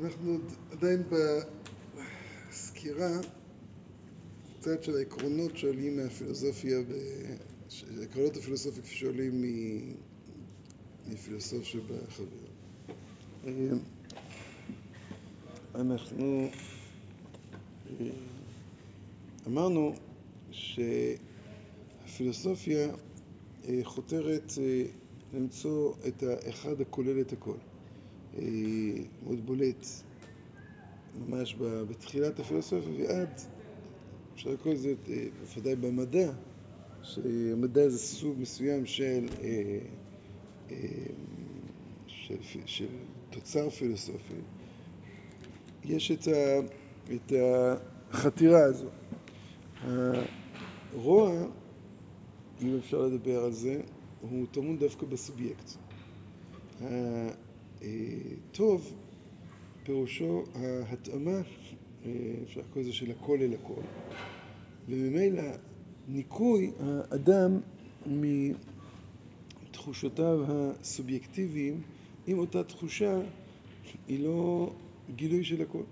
אנחנו 0.00 0.38
עדיין 0.70 1.02
בסקירה 2.50 3.10
קצת 4.60 4.82
של 4.82 4.96
העקרונות 4.96 5.56
שעולים 5.56 5.96
מהפילוסופיה, 5.96 6.78
עקרונות 8.02 8.36
הפילוסופיה 8.36 8.82
כפי 8.82 8.94
שעולים 8.94 9.44
מפילוסוף 11.08 11.64
שבחבר. 11.64 12.26
אנחנו 15.74 16.48
אמרנו 19.46 19.94
שהפילוסופיה 22.06 22.88
חותרת 23.82 24.52
למצוא 25.36 25.92
את 26.08 26.22
האחד 26.22 26.80
הכולל 26.80 27.20
את 27.20 27.32
הכל. 27.32 27.56
מאוד 29.22 29.46
בולט 29.46 29.86
ממש 31.28 31.56
בתחילת 31.58 32.40
הפילוסופיה 32.40 32.92
ועד, 32.98 33.40
אפשר 34.34 34.50
לקרוא 34.50 34.74
לזה 34.74 34.94
בוודאי 35.40 35.76
במדע, 35.76 36.32
שהמדע 37.02 37.88
זה 37.88 37.98
סוג 37.98 38.34
מסוים 38.38 38.86
של, 38.86 39.26
של 42.66 42.86
תוצר 43.30 43.70
פילוסופי. 43.70 44.34
יש 45.84 46.12
את 47.14 47.32
החתירה 48.10 48.64
הזו. 48.64 48.88
הרוע, 50.94 51.46
אם 52.62 52.76
אפשר 52.78 52.98
לדבר 52.98 53.44
על 53.44 53.52
זה, 53.52 53.80
הוא 54.30 54.46
טמון 54.50 54.78
דווקא 54.78 55.06
בסובייקט. 55.06 55.70
הטוב 57.82 58.92
פירושו 59.82 60.44
ההתאמה, 60.54 61.40
אפשר 62.44 62.60
לקרוא 62.60 62.82
לזה 62.82 62.92
של 62.92 63.10
הכל 63.10 63.38
אל 63.40 63.54
הכל, 63.54 63.82
וממילא 64.88 65.42
ניקוי 66.08 66.70
האדם 66.80 67.60
מתחושותיו 68.06 70.38
הסובייקטיביים, 70.48 71.82
אם 72.28 72.38
אותה 72.38 72.64
תחושה 72.64 73.20
היא 74.08 74.24
לא 74.24 74.72
גילוי 75.16 75.44
של 75.44 75.62
הכל. 75.62 75.82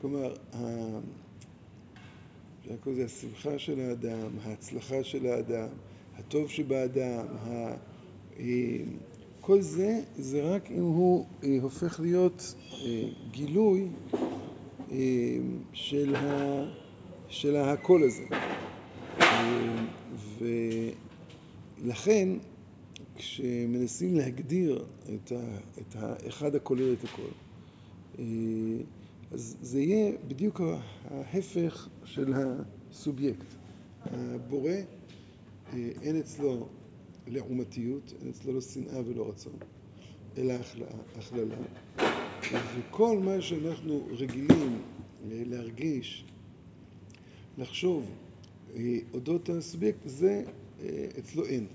כלומר, 0.00 0.34
אפשר 2.60 2.74
לקרוא 2.74 2.94
לזה 2.94 3.04
השמחה 3.04 3.58
של 3.58 3.80
האדם, 3.80 4.30
ההצלחה 4.42 5.04
של 5.04 5.26
האדם, 5.26 5.68
הטוב 6.20 6.50
שבאדם, 6.50 7.26
כל 9.40 9.60
זה, 9.60 10.00
זה 10.18 10.42
רק 10.42 10.70
אם 10.70 10.82
הוא 10.82 11.26
הופך 11.62 12.00
להיות 12.00 12.54
גילוי 13.30 13.88
של 17.30 17.56
הכל 17.56 18.02
הזה. 18.02 18.24
ולכן, 21.78 22.28
כשמנסים 23.16 24.14
להגדיר 24.14 24.84
את 25.14 25.32
האחד 25.94 26.54
הכולל 26.54 26.92
את 26.92 27.04
הכל, 27.04 27.30
אז 29.30 29.56
זה 29.60 29.80
יהיה 29.80 30.12
בדיוק 30.28 30.60
ההפך 31.04 31.88
של 32.04 32.34
הסובייקט. 32.36 33.46
הבורא, 34.04 34.72
אין 35.72 36.16
אצלו 36.16 36.68
לעומתיות, 37.26 38.14
אין 38.20 38.28
אצלו 38.28 38.52
לא 38.52 38.60
שנאה 38.60 39.00
ולא 39.06 39.28
רצון, 39.28 39.52
אלא 40.36 40.54
הכללה. 41.14 41.56
וכל 42.52 43.18
מה 43.18 43.40
שאנחנו 43.40 44.08
רגילים 44.10 44.82
להרגיש, 45.24 46.24
לחשוב 47.58 48.04
אודות 49.14 49.48
הסובייקט, 49.48 50.00
זה 50.08 50.44
אצלו 51.18 51.44
אין. 51.44 51.66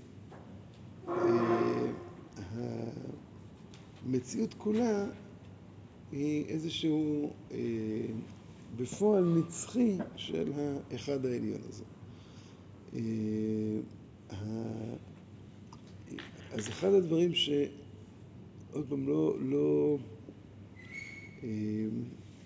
המציאות 4.04 4.54
כולה 4.54 5.06
היא 6.12 6.44
איזשהו 6.44 7.30
בפועל 8.76 9.24
נצחי 9.24 9.96
של 10.16 10.52
האחד 10.56 11.26
העליון 11.26 11.60
הזה. 11.68 11.84
אז 16.52 16.68
אחד 16.68 16.92
הדברים 16.92 17.34
שעוד 17.34 18.88
פעם 18.88 19.08
לא, 19.08 19.98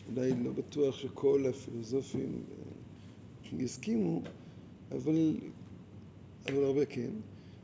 אולי 0.06 0.34
לא 0.44 0.52
בטוח 0.52 0.98
שכל 0.98 1.46
הפילוסופים 1.50 2.42
יסכימו, 3.52 4.22
אבל 4.92 5.38
הרבה 6.44 6.86
כן, 6.86 7.10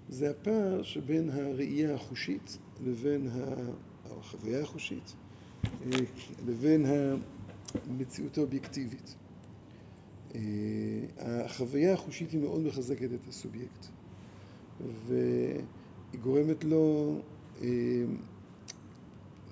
זה 0.08 0.30
הפער 0.30 0.82
שבין 0.82 1.30
הראייה 1.30 1.94
החושית 1.94 2.58
לבין 2.80 3.28
החוויה 4.04 4.62
החושית 4.62 5.14
לבין 6.47 6.86
המציאות 7.86 8.38
האובייקטיבית. 8.38 9.16
החוויה 11.19 11.92
החושית 11.94 12.31
היא 12.31 12.41
מאוד 12.41 12.60
מחזקת 12.62 13.09
את 13.14 13.28
הסובייקט 13.28 13.87
והיא 14.81 15.60
גורמת 16.20 16.64
לו 16.64 17.22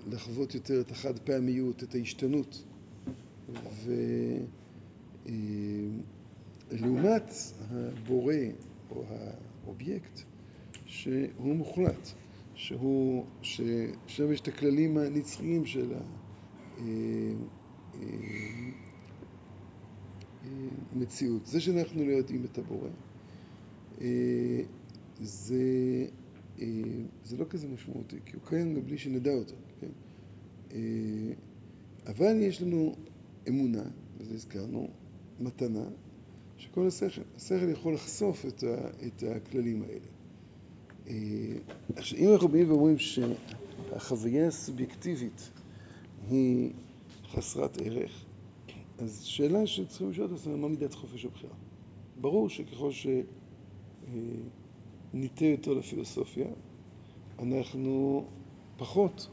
לחוות 0.06 0.54
יותר 0.54 0.80
את 0.80 0.90
החד 0.90 1.18
פעמיות, 1.18 1.82
את 1.82 1.94
ההשתנות 1.94 2.64
ולעומת 6.70 7.30
הבורא 7.58 8.34
או 8.90 9.04
האובייקט 9.64 10.20
שהוא 10.86 11.54
מוחלט, 11.56 12.08
ששם 12.54 13.62
יש 14.32 14.40
את 14.40 14.48
הכללים 14.48 14.96
הנצחיים 14.96 15.66
של 15.66 15.92
המציאות. 20.92 21.46
זה 21.46 21.60
שאנחנו 21.60 22.04
לא 22.06 22.12
יודעים 22.12 22.44
את 22.44 22.58
הבורא 22.58 22.88
זה 27.24 27.36
לא 27.38 27.44
כזה 27.50 27.68
משמעותי, 27.68 28.16
כי 28.26 28.36
הוא 28.36 28.42
קיים 28.44 28.74
מבלי 28.74 28.98
שנדע 28.98 29.32
אותו. 29.34 29.54
אבל 32.06 32.36
יש 32.40 32.62
לנו 32.62 32.94
אמונה, 33.48 33.82
וזה 34.18 34.34
הזכרנו, 34.34 34.88
מתנה, 35.40 35.84
שכל 36.56 36.86
השכל, 36.86 37.22
השכל 37.36 37.68
יכול 37.68 37.94
לחשוף 37.94 38.44
את 39.06 39.22
הכללים 39.36 39.82
האלה. 39.82 40.06
עכשיו, 41.96 42.18
אם 42.18 42.32
אנחנו 42.32 42.48
באים 42.48 42.70
ואומרים 42.70 42.96
שהחוויה 42.98 44.46
הסובייקטיבית 44.46 45.50
היא 46.28 46.72
חסרת 47.26 47.78
ערך, 47.84 48.23
אז 48.98 49.22
שאלה 49.24 49.66
שצריכים 49.66 50.10
לשאול 50.10 50.26
את 50.26 50.32
עצמנו, 50.32 50.58
מה 50.58 50.68
מידת 50.68 50.94
חופש 50.94 51.24
הבחירה? 51.24 51.54
ברור 52.20 52.48
שככל 52.48 52.90
שניטה 55.12 55.44
יותר 55.44 55.72
לפילוסופיה, 55.74 56.46
אנחנו 57.38 58.24
פחות 58.76 59.28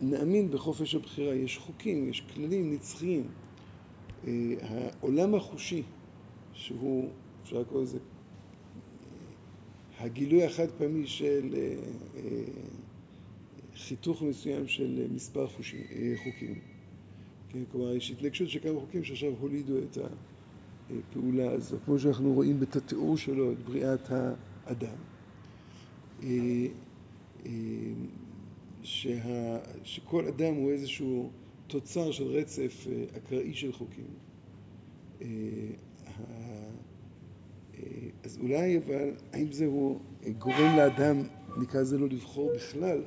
נאמין 0.00 0.50
בחופש 0.50 0.94
הבחירה. 0.94 1.34
יש 1.34 1.58
חוקים, 1.58 2.08
יש 2.08 2.20
כללים 2.20 2.72
נצחיים. 2.72 3.28
העולם 4.60 5.34
החושי, 5.34 5.82
שהוא, 6.52 7.08
אפשר 7.42 7.60
לקרוא 7.60 7.82
לזה, 7.82 7.98
הגילוי 9.98 10.44
החד 10.44 10.70
פעמי 10.78 11.06
של 11.06 11.54
חיתוך 13.76 14.22
מסוים 14.22 14.68
של 14.68 15.06
מספר 15.14 15.46
חוקים. 16.24 16.75
כלומר, 17.72 17.94
יש 17.94 18.10
התנגשות 18.10 18.48
של 18.48 18.58
כמה 18.60 18.80
חוקים 18.80 19.04
שעכשיו 19.04 19.32
הולידו 19.40 19.78
את 19.78 19.98
הפעולה 20.90 21.50
הזו, 21.52 21.76
כמו 21.84 21.98
שאנחנו 21.98 22.32
רואים 22.32 22.62
את 22.62 22.76
התיאור 22.76 23.16
שלו, 23.16 23.52
את 23.52 23.58
בריאת 23.58 24.08
האדם. 24.10 24.96
שכל 29.84 30.26
אדם 30.28 30.54
הוא 30.54 30.70
איזשהו 30.70 31.30
תוצר 31.66 32.10
של 32.12 32.24
רצף 32.24 32.86
אקראי 33.16 33.54
של 33.54 33.72
חוקים. 33.72 34.06
אז 38.24 38.38
אולי, 38.40 38.78
אבל, 38.78 39.10
האם 39.32 39.52
זהו 39.52 39.98
גורם 40.38 40.76
לאדם, 40.76 41.22
נקרא 41.60 41.80
לזה 41.80 41.98
לא 41.98 42.08
לבחור 42.08 42.50
בכלל, 42.54 43.02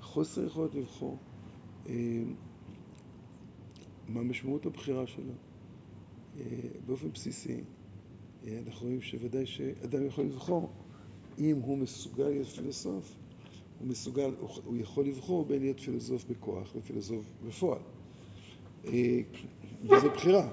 חוסר 0.00 0.44
יכולת 0.46 0.74
לבחור? 0.74 1.18
מה 4.08 4.22
משמעות 4.22 4.66
הבחירה 4.66 5.06
שלו? 5.06 5.32
באופן 6.86 7.10
בסיסי, 7.12 7.60
אנחנו 8.66 8.86
רואים 8.86 9.00
שוודאי 9.00 9.46
שאדם 9.46 10.06
יכול 10.06 10.24
לבחור 10.24 10.70
אם 11.38 11.56
הוא 11.56 11.78
מסוגל 11.78 12.28
להיות 12.28 12.46
פילוסוף, 12.46 13.14
הוא 13.78 13.88
מסוגל, 13.88 14.30
הוא 14.64 14.76
יכול 14.76 15.04
לבחור 15.06 15.44
בין 15.44 15.60
להיות 15.60 15.80
פילוסוף 15.80 16.24
בכוח 16.24 16.76
ופילוסוף 16.76 17.26
בפועל. 17.46 17.78
אה, 18.84 19.20
וזו 19.82 20.10
בחירה. 20.10 20.48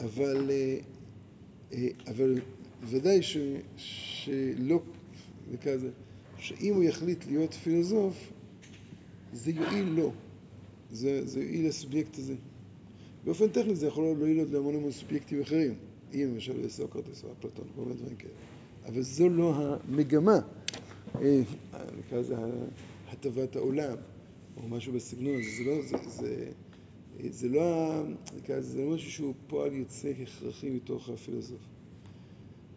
אבל, 0.00 0.50
אבל 2.06 2.40
ודאי 2.82 3.20
שלא, 3.76 4.80
נקרא 5.52 5.76
זה, 5.76 5.90
שאם 6.38 6.74
הוא 6.74 6.84
יחליט 6.84 7.26
להיות 7.26 7.54
פילוסוף, 7.54 8.32
זה 9.32 9.50
יועיל 9.50 9.88
לו, 9.88 10.12
זה, 10.90 11.26
זה 11.26 11.40
יועיל 11.40 11.68
לסובייקט 11.68 12.18
הזה. 12.18 12.34
באופן 13.24 13.48
טכני 13.48 13.74
זה 13.74 13.86
יכול 13.86 14.04
להועיל 14.04 14.38
עוד 14.38 14.50
להמון 14.50 14.74
המון 14.74 14.92
סובייקטים 14.92 15.40
אחרים, 15.40 15.74
אם 16.14 16.30
למשל 16.34 16.68
סוקרטס 16.68 17.24
או 17.24 17.32
אפלטון, 17.32 17.64
כל 17.74 17.82
מיני 17.82 17.94
דברים 17.94 18.16
כאלה. 18.16 18.32
אבל 18.86 19.02
זו 19.02 19.28
לא 19.28 19.54
המגמה, 19.54 20.38
אה, 21.20 21.40
נקרא 21.98 22.18
לזה 22.18 22.36
הטבת 23.08 23.56
העולם, 23.56 23.96
או 24.56 24.68
משהו 24.68 24.92
בסגנון 24.92 25.34
הזה, 25.34 25.50
זה 25.58 25.64
לא, 25.64 25.82
זה, 25.82 25.96
זה, 26.10 26.50
זה 27.30 27.48
לא, 27.48 28.02
נקרא 28.36 28.56
לזה, 28.56 28.68
זה 28.68 28.78
לא 28.84 28.94
משהו 28.94 29.10
שהוא 29.10 29.34
פועל 29.46 29.72
יוצא 29.72 30.12
הכרחי 30.22 30.70
מתוך 30.70 31.08
הפילוסוף. 31.08 31.60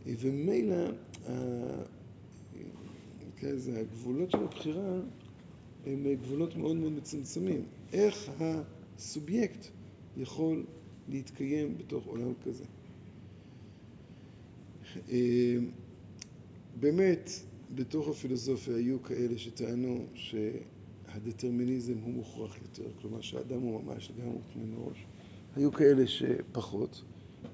וממילא, 0.05 0.91
נקרא 3.41 3.53
לזה, 3.53 3.79
הגבולות 3.79 4.31
של 4.31 4.43
הבחירה 4.43 4.99
הם 5.85 6.07
גבולות 6.21 6.55
מאוד 6.55 6.75
מאוד 6.75 6.91
מצומצמים. 6.91 7.63
איך 7.93 8.31
הסובייקט 8.39 9.67
יכול 10.17 10.65
להתקיים 11.09 11.77
בתוך 11.77 12.05
עולם 12.05 12.33
כזה. 12.45 12.63
אה, 15.09 15.55
באמת, 16.79 17.29
בתוך 17.75 18.07
הפילוסופיה 18.07 18.75
היו 18.75 19.03
כאלה 19.03 19.37
שטענו 19.37 20.05
שהדטרמיניזם 20.13 21.97
הוא 21.97 22.13
מוכרח 22.13 22.57
יותר, 22.61 22.91
כלומר 23.01 23.21
שהאדם 23.21 23.61
הוא 23.61 23.83
ממש 23.83 24.11
לגמרי 24.11 24.33
מותנה 24.33 24.77
מראש. 24.77 25.05
היו 25.55 25.71
כאלה 25.71 26.07
שפחות, 26.07 27.03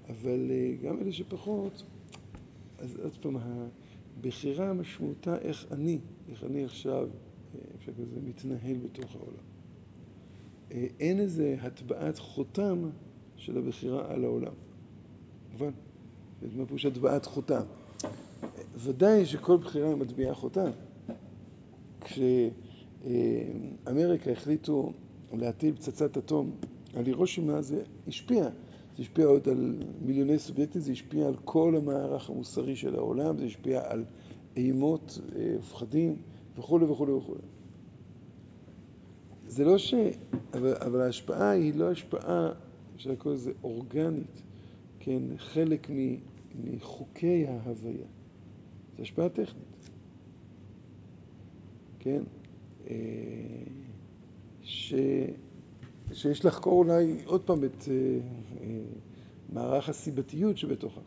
אבל 0.09 0.51
אה, 0.51 0.75
גם 0.83 1.01
אלה 1.01 1.11
שפחות, 1.11 1.83
אז 2.79 2.99
עוד 2.99 3.17
פעם, 3.21 3.35
הבחירה 4.19 4.73
משמעותה 4.73 5.37
איך 5.37 5.65
אני, 5.71 5.99
איך 6.29 6.43
אני 6.43 6.65
עכשיו, 6.65 7.07
אה, 7.55 7.59
אפשר 7.75 7.91
כזה, 7.91 8.19
מתנהל 8.23 8.77
בתוך 8.77 9.15
העולם. 9.15 9.43
אין 10.99 11.19
איזה 11.19 11.55
הטבעת 11.61 12.19
חותם 12.19 12.89
של 13.35 13.57
הבחירה 13.57 14.13
על 14.13 14.23
העולם. 14.23 14.53
מובן? 15.51 15.71
מה 16.55 16.65
פירוש 16.65 16.85
הטבעת 16.85 17.25
חותם? 17.25 17.61
ודאי 18.75 19.25
שכל 19.25 19.57
בחירה 19.57 19.95
מטביעה 19.95 20.35
חותם. 20.35 20.69
כשאמריקה 23.03 24.31
החליטו 24.31 24.93
להטיל 25.33 25.75
פצצת 25.75 26.17
אטום 26.17 26.51
על 26.93 27.05
הירושימה, 27.05 27.61
זה 27.61 27.83
השפיע. 28.07 28.49
זה 28.97 29.03
השפיע 29.03 29.25
עוד 29.25 29.49
על 29.49 29.83
מיליוני 30.01 30.39
סובייקטים, 30.39 30.81
זה 30.81 30.91
השפיע 30.91 31.27
על 31.27 31.35
כל 31.45 31.75
המערך 31.75 32.29
המוסרי 32.29 32.75
של 32.75 32.95
העולם, 32.95 33.37
זה 33.37 33.45
השפיע 33.45 33.91
על 33.91 34.05
אימות, 34.55 35.19
פחדים 35.69 36.15
וכולי 36.57 36.85
וכולי 36.85 37.11
וכולי. 37.11 37.41
זה 39.47 39.65
לא 39.65 39.77
ש... 39.77 39.93
אבל, 40.53 40.75
אבל 40.75 41.01
ההשפעה 41.01 41.49
היא 41.49 41.73
לא 41.75 41.91
השפעה, 41.91 42.51
אפשר 42.95 43.11
לקרוא 43.11 43.33
לזה 43.33 43.51
אורגנית, 43.63 44.41
כן? 44.99 45.21
חלק 45.37 45.87
מחוקי 46.63 47.45
ההוויה. 47.47 48.05
זו 48.97 49.01
השפעה 49.03 49.29
טכנית, 49.29 49.89
כן? 51.99 52.23
אה, 52.89 52.95
ש... 54.61 54.93
שיש 56.13 56.45
לחקור 56.45 56.83
אולי 56.83 57.15
עוד 57.25 57.41
פעם 57.41 57.63
את 57.63 57.85
אה, 57.87 57.93
אה, 58.61 58.79
מערך 59.53 59.89
הסיבתיות 59.89 60.57
שבתוכה. 60.57 61.01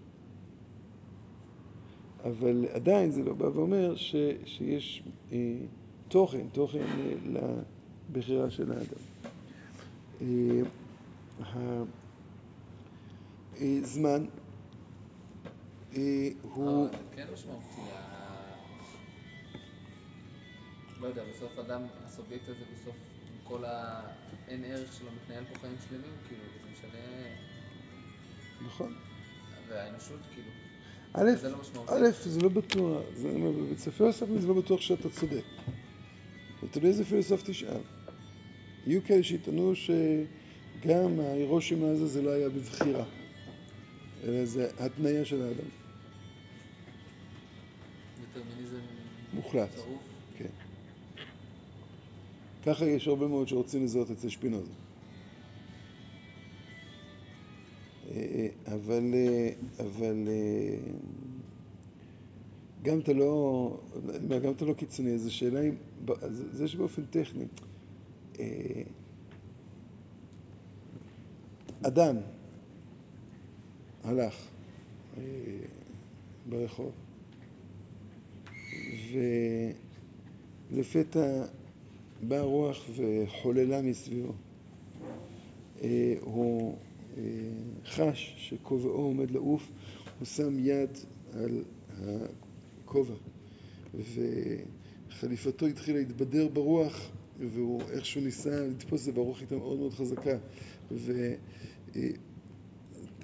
אבל 2.24 2.66
עדיין 2.72 3.10
זה 3.10 3.22
לא 3.22 3.34
בא 3.34 3.44
ואומר 3.44 3.96
ש, 3.96 4.14
שיש 4.44 5.02
אה, 5.32 5.56
תוכן, 6.08 6.48
תוכן 6.52 6.78
אה, 6.78 7.12
לבחירה 8.10 8.50
של 8.50 8.72
האדם. 8.72 9.02
אה, 10.22 10.60
הזמן 13.60 14.24
אה, 15.96 16.28
הוא... 16.54 16.86
זה 16.90 16.96
כן 17.16 17.26
משמעותי. 17.32 17.80
לא 21.00 21.06
יודע, 21.06 21.22
בסוף 21.34 21.58
אדם, 21.58 21.82
הסובייקט 22.04 22.48
הזה 22.48 22.64
בסוף, 22.74 22.94
כל 23.50 23.64
האין 23.64 24.64
ערך 24.64 24.92
שלו, 24.92 25.08
מתנהל 25.22 25.44
פה 25.44 25.60
חיים 25.60 25.76
שלמים, 25.88 26.12
כאילו, 26.28 26.42
וזה 26.42 26.68
משנה... 26.72 26.98
נכון. 28.66 28.94
והאנושות, 29.68 30.18
כאילו. 30.34 30.48
א', 31.12 31.36
זה 31.40 31.48
לא 31.48 31.58
משמעותי. 31.60 31.92
א', 31.92 32.10
זה 32.24 32.40
לא 32.40 32.48
בטוח. 32.48 33.02
אצל 33.72 33.90
פילוסופים 33.90 34.40
זה 34.40 34.48
לא 34.48 34.54
בטוח 34.54 34.80
שאתה 34.80 35.10
צודק. 35.10 35.44
זה 36.62 36.68
תלוי 36.70 36.88
איזה 36.88 37.04
פילוסוף 37.04 37.42
תשאל. 37.42 37.80
יהיו 38.86 39.04
כאלה 39.04 39.22
שיטענו 39.22 39.72
שגם 39.76 41.20
ההירושימה 41.20 41.90
הזה 41.90 42.06
זה 42.06 42.22
לא 42.22 42.30
היה 42.30 42.48
בבחירה, 42.48 43.04
אלא 44.24 44.44
זה 44.44 44.70
התניה 44.78 45.24
של 45.24 45.42
האדם. 45.42 45.68
דטרמיניזם 48.32 48.80
מוחלט. 49.32 49.70
צרוף. 49.74 50.09
ככה 52.66 52.84
יש 52.84 53.08
הרבה 53.08 53.28
מאוד 53.28 53.48
שרוצים 53.48 53.84
לזהות 53.84 54.10
אצל 54.10 54.28
שפינוזה. 54.28 54.72
אה, 58.10 58.48
אבל, 58.66 59.14
אה, 59.14 59.50
אבל 59.78 60.28
אה, 60.28 60.76
גם 62.82 62.98
אתה 62.98 63.12
לא, 63.12 63.76
גם 64.42 64.52
אתה 64.52 64.64
לא 64.64 64.72
קיצוני, 64.72 65.14
אז 65.14 65.26
השאלה 65.26 65.60
אם, 65.60 65.74
זה 66.52 66.68
שבאופן 66.68 67.02
טכני, 67.10 67.44
אדם 71.82 72.16
הלך 74.04 74.46
ברחוב 76.48 76.92
ולפתע 80.70 81.44
באה 82.28 82.42
רוח 82.42 82.86
וחוללה 82.96 83.82
מסביבו. 83.82 84.32
אה, 85.82 86.14
הוא 86.20 86.76
אה, 87.16 87.22
חש 87.84 88.34
שכובעו 88.38 88.90
עומד 88.90 89.30
לעוף, 89.30 89.70
הוא 90.18 90.26
שם 90.26 90.58
יד 90.58 90.90
על 91.32 91.62
הכובע. 92.84 93.14
וחליפתו 95.08 95.66
התחילה 95.66 95.98
להתבדר 95.98 96.48
ברוח 96.48 97.10
והוא 97.40 97.82
איכשהו 97.90 98.20
ניסה 98.20 98.66
לתפוס 98.66 99.00
את 99.00 99.04
זה 99.04 99.12
ברוח 99.12 99.40
הייתה 99.40 99.56
מאוד 99.56 99.78
מאוד 99.78 99.92
חזקה. 99.92 100.38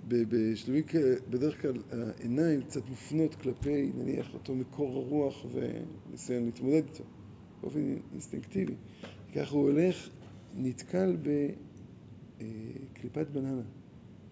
ובשלבים 0.08 0.82
כאלה, 0.82 1.16
בדרך 1.30 1.62
כלל 1.62 1.82
העיניים 1.92 2.62
קצת 2.62 2.88
מופנות 2.88 3.34
כלפי, 3.34 3.90
נניח, 3.98 4.34
אותו 4.34 4.54
מקור 4.54 4.96
הרוח 4.96 5.46
וניסיון 5.52 6.44
להתמודד 6.44 6.82
איתו 6.92 7.04
באופן 7.60 7.96
אינסטינקטיבי. 8.12 8.74
ככה 9.34 9.54
הוא 9.54 9.70
הולך, 9.70 10.10
נתקל 10.56 11.16
בקליפת 12.38 13.26
בננה 13.32 13.62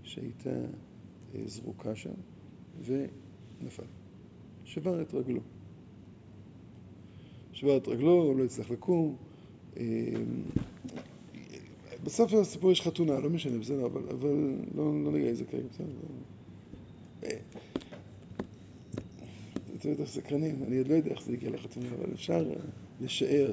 שהייתה 0.02 0.50
אה, 0.50 1.42
זרוקה 1.46 1.96
שם 1.96 2.10
ונפל. 2.84 3.82
שבר 4.64 5.02
את 5.02 5.14
רגלו. 5.14 5.40
שבר 7.52 7.76
את 7.76 7.88
רגלו, 7.88 8.34
לא 8.38 8.44
הצליח 8.44 8.70
לקום. 8.70 9.16
אה, 9.76 9.84
בסוף 12.04 12.32
הסיפור 12.32 12.72
יש 12.72 12.80
חתונה, 12.80 13.20
לא 13.20 13.30
משנה, 13.30 13.58
בסדר, 13.58 13.86
אבל, 13.86 14.02
אבל 14.10 14.54
לא, 14.74 15.04
לא 15.04 15.12
נראה 15.12 15.28
איזה 15.28 15.44
כרגע, 15.44 15.68
בסדר. 15.70 15.86
אתם 19.84 19.88
יותר 19.88 20.06
סקרנים, 20.06 20.62
אני 20.66 20.78
עוד 20.78 20.88
לא 20.88 20.94
יודע 20.94 21.10
איך 21.10 21.22
זה 21.22 21.32
הגיע 21.32 21.50
לחתונה, 21.50 21.86
אבל 21.98 22.12
אפשר 22.12 22.52
לשער 23.00 23.50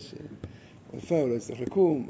הוא 1.09 1.29
לא 1.29 1.35
יצטרך 1.35 1.59
לקום. 1.59 2.09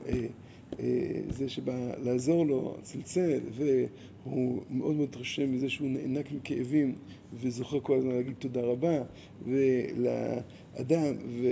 אה, 0.79 1.21
זה 1.29 1.49
שבא 1.49 1.91
לעזור 2.03 2.45
לו, 2.45 2.77
צלצל, 2.81 3.39
והוא 3.51 4.61
מאוד 4.69 4.95
מאוד 4.95 5.09
התרשם 5.09 5.51
מזה 5.51 5.69
שהוא 5.69 5.89
נאנק 5.89 6.31
מכאבים 6.31 6.95
וזוכר 7.33 7.79
כל 7.79 7.97
הזמן 7.97 8.11
להגיד 8.11 8.33
תודה 8.39 8.61
רבה 8.61 9.03
ולאדם, 9.45 11.13
ו, 11.27 11.47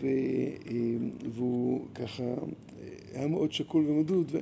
ו, 0.00 0.06
והוא 1.34 1.86
ככה 1.94 2.24
היה 3.14 3.26
מאוד 3.26 3.52
שקול 3.52 3.86
ומדוד, 3.88 4.32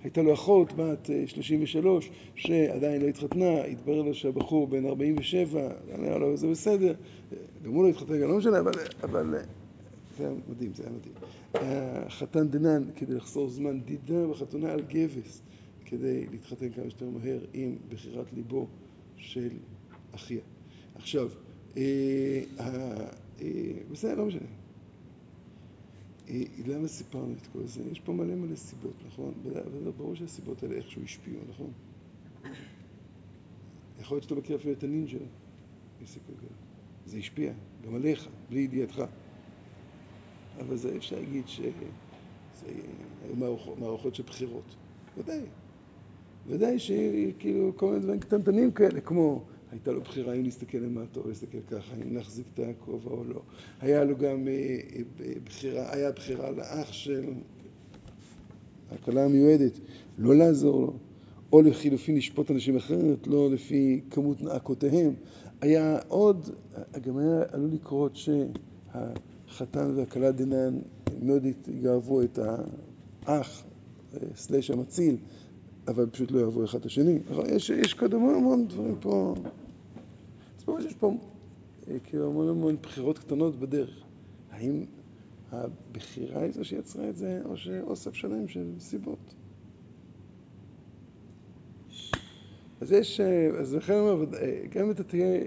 והייתה 0.00 0.22
לו 0.22 0.34
אחות 0.34 0.72
בת 0.72 1.10
33 1.26 2.10
שעדיין 2.34 3.02
לא 3.02 3.06
התחתנה, 3.06 3.64
התברר 3.64 4.02
לו 4.02 4.14
שהבחור 4.14 4.66
בן 4.66 4.86
47, 4.86 5.68
נראה 5.98 6.18
לו 6.18 6.36
זה 6.36 6.48
בסדר, 6.48 6.94
גם 7.64 7.72
הוא 7.72 7.84
לא 7.84 7.88
התחתן, 7.88 8.20
גם 8.20 8.28
לא 8.28 8.38
משנה, 8.38 8.58
אבל, 8.58 8.72
אבל 9.02 9.34
זה 10.16 10.26
היה 10.26 10.34
מדהים, 10.48 10.74
זה 10.74 10.82
היה 10.82 10.92
מדהים. 10.92 11.14
החתן 11.54 12.48
דנן, 12.48 12.82
כדי 12.96 13.14
לחסור 13.14 13.48
זמן, 13.48 13.80
דידה 13.80 14.26
בחתונה 14.26 14.72
על 14.72 14.82
גבס, 14.82 15.42
כדי 15.84 16.26
להתחתן 16.26 16.72
כמה 16.72 16.90
שיותר 16.90 17.10
מהר 17.10 17.40
עם 17.52 17.76
בחירת 17.88 18.32
ליבו 18.32 18.66
של 19.16 19.48
אחיה. 20.12 20.40
עכשיו, 20.94 21.28
בסדר, 23.92 24.14
לא 24.14 24.26
משנה. 24.26 24.46
למה 26.66 26.88
סיפרנו 26.88 27.32
את 27.32 27.46
כל 27.52 27.66
זה? 27.66 27.82
יש 27.92 28.00
פה 28.00 28.12
מלא 28.12 28.34
מלא 28.34 28.56
סיבות, 28.56 28.94
נכון? 29.06 29.34
ברור 29.96 30.14
שהסיבות 30.14 30.62
האלה 30.62 30.74
איכשהו 30.74 31.02
השפיעו, 31.02 31.40
נכון? 31.48 31.70
יכול 34.00 34.14
להיות 34.16 34.22
שאתה 34.22 34.34
מכיר 34.34 34.56
אפילו 34.56 34.72
את 34.72 34.84
הנינג'ה, 34.84 35.18
זה 37.06 37.18
השפיע, 37.18 37.52
גם 37.86 37.94
עליך, 37.94 38.28
בלי 38.50 38.60
ידיעתך. 38.60 39.04
אבל 40.60 40.76
זה 40.76 40.96
אפשר 40.96 41.16
להגיד 41.16 41.48
שזה 41.48 41.70
היו 43.24 43.56
מערכות 43.78 44.14
של 44.14 44.22
בחירות. 44.22 44.74
ודאי. 45.18 45.40
ודאי 46.46 46.78
שכאילו 46.78 47.72
כל 47.76 47.86
מיני 47.86 48.00
דברים 48.00 48.20
קטנטנים 48.20 48.72
כאלה, 48.72 49.00
כמו 49.00 49.42
הייתה 49.72 49.92
לו 49.92 50.00
בחירה 50.00 50.34
אם 50.34 50.44
להסתכל 50.44 50.78
למטה 50.78 51.20
או 51.20 51.28
להסתכל 51.28 51.58
ככה, 51.70 51.94
אם 52.02 52.14
להחזיק 52.14 52.46
את 52.54 52.60
הכובע 52.60 53.10
או 53.10 53.24
לא. 53.24 53.40
היה 53.80 54.04
לו 54.04 54.16
גם 54.16 54.48
בחירה, 55.44 55.92
היה 55.94 56.12
בחירה 56.12 56.50
לאח 56.50 56.92
של 56.92 57.24
הכלה 58.90 59.24
המיועדת, 59.24 59.80
לא 60.18 60.34
לעזור 60.34 60.80
לו, 60.80 60.92
או 61.52 61.62
לחילופין 61.62 62.16
לשפוט 62.16 62.50
אנשים 62.50 62.76
אחרת, 62.76 63.26
לא 63.26 63.50
לפי 63.50 64.00
כמות 64.10 64.42
נעקותיהם. 64.42 65.14
היה 65.60 65.98
עוד, 66.08 66.50
גם 67.00 67.18
היה 67.18 67.42
עלול 67.52 67.70
לקרות 67.72 68.16
שה... 68.16 68.44
החתן 69.54 69.92
והכלה 69.96 70.32
דנן 70.32 70.78
מאוד 71.22 71.42
יאהבו 71.68 72.22
את 72.22 72.38
האח, 73.26 73.64
סלש 74.36 74.70
המציל, 74.70 75.16
אבל 75.88 76.06
פשוט 76.06 76.30
לא 76.30 76.40
יאהבו 76.40 76.64
אחד 76.64 76.78
את 76.78 76.86
השני. 76.86 77.18
יש, 77.46 77.70
יש 77.70 77.94
קודם 77.94 78.18
המון 78.18 78.34
המון 78.34 78.68
דברים 78.68 78.96
פה. 79.00 79.34
זאת 80.58 80.68
אומרת 80.68 80.82
שיש 80.82 80.94
פה 80.94 81.12
כאילו 82.04 82.26
המון 82.26 82.48
המון 82.48 82.76
בחירות 82.82 83.18
קטנות 83.18 83.60
בדרך. 83.60 84.02
האם 84.50 84.84
הבחירה 85.52 86.42
היא 86.42 86.52
זו 86.52 86.64
שיצרה 86.64 87.08
את 87.08 87.16
זה, 87.16 87.40
או 87.44 87.56
שאוסף 87.56 88.14
שלם 88.14 88.48
של 88.48 88.72
סיבות? 88.78 89.34
אז 92.80 92.92
יש, 92.92 93.20
אז 93.60 93.74
לכן 93.74 93.92
אני 93.92 94.00
אומר, 94.02 94.24
גם 94.70 94.84
אם 94.84 94.90
אתה 94.90 95.04
תהיה 95.04 95.40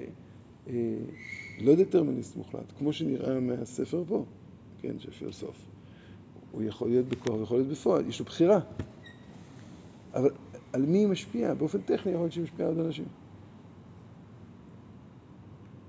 לא 1.58 1.76
דטרמיניסט 1.76 2.36
מוחלט, 2.36 2.74
כמו 2.78 2.94
שנראה 2.94 3.40
מהספר 3.40 4.04
פה, 4.08 4.26
כן, 4.82 5.00
של 5.00 5.12
פילוסוף. 5.12 5.56
הוא 6.52 6.64
יכול 6.64 6.90
להיות 6.90 7.06
בכוח 7.06 7.40
ויכול 7.40 7.58
להיות 7.58 7.70
בפועל, 7.70 8.10
יש 8.10 8.20
לו 8.20 8.26
בחירה. 8.26 8.60
אבל 10.14 10.30
על 10.74 10.86
מי 10.86 10.98
היא 10.98 11.08
משפיעה? 11.08 11.54
באופן 11.54 11.82
טכני 11.82 12.12
יכול 12.12 12.24
להיות 12.24 12.32
שהיא 12.34 12.44
משפיעה 12.44 12.70
על 12.70 12.82
אנשים. 12.82 13.06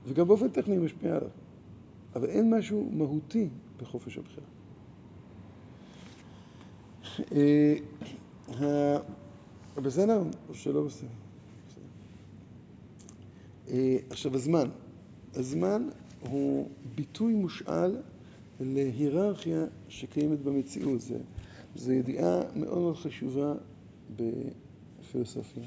וגם 0.06 0.28
באופן 0.28 0.48
טכני 0.48 0.74
היא 0.74 0.80
משפיעה 0.82 1.16
עליו. 1.16 1.30
אבל 2.16 2.28
אין 2.28 2.54
משהו 2.54 2.90
מהותי 2.92 3.48
בחופש 3.80 4.18
הבחירה. 4.18 4.46
בסדר? 9.76 10.22
או 10.48 10.54
שלא 10.54 10.84
בסדר? 10.84 11.08
עכשיו, 14.10 14.34
הזמן. 14.34 14.68
הזמן 15.34 15.88
הוא 16.20 16.68
ביטוי 16.94 17.34
מושאל 17.34 17.96
להיררכיה 18.60 19.64
שקיימת 19.88 20.40
במציאות. 20.42 21.00
זו 21.76 21.92
ידיעה 21.92 22.40
מאוד 22.56 22.78
מאוד 22.78 22.96
חשובה 22.96 23.54
בפילוסופיה, 24.16 25.62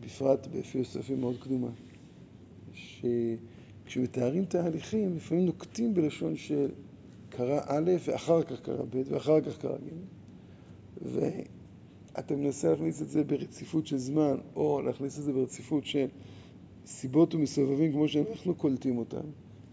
בפרט 0.00 0.46
בפילוסופיה 0.52 1.16
מאוד 1.16 1.36
קדומה, 1.40 1.68
שכשמתארים 2.72 4.44
תהליכים 4.44 5.16
לפעמים 5.16 5.46
נוקטים 5.46 5.94
בלשון 5.94 6.36
של 6.36 6.68
קרה 7.28 7.60
א' 7.66 7.90
ואחר 8.04 8.42
כך 8.42 8.60
קרה 8.60 8.84
ב' 8.90 9.02
ואחר 9.08 9.40
כך 9.40 9.58
קרה 9.58 9.76
ג' 9.78 9.92
ואתה 11.02 12.36
מנסה 12.36 12.70
להכניס 12.70 13.02
את 13.02 13.08
זה 13.08 13.24
ברציפות 13.24 13.86
של 13.86 13.98
זמן 13.98 14.36
או 14.56 14.82
להכניס 14.82 15.18
את 15.18 15.22
זה 15.24 15.32
ברציפות 15.32 15.86
של 15.86 16.06
סיבות 16.86 17.34
ומסובבים 17.34 17.92
כמו 17.92 18.08
שאנחנו 18.08 18.54
קולטים 18.54 18.98
אותם, 18.98 19.26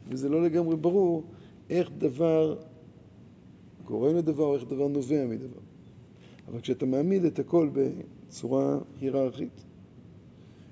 וזה 0.09 0.29
לא 0.29 0.43
לגמרי 0.43 0.75
ברור 0.75 1.23
איך 1.69 1.91
דבר 1.97 2.57
גורם 3.85 4.15
לדבר 4.15 4.43
או 4.43 4.55
איך 4.55 4.63
דבר 4.63 4.87
נובע 4.87 5.25
מדבר. 5.27 5.59
אבל 6.47 6.61
כשאתה 6.61 6.85
מעמיד 6.85 7.25
את 7.25 7.39
הכל 7.39 7.69
בצורה 7.73 8.79
היררכית, 9.01 9.63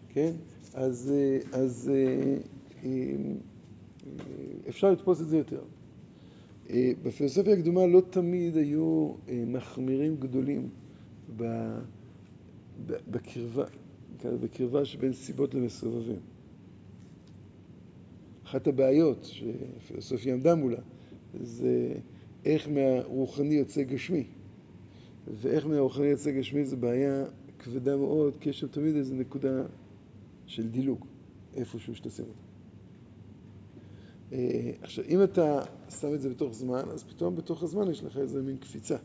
כן, 0.09 0.31
אז, 0.73 1.13
אז 1.51 1.91
אפשר 4.69 4.91
לתפוס 4.91 5.21
את 5.21 5.27
זה 5.27 5.37
יותר. 5.37 5.61
בפילוסופיה 7.03 7.53
הקדומה 7.53 7.87
לא 7.87 8.01
תמיד 8.09 8.57
היו 8.57 9.13
מחמירים 9.47 10.15
גדולים 10.15 10.69
בקרבה, 12.87 13.65
בקרבה 14.23 14.85
שבין 14.85 15.13
סיבות 15.13 15.53
למסובבים. 15.53 16.19
אחת 18.51 18.67
הבעיות 18.67 19.23
שפילוסופיה 19.23 20.33
עמדה 20.33 20.55
מולה 20.55 20.79
זה 21.33 21.93
איך 22.45 22.69
מהרוחני 22.69 23.55
יוצא 23.55 23.83
גשמי. 23.83 24.23
ואיך 25.27 25.65
מהרוחני 25.65 26.05
יוצא 26.05 26.31
גשמי 26.31 26.65
זה 26.65 26.75
בעיה 26.75 27.25
כבדה 27.59 27.97
מאוד, 27.97 28.33
כי 28.39 28.49
יש 28.49 28.59
שם 28.59 28.67
תמיד 28.67 28.95
איזו 28.95 29.15
נקודה 29.15 29.63
של 30.45 30.69
דילוג, 30.69 31.05
איפשהו 31.55 31.95
שתשים 31.95 32.25
אותה. 32.25 32.41
עכשיו, 34.81 35.05
אם 35.07 35.23
אתה 35.23 35.59
שם 35.89 36.13
את 36.13 36.21
זה 36.21 36.29
בתוך 36.29 36.53
זמן, 36.53 36.83
אז 36.91 37.03
פתאום 37.03 37.35
בתוך 37.35 37.63
הזמן 37.63 37.91
יש 37.91 38.03
לך 38.03 38.17
איזה 38.17 38.41
מין 38.41 38.57
קפיצה. 38.57 38.97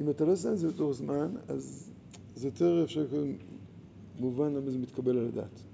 אם 0.00 0.10
אתה 0.10 0.24
לא 0.24 0.36
שם 0.36 0.52
את 0.52 0.58
זה 0.58 0.68
בתוך 0.68 0.92
זמן, 0.92 1.34
אז 1.48 1.90
זה 2.34 2.48
יותר 2.48 2.84
אפשר 2.84 3.02
לקרוא 3.02 3.20
מובן 4.18 4.54
למה 4.54 4.70
זה 4.70 4.78
מתקבל 4.78 5.18
על 5.18 5.26
הדעת. 5.26 5.64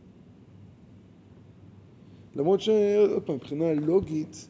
למרות 2.36 2.60
שעוד 2.60 3.22
פעם, 3.22 3.34
מבחינה 3.36 3.74
לוגית, 3.74 4.48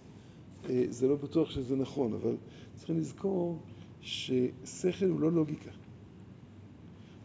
זה 0.89 1.09
לא 1.09 1.17
בטוח 1.17 1.51
שזה 1.51 1.77
נכון, 1.77 2.13
אבל 2.13 2.37
צריכים 2.77 2.99
לזכור 2.99 3.59
ששכל 4.01 5.07
הוא 5.07 5.21
לא 5.21 5.33
לוגיקה. 5.33 5.71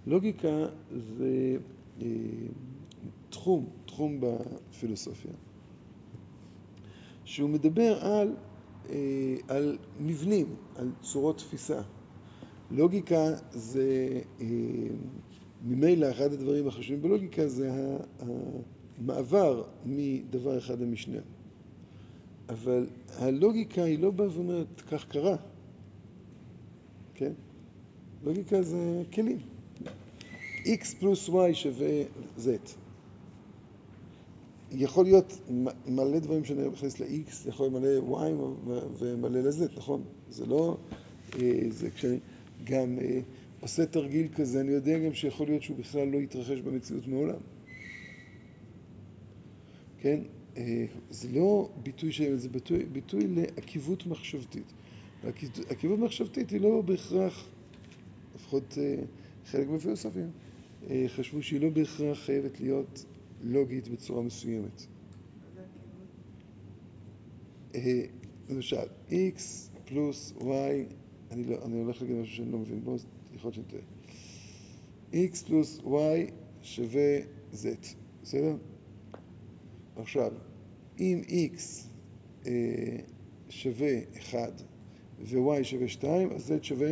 לוגיקה 0.07 0.65
זה 0.91 1.57
תחום, 3.29 3.69
תחום 3.85 4.19
בפילוסופיה, 4.21 5.31
שהוא 7.25 7.49
מדבר 7.49 7.97
על, 8.01 8.35
על 9.47 9.77
מבנים, 9.99 10.55
על 10.75 10.91
צורות 11.01 11.37
תפיסה. 11.37 11.81
לוגיקה 12.71 13.25
זה, 13.51 14.21
ממילא 15.65 16.11
אחד 16.11 16.33
הדברים 16.33 16.67
החשובים 16.67 17.01
בלוגיקה 17.01 17.47
זה 17.47 17.97
המעבר 18.99 19.63
מדבר 19.85 20.57
אחד 20.57 20.79
למשנה. 20.79 21.19
אבל 22.49 22.87
הלוגיקה 23.17 23.83
היא 23.83 23.99
לא 23.99 24.11
באה 24.11 24.27
ואומרת, 24.33 24.81
כך 24.91 25.05
קרה. 25.05 25.35
כן? 27.13 27.31
לוגיקה 28.23 28.61
זה 28.61 29.03
כלים. 29.13 29.37
x 30.65 30.95
פלוס 30.99 31.29
y 31.29 31.53
שווה 31.53 32.03
z. 32.37 32.47
יכול 34.71 35.05
להיות 35.05 35.39
מלא 35.87 36.19
דברים 36.19 36.45
שאני 36.45 36.67
מכניס 36.67 36.99
ל-x, 36.99 37.49
יכול 37.49 37.69
להיות 37.69 37.83
מלא 37.83 38.19
y 38.19 38.31
ומלא 38.99 39.39
ל-z, 39.39 39.77
נכון? 39.77 40.03
זה 40.29 40.45
לא... 40.45 40.77
זה 41.69 41.89
כשאני 41.95 42.17
גם 42.63 42.97
עושה 43.61 43.85
תרגיל 43.85 44.27
כזה, 44.35 44.61
אני 44.61 44.71
יודע 44.71 44.99
גם 44.99 45.13
שיכול 45.13 45.47
להיות 45.47 45.63
שהוא 45.63 45.77
בכלל 45.77 46.07
לא 46.07 46.17
יתרחש 46.17 46.59
במציאות 46.59 47.07
מעולם. 47.07 47.39
כן? 50.05 50.19
זה 51.09 51.31
לא 51.31 51.69
ביטוי 51.83 52.11
של... 52.11 52.37
זה 52.37 52.49
ביטוי, 52.49 52.85
ביטוי 52.85 53.27
לעקיבות 53.27 54.05
מחשבתית. 54.05 54.73
הכיוון 55.69 55.99
מחשבתית 55.99 56.49
היא 56.49 56.61
לא 56.61 56.81
בהכרח, 56.81 57.49
לפחות 58.35 58.77
אה, 58.77 58.95
חלק 59.45 59.67
מהפילוסופים, 59.67 60.31
אה, 60.89 61.05
חשבו 61.07 61.43
שהיא 61.43 61.61
לא 61.61 61.69
בהכרח 61.69 62.19
חייבת 62.19 62.59
להיות 62.59 63.05
לוגית 63.43 63.87
בצורה 63.87 64.21
מסוימת. 64.21 64.85
אה, 67.75 68.01
למשל, 68.49 68.85
x 69.09 69.41
פלוס 69.85 70.33
y, 70.39 70.43
אני, 71.31 71.43
לא, 71.43 71.65
אני 71.65 71.79
הולך 71.81 72.01
להגיד 72.01 72.15
משהו 72.15 72.35
שאני 72.35 72.51
לא 72.51 72.57
מבין, 72.57 72.81
בואו, 72.83 72.97
יכול 73.35 73.51
להיות 73.51 73.53
שאני 73.53 73.65
טועה. 73.67 73.83
x 75.31 75.45
פלוס 75.45 75.79
y 75.79 76.31
שווה 76.61 77.19
z, 77.53 77.65
בסדר? 78.23 78.55
עכשיו, 79.97 80.31
אם 80.99 81.21
x 81.27 81.59
אה, 82.47 82.97
שווה 83.49 83.99
1 84.19 84.37
ו-y 85.19 85.63
שווה 85.63 85.87
2, 85.87 86.31
אז 86.31 86.51
z 86.51 86.63
שווה? 86.63 86.91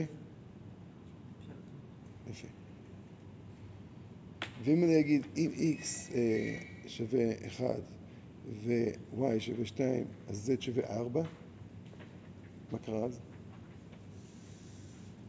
יפה. 2.30 2.48
ואם 4.64 4.84
אני 4.84 5.00
אגיד, 5.00 5.26
אם 5.38 5.52
x 5.80 6.14
אה, 6.14 6.60
שווה 6.88 7.48
1 7.48 7.66
ו-y 8.64 9.40
שווה 9.40 9.66
2, 9.66 10.06
אז 10.28 10.50
z 10.50 10.62
שווה 10.62 10.84
4, 10.98 11.22
מה 12.72 12.78
קרה 12.78 13.06
אז? 13.06 13.20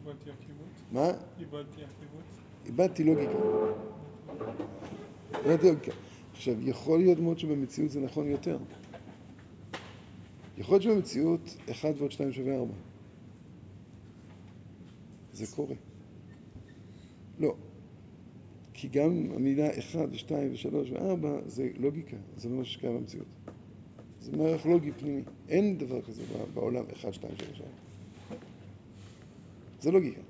איבדתי 0.06 0.30
עקיבות. 0.30 0.66
מה? 0.92 1.10
איבדתי 1.38 1.82
עקיבות. 1.84 2.24
איבדתי 2.66 3.04
לוגיקה. 3.04 3.32
איבדתי 5.44 5.66
לוגיקה. 5.68 5.92
עכשיו, 6.34 6.68
יכול 6.68 6.98
להיות 6.98 7.18
מאוד 7.18 7.38
שבמציאות 7.38 7.90
זה 7.90 8.00
נכון 8.00 8.28
יותר. 8.28 8.58
יכול 10.58 10.74
להיות 10.74 10.82
שבמציאות 10.82 11.56
1 11.70 11.94
ועוד 11.98 12.12
2 12.12 12.32
שווה 12.32 12.56
4. 12.56 12.74
זה 15.32 15.46
קורה. 15.56 15.74
לא. 17.38 17.54
כי 18.72 18.88
גם 18.88 19.30
המילה 19.34 19.78
1 19.78 19.98
ו-2 19.98 20.32
ו-3 20.32 20.74
ו-4 20.74 21.26
זה 21.46 21.68
לוגיקה, 21.76 22.16
זה 22.36 22.48
לא 22.48 22.56
מה 22.56 22.64
שקיים 22.64 22.96
במציאות. 22.96 23.26
זה 24.20 24.36
מערך 24.36 24.66
לוגי 24.66 24.92
פנימי. 24.92 25.22
אין 25.48 25.78
דבר 25.78 26.02
כזה 26.02 26.22
בעולם 26.54 26.84
1, 26.92 27.14
2, 27.14 27.34
3, 27.36 27.60
4. 27.60 27.70
זה 29.80 29.90
לוגיקה. 29.90 30.20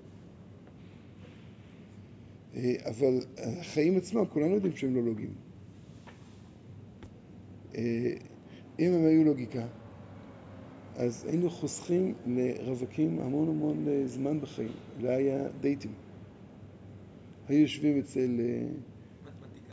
אה, 2.54 2.74
אבל 2.84 3.18
החיים 3.38 3.96
עצמם, 3.96 4.24
כולנו 4.26 4.54
יודעים 4.54 4.76
שהם 4.76 4.94
לא 4.94 5.02
לוגיים. 5.02 5.43
אה, 7.74 8.12
אם 8.78 8.92
הם 8.92 9.04
היו 9.04 9.24
לוגיקה, 9.24 9.66
אז 10.94 11.24
היינו 11.24 11.50
חוסכים 11.50 12.14
לרווקים 12.26 13.20
המון 13.20 13.48
המון 13.48 13.88
אה, 13.88 14.02
זמן 14.06 14.40
בחיים. 14.40 14.72
לא 15.00 15.08
היה 15.08 15.48
דייטים. 15.60 15.92
היו 17.48 17.60
יושבים 17.60 17.98
אצל 17.98 18.40
אה, 18.40 18.66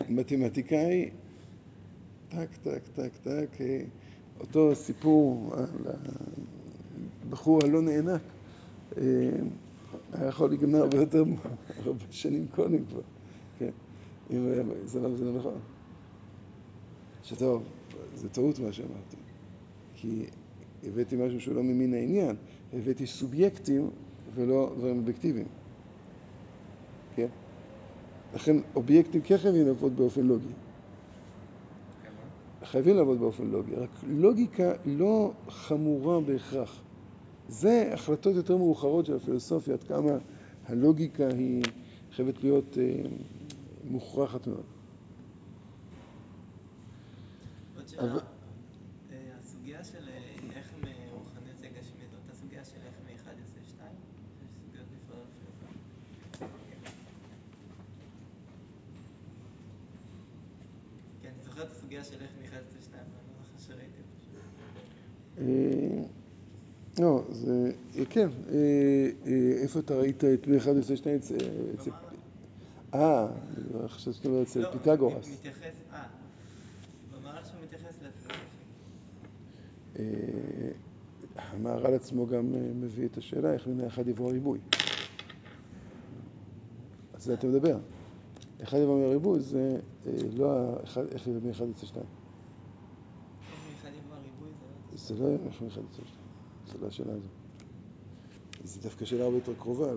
מתמטיקאי. 0.09 1.09
טק, 2.29 2.49
טק, 2.63 2.81
טק, 2.95 3.11
טק, 3.23 3.57
אותו 4.39 4.75
סיפור 4.75 5.53
על 5.55 5.93
הבחור 7.23 7.59
הלא 7.63 7.81
נאנק, 7.81 8.21
היה 10.11 10.27
יכול 10.27 10.49
להיגמר 10.49 10.79
הרבה 10.79 10.97
יותר, 10.97 11.23
הרבה 11.85 12.05
שנים 12.11 12.47
קודם 12.55 12.85
כבר, 12.85 13.01
כן, 13.59 13.69
אם 14.31 14.47
לא, 14.47 14.63
זה 14.85 14.99
לא 14.99 15.37
נכון. 15.37 15.59
שטוב, 17.23 17.63
זה 18.15 18.29
טעות 18.29 18.59
מה 18.59 18.73
שאמרתי, 18.73 19.17
כי 19.95 20.25
הבאתי 20.83 21.15
משהו 21.15 21.41
שהוא 21.41 21.55
לא 21.55 21.63
ממין 21.63 21.93
העניין, 21.93 22.35
הבאתי 22.73 23.07
סובייקטים 23.07 23.89
ולא 24.35 24.73
דברים 24.77 24.97
אובייקטיביים, 24.99 25.47
כן? 27.15 27.27
לכן 28.33 28.55
אובייקטים 28.75 29.21
כן 29.21 29.37
חייבים 29.37 29.67
לעבוד 29.67 29.95
באופן 29.95 30.21
לוגי. 30.21 30.53
חייבים 32.63 32.95
לעבוד 32.95 33.19
באופן 33.19 33.45
לוגי, 33.47 33.75
רק 33.75 33.89
לוגיקה 34.07 34.71
לא 34.85 35.31
חמורה 35.49 36.21
בהכרח. 36.21 36.81
זה 37.49 37.89
החלטות 37.93 38.35
יותר 38.35 38.57
מאוחרות 38.57 39.05
של 39.05 39.15
הפילוסופיה, 39.15 39.73
עד 39.73 39.83
כמה 39.83 40.11
הלוגיקה 40.65 41.27
היא 41.27 41.63
חייבת 42.11 42.43
להיות 42.43 42.77
אה, 42.77 43.01
מוכרחת 43.83 44.47
מאוד. 44.47 44.63
עוד 47.77 47.80
שאלה, 47.80 47.80
אבל- 47.80 47.80
אה, 47.80 47.80
הסוגיה 47.99 49.83
של 49.83 50.09
אה, 50.09 50.19
איך 50.55 50.73
מרוחניות 50.83 51.57
זה 51.59 51.67
גשמית, 51.67 52.09
אותה 52.13 52.35
סוגיה 52.41 52.65
של 52.65 52.75
איך 52.85 52.93
מאחד 53.11 53.31
יוצא 53.39 53.69
שתיים? 53.69 53.95
סוגיות 54.65 54.85
נפרדות? 54.95 55.27
כי 61.21 61.27
אני 61.27 61.43
זוכר 61.43 61.63
את 61.63 61.71
הסוגיה 61.71 62.03
של 62.03 62.21
איך 62.21 62.31
מאחד 62.41 62.57
יוצא 62.57 62.81
שתיים, 62.85 63.03
אני 63.03 63.37
לא 63.37 63.43
זוכר 63.43 63.59
שראיתי 63.67 64.01
אותה. 64.01 64.41
אה, 65.41 66.03
לא, 66.99 67.23
זה, 67.31 67.71
אה, 67.97 68.05
כן, 68.09 68.29
אה, 68.49 68.55
אה, 69.27 69.51
איפה 69.61 69.79
אתה 69.79 69.95
ראית 69.95 70.23
את 70.23 70.47
מי 70.47 70.57
אחד 70.57 70.77
עושה 70.77 70.97
שתיים? 70.97 71.17
אצל-. 71.17 71.91
אה, 72.93 73.27
חשבתי 73.87 74.17
שאתה 74.17 74.27
אומר 74.29 74.41
אצל 74.43 74.59
לא, 74.59 74.71
פיתגורס. 74.71 75.27
מתייחס, 75.33 75.63
אה, 75.93 76.03
מתייחס 77.71 77.95
לפילוסופיה. 78.01 78.35
אה, 79.99 80.71
המהר"ל 81.35 81.93
עצמו 81.93 82.27
גם 82.27 82.55
אה, 82.55 82.59
מביא 82.73 83.05
את 83.05 83.17
השאלה 83.17 83.53
איך 83.53 83.67
מן 83.67 83.79
האחד 83.79 84.07
יבוא 84.07 84.29
הריבוי. 84.29 84.59
על 87.13 87.19
זה 87.19 87.33
אתה 87.33 87.47
מדבר. 87.47 87.77
אחד 88.63 88.77
יבוא 88.77 88.99
מהריבוי 88.99 89.39
זה 89.39 89.79
אה, 90.07 90.11
לא 90.33 90.51
האחד, 90.51 91.05
איך 91.11 91.27
מאחד 91.27 91.65
שתיים. 91.85 92.05
איך 93.51 93.59
מאחד 93.69 93.89
יבוא 93.97 94.15
הריבוי 94.15 94.49
זה 94.59 94.65
לא... 94.91 94.97
זה 94.97 95.15
לא 95.23 95.45
איך 95.45 95.61
מאחד 95.61 95.81
יוצא 95.81 96.01
שתיים. 96.05 96.27
זה 96.67 96.77
לא 96.81 96.87
השאלה 96.87 97.13
הזו. 97.13 97.27
זו 98.63 98.81
דווקא 98.81 99.05
שאלה 99.05 99.23
הרבה 99.23 99.37
יותר 99.37 99.53
קרובה, 99.55 99.91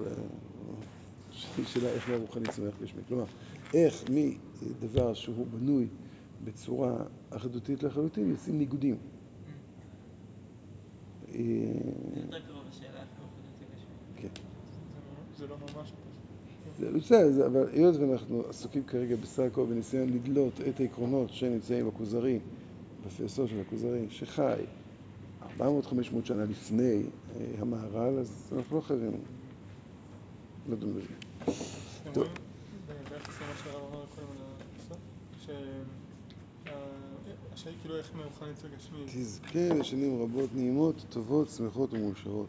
שאלה 1.67 1.89
איך 1.89 2.09
מהרוחנית 2.09 2.51
צומח 2.51 2.75
גשמית. 2.83 3.07
כלומר, 3.09 3.25
איך 3.75 4.05
מדבר 4.11 5.15
שהוא 5.15 5.47
בנוי 5.47 5.89
בצורה 6.45 6.97
אחדותית 7.31 7.83
לחלוטין 7.83 8.31
יוצאים 8.31 8.59
ניגודים. 8.59 8.97
אה, 11.29 11.41
זה 12.15 12.21
יותר 12.21 12.41
קרוב 12.47 12.63
לשאלה 12.69 12.89
איך 13.01 13.09
מרוחניות 13.19 13.59
זה 13.59 13.65
גשמית. 13.75 14.33
כן. 14.35 14.41
זה 15.39 15.47
לא- 15.47 15.57
לא 15.61 15.81
ממש. 15.81 15.93
זה 16.81 16.91
בסדר, 16.93 17.31
זה- 17.33 17.47
אבל 17.47 17.69
היות 17.73 17.97
ואנחנו 17.97 18.43
עסוקים 18.49 18.85
כרגע 18.85 19.17
בסך 19.17 19.43
הכל 19.43 19.65
בניסיון 19.67 20.09
לדלות 20.09 20.61
את 20.69 20.81
העקרונות 20.81 21.31
שנמצאים 21.31 21.87
בכוזרי, 21.89 22.39
בפילוסוף 23.07 23.51
של 23.51 23.61
הכוזרי, 23.61 24.07
שחי 24.11 24.55
400-500 25.59 25.63
שנה 26.25 26.45
לפני 26.45 27.03
אה, 27.37 27.47
המהר"ל, 27.59 28.19
אז 28.19 28.53
אנחנו 28.57 28.77
לא 28.77 28.81
חייבים 28.81 29.13
לדון 30.69 30.91
בזה. 30.95 31.07
טוב. 32.13 32.25
רואים, 32.25 32.29
ב- 32.87 33.11
ביחס 33.11 33.41
למה 33.43 33.53
שהרב 33.65 33.83
אמר 33.93 34.05
קודם 34.15 34.27
על 34.31 34.37
הסוף, 34.79 34.99
שהשאלה 37.57 37.73
היא 37.75 37.81
כאילו 37.81 37.97
איך 37.97 38.15
מרוחנית 38.15 38.57
זה 38.59 38.69
גשמי. 38.69 39.05
תזכה 39.07 39.69
לשנים 39.81 40.23
רבות 40.23 40.51
נעימות, 40.55 41.05
טובות, 41.09 41.49
שמחות 41.49 41.93
ומאושרות. 41.93 42.49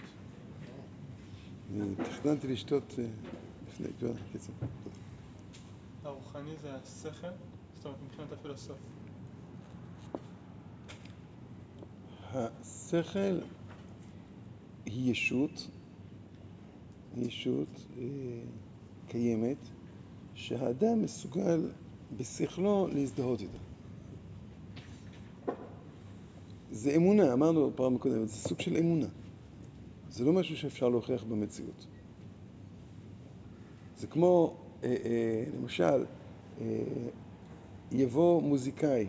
תכננתי 2.03 2.47
לשתות 2.47 2.95
אה, 2.99 3.05
לפני, 3.67 3.87
כבר, 3.99 4.11
קיצר. 4.31 4.53
הרוחני 6.03 6.57
זה 6.61 6.75
השכל, 6.75 7.27
זאת 7.75 7.85
אומרת 7.85 7.99
מבחינת 8.05 8.31
הפילוסוף. 8.31 8.77
השכל 12.33 13.39
היא 14.85 15.11
ישות, 15.11 15.69
היא 17.15 17.25
ישות 17.25 17.85
אה, 17.97 18.03
קיימת, 19.07 19.57
שהאדם 20.33 21.01
מסוגל 21.01 21.71
בשכלו 22.17 22.87
להזדהות 22.93 23.41
איתה. 23.41 23.64
זה 26.75 26.95
אמונה, 26.95 27.33
אמרנו 27.33 27.71
פעם 27.75 27.97
קודמת, 27.97 28.29
זה 28.29 28.35
סוג 28.35 28.59
של 28.59 28.77
אמונה. 28.77 29.05
זה 30.09 30.25
לא 30.25 30.33
משהו 30.33 30.57
שאפשר 30.57 30.89
להוכיח 30.89 31.23
במציאות. 31.23 31.87
זה 33.97 34.07
כמו, 34.07 34.55
אה, 34.83 34.95
אה, 35.05 35.43
למשל, 35.57 36.05
אה, 36.61 36.65
יבוא 37.91 38.41
מוזיקאי 38.41 39.07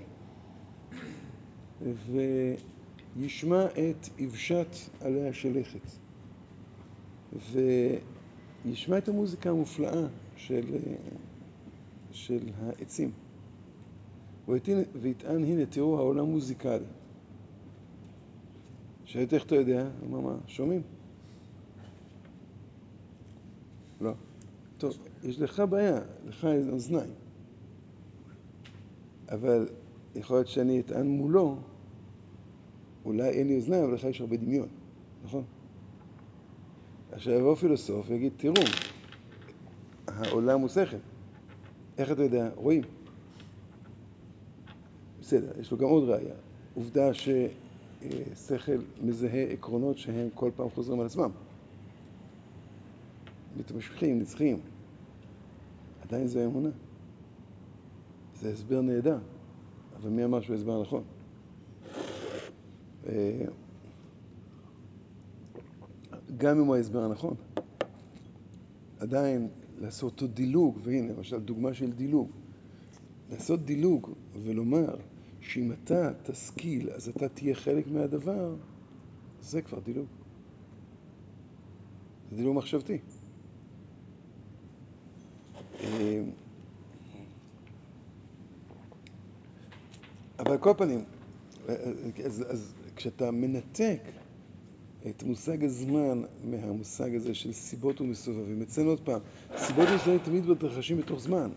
וישמע 3.17 3.67
את 3.67 4.09
אבשת 4.25 4.77
עליה 5.01 5.33
שלכת 5.33 5.91
וישמע 8.65 8.99
את 8.99 9.09
המוזיקה 9.09 9.51
המופלאה 9.51 10.07
של, 10.37 10.75
אה, 10.75 10.95
של 12.11 12.49
העצים 12.59 13.11
ויטען, 15.01 15.45
הנה 15.45 15.67
תראו 15.67 15.99
העולם 15.99 16.25
מוזיקלי. 16.25 16.85
שאלתי 19.07 19.35
איך 19.35 19.45
אתה 19.45 19.55
יודע? 19.55 19.89
אמר 20.07 20.21
מה? 20.21 20.37
שומעים. 20.47 20.83
לא. 24.01 24.13
טוב, 24.79 24.99
יש 25.23 25.41
לך 25.41 25.63
בעיה, 25.71 26.01
לך 26.27 26.47
אוזניים. 26.73 27.11
אבל 29.29 29.69
יכול 30.15 30.37
להיות 30.37 30.49
שאני 30.49 30.81
אטען 30.81 31.07
מולו, 31.07 31.59
אולי 33.05 33.29
אין 33.29 33.47
לי 33.47 33.57
אוזניים, 33.57 33.85
אבל 33.85 33.95
לך 33.95 34.05
יש 34.05 34.21
הרבה 34.21 34.37
דמיון, 34.37 34.69
נכון? 35.25 35.45
עכשיו 37.13 37.33
יבוא 37.33 37.55
פילוסוף 37.55 38.07
ויגיד, 38.09 38.33
תראו, 38.37 38.55
העולם 40.07 40.61
הוא 40.61 40.69
שכל. 40.69 40.97
איך 41.99 42.13
אתה 42.13 42.23
יודע? 42.23 42.51
רואים. 42.55 42.83
בסדר, 45.21 45.61
יש 45.61 45.71
לו 45.71 45.79
גם 45.79 45.85
עוד 45.85 46.09
ראייה. 46.09 46.35
עובדה 46.75 47.15
ש... 47.15 47.29
ששכל 48.03 48.79
מזהה 49.03 49.43
עקרונות 49.43 49.99
שהם 49.99 50.29
כל 50.35 50.51
פעם 50.57 50.71
חוזרים 50.71 51.01
על 51.01 51.07
עצמם. 51.07 51.31
מתמשכים, 53.57 54.19
נצחיים. 54.19 54.61
עדיין 56.03 56.27
זה 56.27 56.45
אמונה. 56.47 56.69
זה 58.41 58.53
הסבר 58.53 58.81
נהדר, 58.81 59.19
אבל 59.97 60.11
מי 60.11 60.25
אמר 60.25 60.41
שהוא 60.41 60.57
הסבר 60.57 60.83
נכון? 60.83 61.03
אה, 63.09 63.45
גם 66.37 66.59
אם 66.59 66.67
הוא 66.67 66.75
ההסבר 66.75 67.05
הנכון, 67.05 67.35
עדיין 69.01 69.49
לעשות 69.81 70.13
אותו 70.13 70.27
דילוג, 70.27 70.79
והנה 70.83 71.13
למשל 71.13 71.39
דוגמה 71.39 71.75
של 71.75 71.93
דילוג, 71.93 72.31
לעשות 73.31 73.65
דילוג 73.65 74.11
ולומר 74.43 74.97
שאם 75.47 75.73
אתה 75.73 76.11
תשכיל 76.23 76.91
אז 76.91 77.09
אתה 77.09 77.29
תהיה 77.29 77.55
חלק 77.55 77.87
מהדבר, 77.87 78.55
זה 79.41 79.63
כבר 79.63 79.79
דילוג. 79.79 80.07
זה 82.31 82.37
דילוג 82.37 82.57
מחשבתי. 82.57 82.99
אה, 85.81 86.23
אבל 90.39 90.59
כל 90.59 90.73
פנים, 90.79 91.05
אז, 92.25 92.45
אז 92.49 92.75
כשאתה 92.97 93.31
מנתק 93.31 94.01
את 95.11 95.23
מושג 95.23 95.65
הזמן 95.65 96.23
מהמושג 96.45 97.15
הזה 97.15 97.35
של 97.35 97.53
סיבות 97.53 98.01
ומסובבים, 98.01 98.63
אצלנו 98.63 98.91
עוד 98.91 99.01
פעם, 99.01 99.21
סיבות 99.57 99.89
ומסובבים 99.89 100.19
תמיד 100.19 100.47
מתרחשים 100.47 100.99
בתוך 100.99 101.21
זמן, 101.21 101.51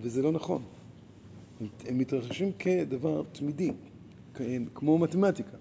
וזה 0.00 0.22
לא 0.22 0.32
נכון. 0.32 0.62
הם 1.86 1.98
מתרחשים 1.98 2.52
כדבר 2.58 3.22
תמידי, 3.32 3.72
כמו 4.74 4.98
מתמטיקה. 4.98 5.56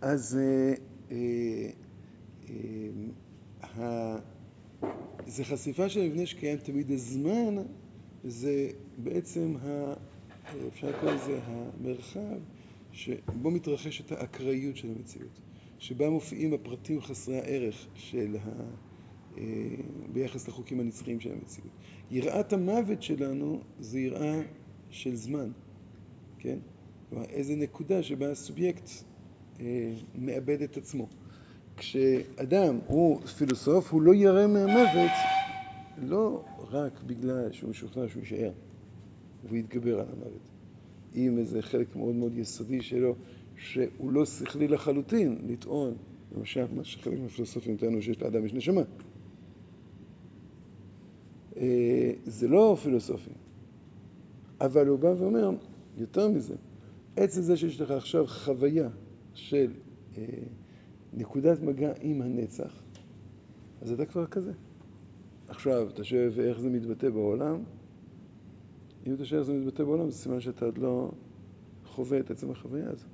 אז 0.00 0.38
אה, 0.40 0.74
אה, 1.10 1.70
אה, 3.78 4.18
זה 5.26 5.44
חשיפה 5.44 5.88
של 5.88 6.02
מבנה 6.02 6.26
שקיים 6.26 6.58
תמיד 6.58 6.90
הזמן, 6.90 7.56
זה 8.24 8.68
בעצם, 8.98 9.54
ה, 9.62 9.94
אפשר 10.68 10.88
לקרוא 10.88 11.10
לזה 11.10 11.38
המרחב 11.44 12.38
שבו 12.92 13.50
מתרחשת 13.50 14.12
האקראיות 14.12 14.76
של 14.76 14.88
המציאות, 14.96 15.40
שבה 15.78 16.10
מופיעים 16.10 16.54
הפרטים 16.54 17.00
חסרי 17.00 17.38
הערך 17.38 17.86
של 17.94 18.36
ה... 18.44 18.50
ביחס 20.12 20.48
לחוקים 20.48 20.80
הנצחיים 20.80 21.20
של 21.20 21.32
המציאות. 21.32 21.70
יראת 22.10 22.52
המוות 22.52 23.02
שלנו 23.02 23.60
זה 23.80 24.00
יראה 24.00 24.42
של 24.90 25.14
זמן, 25.14 25.50
כן? 26.38 26.58
כלומר, 27.08 27.24
איזה 27.24 27.56
נקודה 27.56 28.02
שבה 28.02 28.30
הסובייקט 28.30 28.90
אה, 29.60 29.92
מאבד 30.14 30.62
את 30.62 30.76
עצמו. 30.76 31.06
כשאדם 31.76 32.78
הוא 32.86 33.20
פילוסוף, 33.20 33.92
הוא 33.92 34.02
לא 34.02 34.14
ירא 34.14 34.46
מהמוות 34.46 35.10
לא 36.02 36.44
רק 36.70 37.02
בגלל 37.06 37.52
שהוא 37.52 37.70
משוכנע 37.70 38.08
שהוא 38.08 38.20
יישאר 38.20 38.52
והוא 39.44 39.56
יתגבר 39.56 40.00
על 40.00 40.06
המוות, 40.12 40.50
עם 41.14 41.38
איזה 41.38 41.62
חלק 41.62 41.96
מאוד 41.96 42.14
מאוד 42.14 42.38
יסודי 42.38 42.82
שלו, 42.82 43.14
שהוא 43.56 44.12
לא 44.12 44.26
שכלי 44.26 44.68
לחלוטין 44.68 45.38
לטעון, 45.48 45.94
למשל, 46.36 46.66
מה 46.74 46.84
שחלק 46.84 47.18
מהפילוסופים 47.18 47.76
טענו 47.76 48.02
שיש 48.02 48.22
לאדם 48.22 48.46
יש 48.46 48.54
נשמה. 48.54 48.82
אה, 51.56 52.12
זה 52.24 52.48
לא 52.48 52.76
פילוסופי, 52.82 53.30
אבל 54.60 54.86
הוא 54.86 54.98
בא 54.98 55.14
ואומר, 55.18 55.50
יותר 55.96 56.28
מזה, 56.28 56.54
עצם 57.16 57.42
זה 57.42 57.56
שיש 57.56 57.80
לך 57.80 57.90
עכשיו 57.90 58.26
חוויה 58.26 58.88
של 59.34 59.72
אה, 60.18 60.24
נקודת 61.12 61.62
מגע 61.62 61.92
עם 62.00 62.22
הנצח, 62.22 62.82
אז 63.82 63.92
אתה 63.92 64.06
כבר 64.06 64.26
כזה. 64.26 64.52
עכשיו, 65.48 65.88
אתה 65.88 66.04
שואל 66.04 66.30
איך 66.38 66.60
זה 66.60 66.70
מתבטא 66.70 67.10
בעולם? 67.10 67.62
אם 69.06 69.14
אתה 69.14 69.24
שואל 69.24 69.40
איך 69.40 69.46
זה 69.46 69.54
מתבטא 69.54 69.84
בעולם, 69.84 70.10
זה 70.10 70.16
סימן 70.16 70.40
שאתה 70.40 70.64
עוד 70.64 70.78
לא 70.78 71.10
חווה 71.84 72.20
את 72.20 72.30
עצם 72.30 72.50
החוויה 72.50 72.90
הזו. 72.90 73.06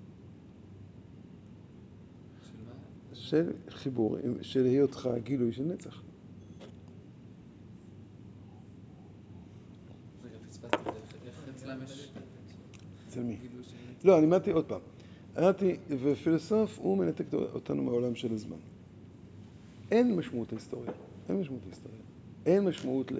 של 3.12 3.52
חיבור, 3.68 4.16
של 4.42 4.64
היותך 4.64 5.08
גילוי 5.22 5.52
של 5.52 5.64
נצח. 5.64 6.02
אצל 13.08 13.22
מי? 13.22 13.36
לא, 14.04 14.18
אני 14.18 14.26
אמרתי 14.26 14.50
עוד 14.50 14.64
פעם. 14.64 14.80
אמרתי, 15.38 15.76
ופילוסוף 15.88 16.78
הוא 16.78 16.98
מנתק 16.98 17.24
אותנו 17.34 17.82
מהעולם 17.82 18.14
של 18.14 18.32
הזמן. 18.32 18.56
אין 19.90 20.16
משמעות 20.16 20.52
להיסטוריה, 20.52 20.90
אין 21.28 21.40
משמעות 21.40 21.62
להיסטוריה. 21.66 21.98
אין 22.46 22.64
משמעות 22.64 23.12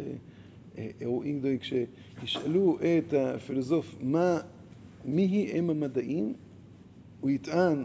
לאירועים 0.79 1.39
גדולים. 1.39 1.59
כשישאלו 1.59 2.79
את 2.81 3.13
הפילוסוף 3.13 3.95
מה, 4.03 4.41
מי 5.05 5.51
הם 5.55 5.71
המדעים, 5.71 6.35
הוא 7.21 7.31
יטען, 7.31 7.85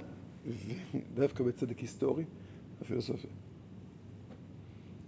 דווקא 1.15 1.43
בצדק 1.43 1.79
היסטורי, 1.79 2.23
הפילוסופיה. 2.81 3.29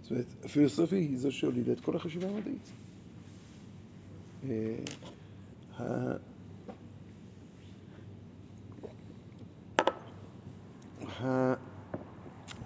זאת 0.02 0.10
אומרת, 0.10 0.26
הפילוסופיה 0.44 0.98
היא 0.98 1.18
זו 1.18 1.32
שהולידה 1.32 1.72
את 1.72 1.80
כל 1.80 1.96
החשיבה 1.96 2.28
המדעית. 2.28 2.72
אה, 5.80 6.16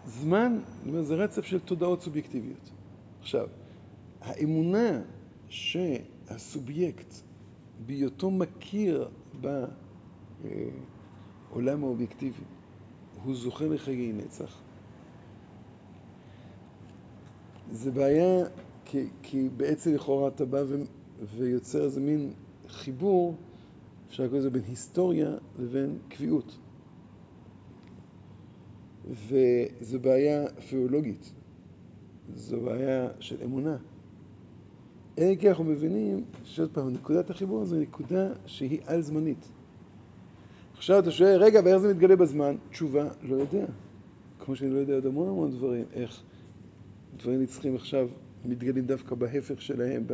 הזמן, 0.04 0.58
זה 1.00 1.14
רצף 1.14 1.44
של 1.44 1.58
תודעות 1.58 2.02
סובייקטיביות. 2.02 2.70
עכשיו, 3.20 3.48
האמונה 4.20 5.00
שהסובייקט, 5.48 7.14
בהיותו 7.86 8.30
מכיר 8.30 9.08
בעולם 11.50 11.84
האובייקטיבי, 11.84 12.44
הוא 13.24 13.34
זוכה 13.34 13.64
לחיי 13.64 14.12
נצח, 14.12 14.60
זה 17.72 17.90
בעיה 17.90 18.44
כי, 18.84 19.06
כי 19.22 19.48
בעצם 19.56 19.94
לכאורה 19.94 20.28
אתה 20.28 20.44
בא 20.44 20.62
ו, 20.68 20.82
ויוצר 21.36 21.84
איזה 21.84 22.00
מין 22.00 22.32
חיבור, 22.68 23.36
אפשר 24.08 24.22
לקרוא 24.24 24.38
לזה 24.38 24.50
בין 24.50 24.62
היסטוריה 24.68 25.30
לבין 25.58 25.98
קביעות. 26.08 26.58
וזו 29.10 30.00
בעיה 30.00 30.48
פילולוגית, 30.68 31.32
זו 32.34 32.60
בעיה 32.60 33.08
של 33.20 33.36
אמונה. 33.44 33.76
אין 35.16 35.36
כי 35.36 35.48
אנחנו 35.48 35.64
מבינים 35.64 36.24
שעוד 36.44 36.70
פעם, 36.72 36.92
נקודת 36.92 37.30
החיבור 37.30 37.64
זו 37.64 37.76
נקודה 37.76 38.28
שהיא 38.46 38.80
על-זמנית. 38.86 39.48
עכשיו 40.76 40.98
אתה 40.98 41.10
שואל, 41.10 41.42
רגע, 41.42 41.60
ואיך 41.64 41.78
זה 41.78 41.94
מתגלה 41.94 42.16
בזמן? 42.16 42.56
תשובה, 42.70 43.08
לא 43.22 43.36
יודע. 43.36 43.66
כמו 44.38 44.56
שאני 44.56 44.70
לא 44.70 44.78
יודע 44.78 44.94
עוד 44.94 45.06
המון 45.06 45.28
המון 45.28 45.50
דברים, 45.50 45.84
איך 45.92 46.22
דברים 47.16 47.42
נצחים 47.42 47.74
עכשיו 47.74 48.08
מתגלים 48.44 48.86
דווקא 48.86 49.14
בהפך 49.14 49.62
שלהם, 49.62 50.04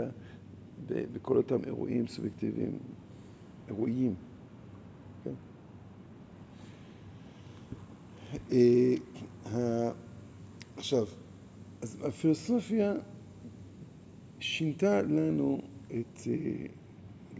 בכל 0.88 1.36
אותם 1.36 1.58
אירועים 1.66 2.06
סובייקטיביים, 2.06 2.78
אירועים. 3.68 4.14
אה, 8.52 8.94
עכשיו, 10.76 11.06
אז 11.82 11.98
הפילוסופיה 12.04 12.94
שינתה 14.40 15.02
לנו 15.02 15.60
את, 15.86 16.20
אה, 16.26 16.66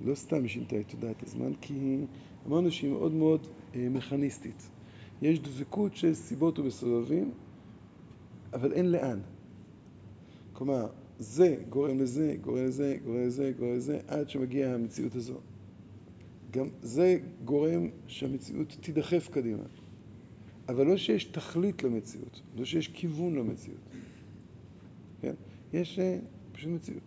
לא 0.05 0.15
סתם 0.15 0.49
שינתה 0.49 0.81
את 0.81 0.89
תודעת 0.89 1.23
הזמן, 1.23 1.53
כי 1.61 2.05
אמרנו 2.47 2.71
שהיא 2.71 2.91
מאוד 2.91 3.13
מאוד 3.13 3.47
אה, 3.75 3.89
מכניסטית. 3.91 4.71
יש 5.23 5.41
דבקות 5.41 5.97
של 5.97 6.15
סיבות 6.15 6.59
ובסובבים, 6.59 7.31
אבל 8.53 8.73
אין 8.73 8.91
לאן. 8.91 9.21
כלומר, 10.53 10.87
זה 11.19 11.57
גורם 11.69 12.01
לזה, 12.01 12.37
גורם 12.41 12.65
לזה, 12.65 12.97
גורם 13.05 13.27
לזה, 13.27 13.53
גורם 13.59 13.73
לזה, 13.77 14.01
עד 14.07 14.29
שמגיעה 14.29 14.75
המציאות 14.75 15.15
הזו. 15.15 15.39
גם 16.51 16.69
זה 16.83 17.19
גורם 17.45 17.89
שהמציאות 18.07 18.77
תידחף 18.81 19.29
קדימה. 19.33 19.63
אבל 20.69 20.87
לא 20.87 20.97
שיש 20.97 21.25
תכלית 21.25 21.83
למציאות, 21.83 22.43
לא 22.57 22.65
שיש 22.65 22.89
כיוון 22.89 23.35
למציאות. 23.35 23.81
כן? 25.21 25.35
יש 25.73 25.99
אה, 25.99 26.19
פשוט 26.53 26.71
מציאות. 26.71 27.03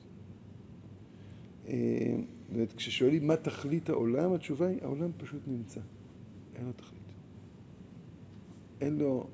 אה, 1.67 2.15
באמת, 2.51 2.73
כששואלים 2.73 3.27
מה 3.27 3.35
תכלית 3.35 3.89
העולם, 3.89 4.33
התשובה 4.33 4.67
היא, 4.67 4.79
העולם 4.81 5.11
פשוט 5.17 5.41
נמצא. 5.47 5.79
אין 6.55 6.65
לו 6.65 6.71
תכלית. 6.73 7.01
אין 8.81 8.97
לו 8.97 9.27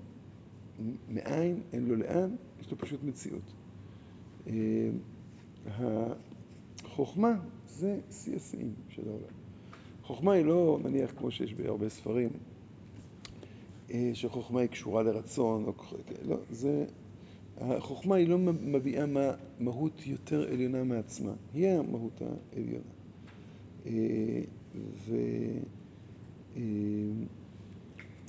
מאין, 1.10 1.62
אין 1.74 1.86
לו 1.86 1.96
לאן, 1.96 2.36
יש 2.62 2.72
לו 2.72 2.78
פשוט 2.78 3.04
מציאות. 3.04 3.54
אה, 4.48 4.54
החוכמה 5.68 7.34
זה 7.68 8.00
שיא 8.12 8.36
השיאים 8.36 8.74
של 8.90 9.02
העולם. 9.08 9.44
חוכמה 10.04 10.34
היא 10.34 10.46
לא, 10.46 10.80
נניח, 10.84 11.12
כמו 11.18 11.32
שיש 11.32 11.54
בהרבה 11.54 11.90
ספרים, 11.90 12.30
אה, 13.92 14.12
שחוכמה 14.14 14.60
היא 14.62 14.70
קשורה 14.70 15.04
לרצון, 15.04 15.66
לא, 16.26 16.38
זה, 16.52 16.86
החוכמה 17.58 18.16
היא 18.16 18.28
לא 18.28 18.38
מביעה 18.62 19.06
מה, 19.06 19.32
מהות 19.60 20.08
יותר 20.08 20.52
עליונה 20.52 20.84
מעצמה, 20.84 21.32
היא 21.54 21.68
המהות 21.68 22.22
העליונה. 22.22 22.84
אה, 23.86 24.42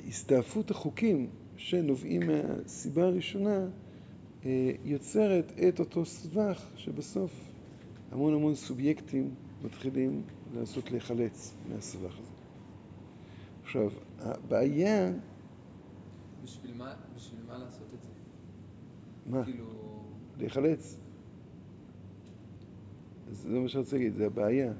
והסתעפות 0.07 0.71
החוקים 0.71 1.27
שנובעים 1.57 2.23
מהסיבה 2.27 3.05
הראשונה 3.05 3.67
יוצרת 4.85 5.53
את 5.69 5.81
אותו 5.81 6.05
סבך 6.05 6.67
שבסוף 6.77 7.31
המון 8.13 8.35
המון 8.35 8.55
סובייקטים 8.55 9.35
מתחילים 9.65 10.23
לנסות 10.55 10.91
להיחלץ 10.91 11.55
מהסבך 11.69 12.13
הזה. 12.19 12.33
עכשיו, 13.63 13.91
הבעיה... 14.19 15.13
בשביל 16.45 16.75
מה, 16.77 16.95
בשביל 17.17 17.41
מה 17.49 17.59
לעשות 17.59 17.87
את 17.95 18.03
זה? 18.03 18.09
מה? 19.27 19.45
כאילו... 19.45 19.67
להיחלץ. 20.39 20.97
זה 23.33 23.59
מה 23.59 23.69
שאני 23.69 23.83
רוצה 23.83 23.97
להגיד, 23.97 24.15
זה 24.15 24.27
הבעיה. 24.27 24.73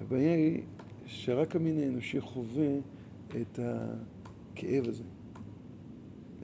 הבעיה 0.00 0.34
היא 0.34 0.62
שרק 1.06 1.56
המין 1.56 1.78
האנושי 1.78 2.20
חווה 2.20 2.78
את 3.40 3.58
הכאב 3.58 4.88
הזה. 4.88 5.04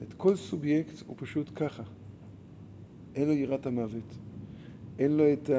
את 0.03 0.13
כל 0.13 0.35
סובייקט 0.35 1.03
הוא 1.07 1.15
פשוט 1.19 1.51
ככה. 1.55 1.83
אין 3.17 3.27
לו 3.27 3.33
יראת 3.33 3.65
המוות. 3.65 4.17
אין 4.99 5.17
לו 5.17 5.33
את 5.33 5.49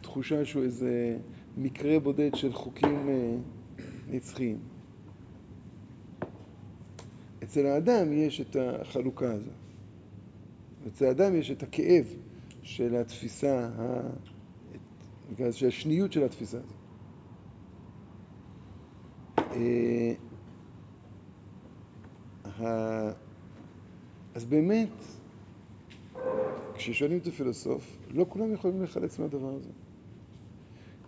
התחושה 0.00 0.44
שהוא 0.44 0.62
איזה 0.62 1.18
מקרה 1.56 2.00
בודד 2.00 2.30
של 2.34 2.52
חוקים 2.52 3.08
אה, 3.08 3.36
נצחיים. 4.10 4.58
אצל 7.42 7.66
האדם 7.66 8.12
יש 8.12 8.40
את 8.40 8.56
החלוקה 8.60 9.32
הזו. 9.32 9.50
אצל 10.88 11.04
האדם 11.04 11.36
יש 11.36 11.50
את 11.50 11.62
הכאב 11.62 12.06
של 12.62 12.96
התפיסה, 12.96 13.70
של 15.50 15.66
השניות 15.66 16.12
של 16.12 16.22
התפיסה 16.24 16.58
הזו. 16.58 16.74
אה, 19.38 20.14
אז 24.34 24.44
באמת, 24.44 24.88
כששואלים 26.78 27.18
את 27.18 27.26
הפילוסוף, 27.26 27.98
לא 28.10 28.26
כולם 28.28 28.52
יכולים 28.52 28.82
לחלץ 28.82 29.18
מהדבר 29.18 29.54
הזה. 29.54 29.70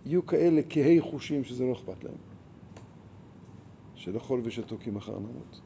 יהיו 0.05 0.25
כאלה 0.25 0.61
כהי 0.69 1.01
חושים 1.01 1.43
שזה 1.43 1.63
לא 1.63 1.73
אכפת 1.73 2.03
להם, 2.03 2.15
של 3.95 4.17
אכול 4.17 4.41
ושתו 4.43 4.77
כי 4.79 4.91
מחר 4.91 5.19
נמות. 5.19 5.61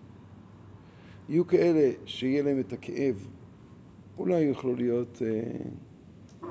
יהיו 1.30 1.48
כאלה 1.48 1.92
שיהיה 2.06 2.44
להם 2.44 2.60
את 2.60 2.74
הכאב, 2.74 3.28
אולי 4.18 4.42
יוכלו 4.42 4.76
להיות 4.76 5.22
אה, 5.22 6.50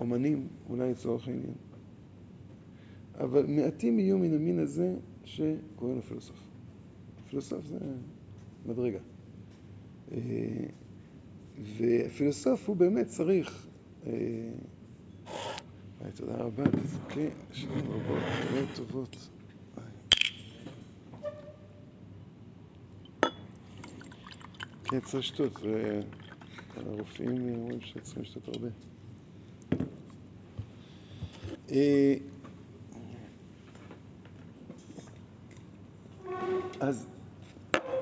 אומנים, 0.00 0.48
אולי 0.68 0.90
לצורך 0.90 1.28
העניין. 1.28 1.54
אבל 3.14 3.46
מעטים 3.46 3.98
יהיו 3.98 4.18
מן 4.18 4.34
המין 4.34 4.58
הזה 4.58 4.96
שקוראים 5.24 5.96
לו 5.96 6.02
פילוסוף. 6.02 6.48
פילוסוף 7.30 7.64
זה 7.64 7.78
מדרגה. 8.66 8.98
אה, 10.12 10.18
ופילוסוף 11.60 12.68
הוא 12.68 12.76
באמת 12.76 13.06
צריך... 13.06 13.66
אה, 14.06 14.12
תודה 16.14 16.34
רבה, 16.36 16.64
תזכה, 16.70 17.20
שנים 17.52 17.90
רבות, 17.90 18.22
שנים 18.48 18.66
טובות. 18.74 19.16
כן, 24.84 25.00
צריך 25.00 25.14
לשתות, 25.14 25.60
הרופאים 26.76 27.54
אומרים 27.54 27.80
שצריכים 27.80 28.22
לשתות 28.22 28.48
הרבה. 28.48 28.68
אה, 31.70 32.14
אז 36.80 37.06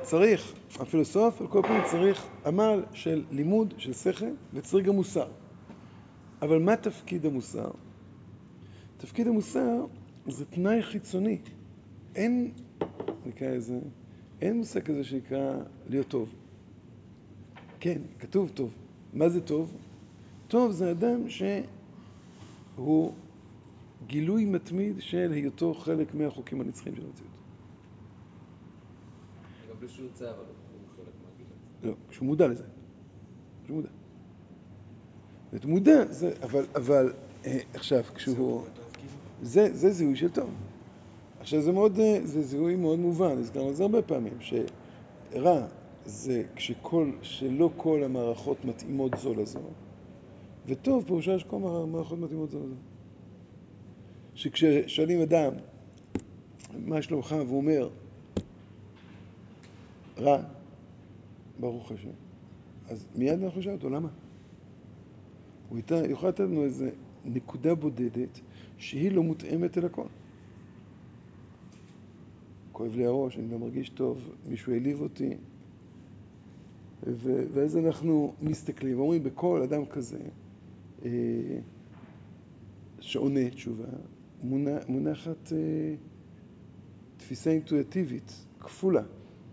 צריך, 0.02 0.54
הפילוסוף 0.80 1.40
על 1.40 1.46
כל 1.46 1.62
פנים 1.62 1.80
צריך 1.90 2.26
עמל 2.46 2.84
של 2.92 3.24
לימוד, 3.30 3.74
של 3.78 3.92
שכל, 3.92 4.26
וצריך 4.54 4.86
גם 4.86 4.94
מוסר. 4.94 5.28
אבל 6.42 6.58
מה 6.58 6.76
תפקיד 6.76 7.26
המוסר? 7.26 7.70
תפקיד 8.96 9.26
המוסר 9.26 9.84
זה 10.26 10.44
תנאי 10.44 10.82
חיצוני. 10.82 11.38
אין, 12.16 12.52
נקרא 13.26 13.48
לזה, 13.48 13.78
אין 14.40 14.56
מושג 14.56 14.82
כזה 14.82 15.04
שנקרא 15.04 15.56
להיות 15.86 16.08
טוב. 16.08 16.34
כן, 17.80 18.02
כתוב 18.18 18.50
טוב. 18.54 18.70
מה 19.12 19.28
זה 19.28 19.40
טוב? 19.40 19.76
טוב 20.48 20.72
זה 20.72 20.90
אדם 20.90 21.28
שהוא 21.28 23.12
גילוי 24.06 24.44
מתמיד 24.44 25.00
של 25.00 25.32
היותו 25.32 25.74
חלק 25.74 26.14
מהחוקים 26.14 26.60
הנצחיים 26.60 26.96
של 26.96 27.02
המציאות. 27.06 27.30
בלי 29.80 29.88
שהוא 29.88 30.06
אבל 30.20 30.28
מהגיל 30.28 30.69
לא, 31.82 31.92
כשהוא 32.08 32.26
מודע 32.26 32.48
לזה. 32.48 32.64
כשהוא 33.64 33.76
מודע. 33.76 33.88
זאת 35.52 35.64
מודע, 35.64 36.04
זה, 36.10 36.32
אבל, 36.42 36.66
אבל 36.74 37.12
אה, 37.46 37.58
עכשיו, 37.74 38.02
כשהוא... 38.14 38.62
זה, 39.42 39.68
זה 39.72 39.90
זיהוי 39.90 40.16
של 40.16 40.30
טוב. 40.30 40.50
עכשיו, 41.40 41.62
זה, 41.62 41.72
מאוד, 41.72 41.98
אה, 41.98 42.20
זה 42.24 42.42
זיהוי 42.42 42.76
מאוד 42.76 42.98
מובן, 42.98 43.38
הזכרנו 43.38 43.70
את 43.70 43.76
זה 43.76 43.82
הרבה 43.82 44.02
פעמים, 44.02 44.32
שרע 44.40 45.66
זה 46.04 46.42
כשכל, 46.56 47.10
שלא 47.22 47.70
כל 47.76 48.02
המערכות 48.04 48.64
מתאימות 48.64 49.12
זו 49.18 49.34
לזו, 49.34 49.60
וטוב 50.66 51.04
פירושה 51.06 51.38
שכל 51.38 51.56
המערכות 51.56 52.18
מתאימות 52.18 52.50
זו 52.50 52.58
לזו. 52.58 52.74
שכששואלים 54.34 55.20
אדם, 55.20 55.52
מה 56.78 57.02
שלומך, 57.02 57.34
והוא 57.46 57.56
אומר, 57.56 57.88
רע, 60.18 60.42
ברוך 61.60 61.92
השם. 61.92 62.10
אז 62.88 63.06
מיד 63.16 63.42
אנחנו 63.42 63.60
נשאל 63.60 63.72
אותו, 63.72 63.90
למה? 63.90 64.08
הוא 65.68 65.76
איתה, 65.76 65.96
יוכל 65.96 66.28
לתת 66.28 66.40
לנו 66.40 66.64
איזה 66.64 66.90
נקודה 67.24 67.74
בודדת 67.74 68.40
שהיא 68.78 69.12
לא 69.12 69.22
מותאמת 69.22 69.78
אל 69.78 69.86
הכל. 69.86 70.06
כואב 72.72 72.94
לי 72.94 73.06
הראש, 73.06 73.38
אני 73.38 73.50
לא 73.50 73.58
מרגיש 73.58 73.88
טוב, 73.88 74.30
מישהו 74.48 74.72
העליב 74.72 75.00
אותי. 75.00 75.36
ו- 77.06 77.44
ואז 77.52 77.76
אנחנו 77.76 78.34
מסתכלים 78.42 78.98
ואומרים, 78.98 79.22
בכל 79.22 79.62
אדם 79.62 79.86
כזה 79.86 80.18
אה, 81.04 81.10
שעונה 83.00 83.50
תשובה, 83.50 83.88
מונח, 84.42 84.82
מונחת 84.88 85.52
אה, 85.52 85.94
תפיסה 87.16 87.50
אינטואיטיבית, 87.50 88.46
כפולה. 88.60 89.02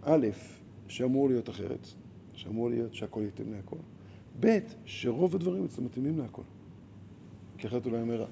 א', 0.01 0.27
שאמור 0.87 1.29
להיות 1.29 1.49
אחרת, 1.49 1.87
שאמור 2.33 2.69
להיות 2.69 2.93
שהכל 2.93 3.23
יתאים 3.27 3.53
להכל. 3.53 3.77
ב', 4.39 4.59
שרוב 4.85 5.35
הדברים 5.35 5.65
אצלו 5.65 5.83
מתאימים 5.83 6.19
להכל. 6.19 6.41
כי 7.57 7.67
אחרת 7.67 7.85
אולי 7.85 8.01
אומר 8.01 8.15
רע. 8.21 8.27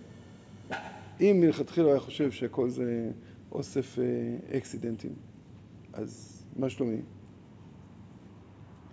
אם 1.21 1.37
מלכתחילה 1.41 1.87
היה 1.87 1.99
חושב 1.99 2.31
שהכל 2.31 2.69
זה 2.69 3.11
אוסף 3.51 3.99
אה, 3.99 4.57
אקסידנטים, 4.57 5.13
אז 5.93 6.43
מה 6.55 6.69
שלומי? 6.69 7.01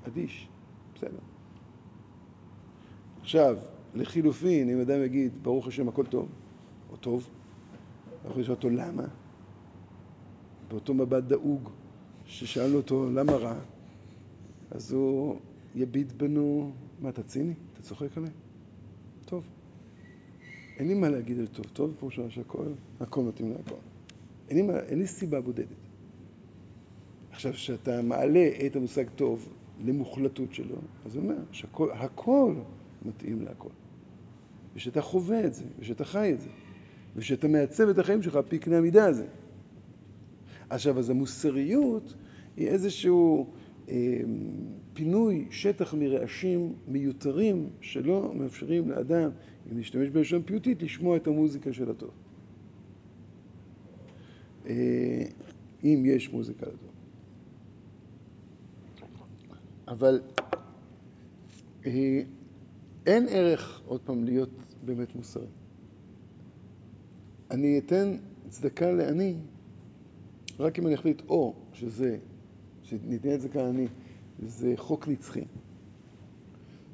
אדיש, 0.06 0.48
בסדר. 0.94 1.18
עכשיו, 3.20 3.56
לחילופין, 3.94 4.70
אם 4.70 4.80
אדם 4.80 5.02
יגיד, 5.02 5.32
ברוך 5.42 5.66
השם, 5.66 5.88
הכל 5.88 6.06
טוב, 6.06 6.28
או 6.90 6.96
טוב, 6.96 7.28
אנחנו 8.24 8.40
נשאל 8.40 8.54
אותו 8.54 8.70
למה, 8.70 9.04
באותו 10.68 10.94
מבט 10.94 11.22
דאוג, 11.24 11.70
ששאלנו 12.32 12.76
אותו 12.76 13.10
למה 13.10 13.32
רע, 13.32 13.54
אז 14.70 14.92
הוא 14.92 15.36
יביט 15.74 16.12
בנו, 16.12 16.72
מה, 17.00 17.08
אתה 17.08 17.22
ציני? 17.22 17.54
אתה 17.72 17.82
צוחק 17.82 18.16
עליי? 18.16 18.30
טוב. 19.24 19.44
אין 20.78 20.88
לי 20.88 20.94
מה 20.94 21.08
להגיד 21.08 21.38
על 21.38 21.46
טוב. 21.46 21.66
טוב 21.72 21.94
פירושו 21.98 22.30
שהכל, 22.30 22.66
הכל 23.00 23.22
מתאים 23.22 23.52
להכל. 23.52 23.74
אין 24.48 24.56
לי, 24.56 24.62
מה, 24.62 24.78
אין 24.78 24.98
לי 24.98 25.06
סיבה 25.06 25.40
בודדת. 25.40 25.66
עכשיו, 27.30 27.52
כשאתה 27.52 28.02
מעלה 28.02 28.48
את 28.66 28.76
המושג 28.76 29.04
טוב 29.16 29.48
למוחלטות 29.84 30.54
שלו, 30.54 30.76
אז 31.06 31.16
הוא 31.16 31.24
אומר 31.24 31.36
שהכל 31.52 32.54
מתאים 33.04 33.42
להכל. 33.42 33.68
ושאתה 34.74 35.02
חווה 35.02 35.46
את 35.46 35.54
זה, 35.54 35.64
ושאתה 35.78 36.04
חי 36.04 36.32
את 36.32 36.40
זה, 36.40 36.48
ושאתה 37.16 37.48
מעצב 37.48 37.88
את 37.88 37.98
החיים 37.98 38.22
שלך 38.22 38.36
על 38.36 38.42
פי 38.42 38.58
קנה 38.58 38.78
המידה 38.78 39.06
הזה. 39.06 39.26
עכשיו, 40.70 40.98
אז 40.98 41.10
המוסריות 41.10 42.14
היא 42.56 42.68
איזשהו 42.68 43.46
אה, 43.88 44.20
פינוי 44.94 45.46
שטח 45.50 45.94
מרעשים 45.94 46.74
מיותרים 46.88 47.68
שלא 47.80 48.32
מאפשרים 48.34 48.90
לאדם, 48.90 49.30
אם 49.72 49.78
נשתמש 49.78 50.08
בלשון 50.08 50.42
פיוטית, 50.42 50.82
לשמוע 50.82 51.16
את 51.16 51.26
המוזיקה 51.26 51.72
של 51.72 51.90
הטוב. 51.90 52.10
אה, 54.66 55.24
אם 55.84 56.02
יש 56.06 56.32
מוזיקה 56.32 56.66
לטוב. 56.66 56.90
אבל 59.88 60.20
אה, 61.86 62.22
אין 63.06 63.26
ערך, 63.28 63.82
עוד 63.86 64.00
פעם, 64.00 64.24
להיות 64.24 64.50
באמת 64.84 65.16
מוסרי. 65.16 65.46
אני 67.50 67.78
אתן 67.78 68.16
צדקה 68.48 68.90
לעני 68.90 69.34
רק 70.58 70.78
אם 70.78 70.86
אני 70.86 70.94
אחליט 70.94 71.22
או 71.28 71.54
שזה, 71.72 72.18
שניתן 72.82 73.38
צדקה 73.38 73.62
לעני, 73.62 73.86
זה 74.46 74.72
חוק 74.76 75.08
נצחי, 75.08 75.44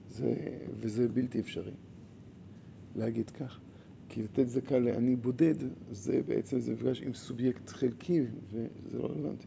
זה, 0.09 0.35
וזה 0.81 1.09
בלתי 1.09 1.41
אפשרי 1.41 1.73
להגיד 2.97 3.31
כך. 3.31 3.61
כי 4.09 4.23
לתת 4.23 4.47
צדקה 4.47 4.79
לעני 4.79 5.17
בודד, 5.17 5.55
זה 5.91 6.21
בעצם 6.27 6.61
זה 6.61 6.73
מפגש 6.73 7.03
עם 7.03 7.15
סובייקט 7.15 7.69
חלקי, 7.69 8.23
וזה 8.51 8.99
לא 8.99 9.07
רלוונטי. 9.07 9.47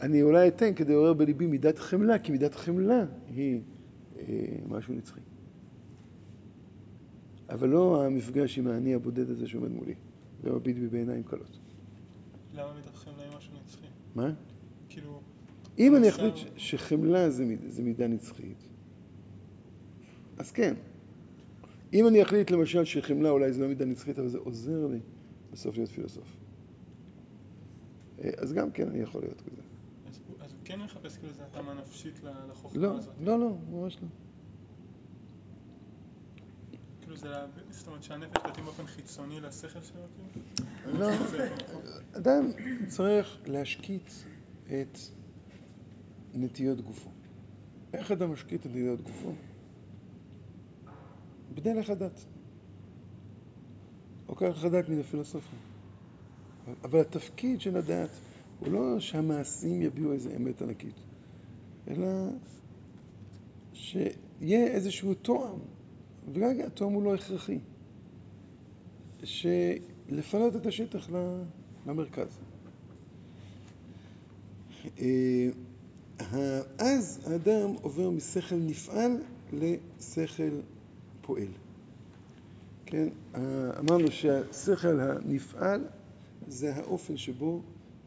אני 0.00 0.22
אולי 0.22 0.48
אתן 0.48 0.74
כדי 0.74 0.92
לעורר 0.92 1.12
בליבי 1.12 1.46
מידת 1.46 1.78
חמלה, 1.78 2.18
כי 2.18 2.32
מידת 2.32 2.54
חמלה 2.54 3.04
היא 3.26 3.60
אה, 4.18 4.24
משהו 4.68 4.94
נצחי. 4.94 5.20
אבל 7.48 7.68
לא 7.68 8.06
המפגש 8.06 8.58
עם 8.58 8.66
האני 8.66 8.94
הבודד 8.94 9.30
הזה 9.30 9.48
שעומד 9.48 9.70
מולי, 9.70 9.94
ומביט 10.44 10.76
בי 10.76 10.88
בעיניים 10.88 11.22
קלות. 11.22 11.58
למה 12.54 12.74
מידת 12.74 12.96
חמלה 12.96 13.22
היא 13.22 13.36
משהו 13.36 13.52
נצחי? 13.62 13.86
מה? 14.14 14.32
כאילו... 14.88 15.20
אם 15.78 15.96
אני 15.96 16.08
אחליט 16.08 16.36
ש- 16.36 16.46
שחמלה 16.56 17.30
זה, 17.30 17.44
מיד- 17.44 17.68
זה 17.68 17.82
מידה 17.82 18.06
נצחית, 18.06 18.68
אז 20.38 20.50
כן. 20.52 20.74
אם 21.92 22.08
אני 22.08 22.22
אחליט 22.22 22.50
למשל 22.50 22.84
שחמלה 22.84 23.30
אולי 23.30 23.52
זה 23.52 23.62
לא 23.62 23.68
מידה 23.68 23.84
נצחית, 23.84 24.18
אבל 24.18 24.28
זה 24.28 24.38
עוזר 24.38 24.86
לי 24.86 24.98
בסוף 25.52 25.76
להיות 25.76 25.90
פילוסוף. 25.90 26.36
אה, 28.24 28.30
אז 28.36 28.52
גם 28.52 28.70
כן 28.70 28.88
אני 28.88 28.98
יכול 28.98 29.20
להיות 29.22 29.40
כזה. 29.40 29.62
אז 30.08 30.20
אז 30.40 30.52
הוא 30.52 30.60
כן 30.64 30.80
מחפש 30.80 31.16
כאילו 31.16 31.28
איזו 31.32 31.42
התאמה 31.42 31.74
נפשית 31.74 32.20
לחוכמה 32.50 32.82
לא, 32.82 32.96
הזאת. 32.98 33.14
לא, 33.20 33.38
לא, 33.40 33.56
ממש 33.70 33.96
לא. 34.02 34.08
כאילו 37.00 37.16
זה, 37.16 37.28
זאת 37.70 37.86
אומרת 37.86 38.02
שהנפש 38.02 38.36
תתאים 38.50 38.64
באופן 38.64 38.86
חיצוני 38.86 39.40
לשכל 39.40 39.82
שלו 39.82 40.00
כאילו? 40.84 40.98
לא? 40.98 41.10
אדם 42.12 42.50
צריך 42.88 43.38
להשקיט 43.46 44.10
את 44.68 44.98
נטיות 46.34 46.80
גופו. 46.80 47.10
איך 47.92 48.12
אדם 48.12 48.32
משקיט 48.32 48.66
את 48.66 48.70
נטיות 48.70 49.00
גופו? 49.00 49.32
בדרך 51.54 51.90
הדת. 51.90 52.24
או 54.28 54.36
כרך 54.36 54.64
הדת 54.64 54.88
מן 54.88 55.00
הפילוסופיה. 55.00 55.58
אבל 56.84 57.00
התפקיד 57.00 57.60
של 57.60 57.76
הדת 57.76 58.10
הוא 58.60 58.72
לא 58.72 59.00
שהמעשים 59.00 59.82
יביעו 59.82 60.12
איזו 60.12 60.30
אמת 60.36 60.62
ענקית, 60.62 60.94
אלא 61.88 62.06
שיהיה 63.72 64.66
איזשהו 64.66 65.14
תואם, 65.14 65.58
ורגע 66.32 66.66
התואם 66.66 66.92
הוא 66.92 67.02
לא 67.02 67.14
הכרחי. 67.14 67.58
שלפנות 69.24 70.56
את 70.56 70.66
השטח 70.66 71.10
למרכז. 71.86 72.40
אה, 75.00 75.48
אז 76.78 77.20
האדם 77.26 77.70
עובר 77.82 78.10
משכל 78.10 78.56
נפעל 78.56 79.22
לשכל 79.52 80.60
פועל. 81.20 81.48
כן, 82.86 83.08
אה, 83.34 83.40
אמרנו 83.78 84.10
שהשכל 84.10 85.00
הנפעל 85.00 85.84
זה 86.48 86.74
האופן 86.74 87.16
שבו 87.16 87.62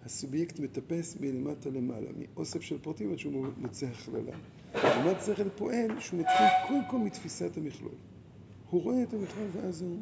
הסובייקט 0.06 0.60
מטפס 0.60 1.18
מלמטה 1.20 1.70
למעלה, 1.70 2.08
מאוסף 2.18 2.62
של 2.62 2.78
פרטים 2.78 3.12
עד 3.12 3.20
שהוא 3.20 3.48
מוצא 3.58 3.86
הכללה. 3.86 4.32
לעומת 4.76 5.18
שכל 5.26 5.50
פועל 5.50 6.00
שהוא 6.00 6.20
מתחיל 6.20 6.48
קודם 6.68 6.82
כל 6.90 6.98
מתפיסת 6.98 7.58
המכלול. 7.58 7.94
הוא 8.70 8.82
רואה 8.82 9.04
את 9.04 9.14
המכלול 9.14 9.48
ואז 9.54 9.82
הוא 9.82 9.98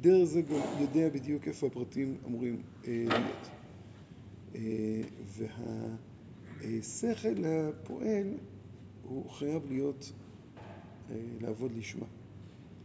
דרך 0.00 0.24
זה 0.24 0.42
גם 0.42 0.60
יודע 0.80 1.08
בדיוק 1.08 1.48
איפה 1.48 1.66
הפרטים 1.66 2.16
אמורים 2.26 2.62
אה, 2.86 3.04
להיות. 3.08 3.48
אה, 4.54 5.00
והשכל 6.62 7.44
הפועל 7.44 8.34
הוא 9.02 9.30
חייב 9.30 9.62
להיות, 9.68 10.12
אה, 11.10 11.16
לעבוד 11.40 11.72
לשמה, 11.72 12.06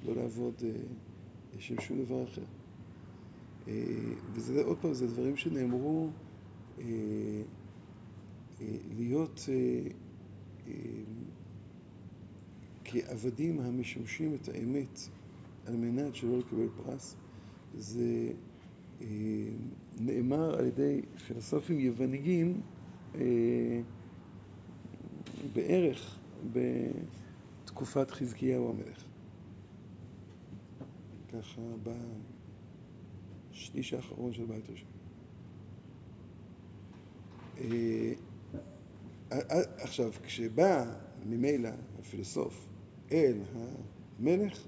לא 0.05 0.15
לעבוד 0.15 0.53
אה, 0.63 0.71
לשם 1.57 1.81
שום 1.81 2.05
דבר 2.05 2.23
אחר. 2.23 2.41
אה, 3.67 3.73
וזה 4.33 4.63
עוד 4.63 4.77
פעם, 4.77 4.93
זה 4.93 5.07
דברים 5.07 5.37
שנאמרו 5.37 6.09
להיות 8.97 9.49
כעבדים 12.83 13.59
המשמשים 13.59 14.35
את 14.35 14.49
האמת 14.49 14.99
על 15.65 15.75
מנת 15.75 16.15
שלא 16.15 16.39
לקבל 16.39 16.67
פרס, 16.77 17.15
זה 17.77 18.31
נאמר 19.99 20.59
על 20.59 20.65
ידי 20.65 21.01
פילוסופים 21.27 21.79
יווניים 21.79 22.61
בערך 25.54 26.17
בתקופת 26.54 28.12
חזקיהו 28.12 28.70
המלך. 28.70 29.04
ככה 31.34 31.62
בשליש 33.52 33.93
האחרון 33.93 34.34
של 34.34 34.46
בית 34.46 34.70
ראשון. 34.70 34.88
אה, 37.58 38.13
אה, 39.32 39.62
עכשיו, 39.78 40.12
כשבא 40.24 40.86
ממילא 41.26 41.70
הפילוסוף 42.00 42.67
אל 43.12 43.38
המלך, 44.20 44.67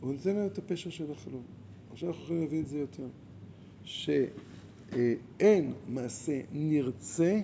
הוא 0.00 0.12
נותן 0.12 0.34
לו 0.34 0.46
את 0.46 0.58
הפשר 0.58 0.90
של 0.90 1.12
החלום. 1.12 1.42
עכשיו 1.90 2.08
אנחנו 2.08 2.24
יכולים 2.24 2.42
להבין 2.42 2.62
את 2.62 2.68
זה 2.68 2.78
יותר. 2.78 3.06
שאין 4.92 5.72
מעשה 5.88 6.40
נרצה, 6.52 7.40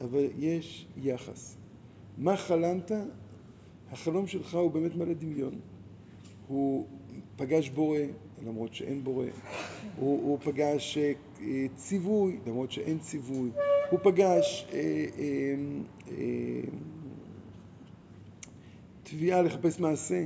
אבל 0.00 0.24
יש 0.38 0.86
יחס. 1.02 1.56
מה 2.18 2.36
חלמת? 2.36 2.90
החלום 3.90 4.26
שלך 4.26 4.54
הוא 4.54 4.70
באמת 4.70 4.96
מלא 4.96 5.12
דמיון. 5.12 5.54
הוא 6.48 6.86
פגש 7.36 7.68
בורא, 7.68 7.98
למרות 8.46 8.74
שאין 8.74 9.04
בורא. 9.04 9.26
הוא, 9.96 10.22
הוא 10.22 10.38
פגש 10.44 10.98
אה, 10.98 11.12
ציווי, 11.76 12.38
למרות 12.46 12.72
שאין 12.72 12.98
ציווי. 12.98 13.50
הוא 13.90 14.00
פגש 14.02 14.66
אה, 14.72 15.06
אה, 15.18 15.54
אה, 19.32 19.42
לחפש 19.42 19.80
מעשה. 19.80 20.24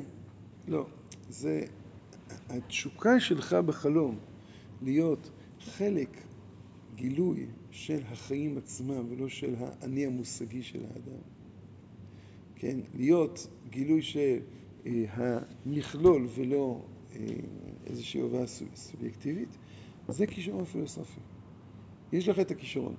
לא, 0.68 0.86
זה 1.30 1.64
התשוקה 2.48 3.20
שלך 3.20 3.52
בחלום 3.52 4.18
להיות 4.82 5.30
חלק, 5.64 6.22
גילוי 6.94 7.46
של 7.70 8.00
החיים 8.06 8.58
עצמם 8.58 9.06
ולא 9.08 9.28
של 9.28 9.54
האני 9.58 10.06
המושגי 10.06 10.62
של 10.62 10.80
האדם. 10.84 11.22
כן, 12.56 12.78
להיות 12.94 13.48
גילוי 13.70 14.02
של 14.02 14.38
אה, 14.86 15.04
המכלול 15.12 16.26
ולא 16.34 16.84
אה, 17.14 17.18
איזושהי 17.86 18.20
הובאה 18.20 18.46
סובייקטיבית, 18.74 19.58
זה 20.08 20.26
כישרון 20.26 20.64
פילוסופי. 20.64 21.20
יש 22.12 22.28
לך 22.28 22.38
את 22.38 22.50
הכישרון. 22.50 22.94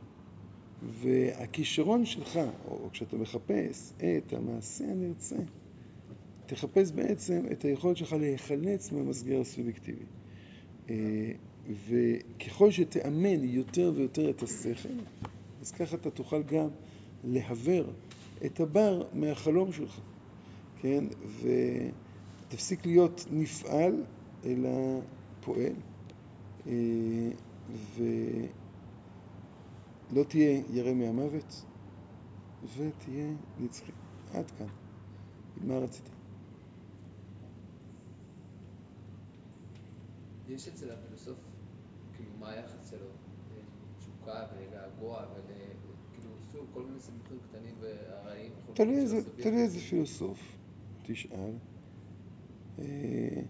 והכישרון 0.81 2.05
שלך, 2.05 2.39
או 2.67 2.89
כשאתה 2.91 3.17
מחפש 3.17 3.93
את 3.97 4.33
המעשה 4.33 4.85
הנרצה, 4.91 5.35
תחפש 6.45 6.91
בעצם 6.91 7.45
את 7.51 7.65
היכולת 7.65 7.97
שלך 7.97 8.13
להיחלץ 8.13 8.91
מהמסגר 8.91 9.41
הסובייקטיבי. 9.41 10.05
אה, 10.89 11.31
וככל 11.67 12.71
שתאמן 12.71 13.43
יותר 13.43 13.91
ויותר 13.95 14.29
את 14.29 14.43
השכל, 14.43 14.89
אז 15.61 15.71
ככה 15.71 15.95
אתה 15.95 16.11
תוכל 16.11 16.43
גם 16.43 16.67
להבר 17.23 17.85
את 18.45 18.59
הבר 18.59 19.03
מהחלום 19.13 19.71
שלך, 19.71 19.99
כן? 20.81 21.03
ותפסיק 22.47 22.85
להיות 22.85 23.25
נפעל, 23.31 24.03
אלא 24.45 24.99
פועל, 25.39 25.73
אה, 26.67 27.29
ולא 27.95 28.53
תהיה 30.27 30.61
ירא 30.69 30.93
מהמוות, 30.93 31.65
ותהיה 32.77 33.27
נצחי. 33.59 33.91
עד 34.33 34.51
כאן. 34.51 34.67
מה 35.61 35.77
רצית? 35.77 36.09
יש 40.49 40.67
אצל 40.67 40.91
הפילוסוף, 40.91 41.37
כאילו, 42.15 42.29
מה 42.39 42.49
היחס 42.51 42.89
שלו 42.89 43.05
לתשוקה 43.57 44.45
ולגעגוע 44.55 45.25
ול... 45.35 45.41
כאילו, 46.13 46.29
שוב, 46.51 46.67
כל 46.73 46.83
מיני 46.85 46.99
סיבוכים 46.99 47.37
קטנים 47.49 47.75
וארעיים. 47.79 48.51
תלוי 48.73 48.95
איזה- 49.63 49.79
פילוסוף 49.89 50.57
תשאל. 51.03 51.51
אה, 52.79 53.41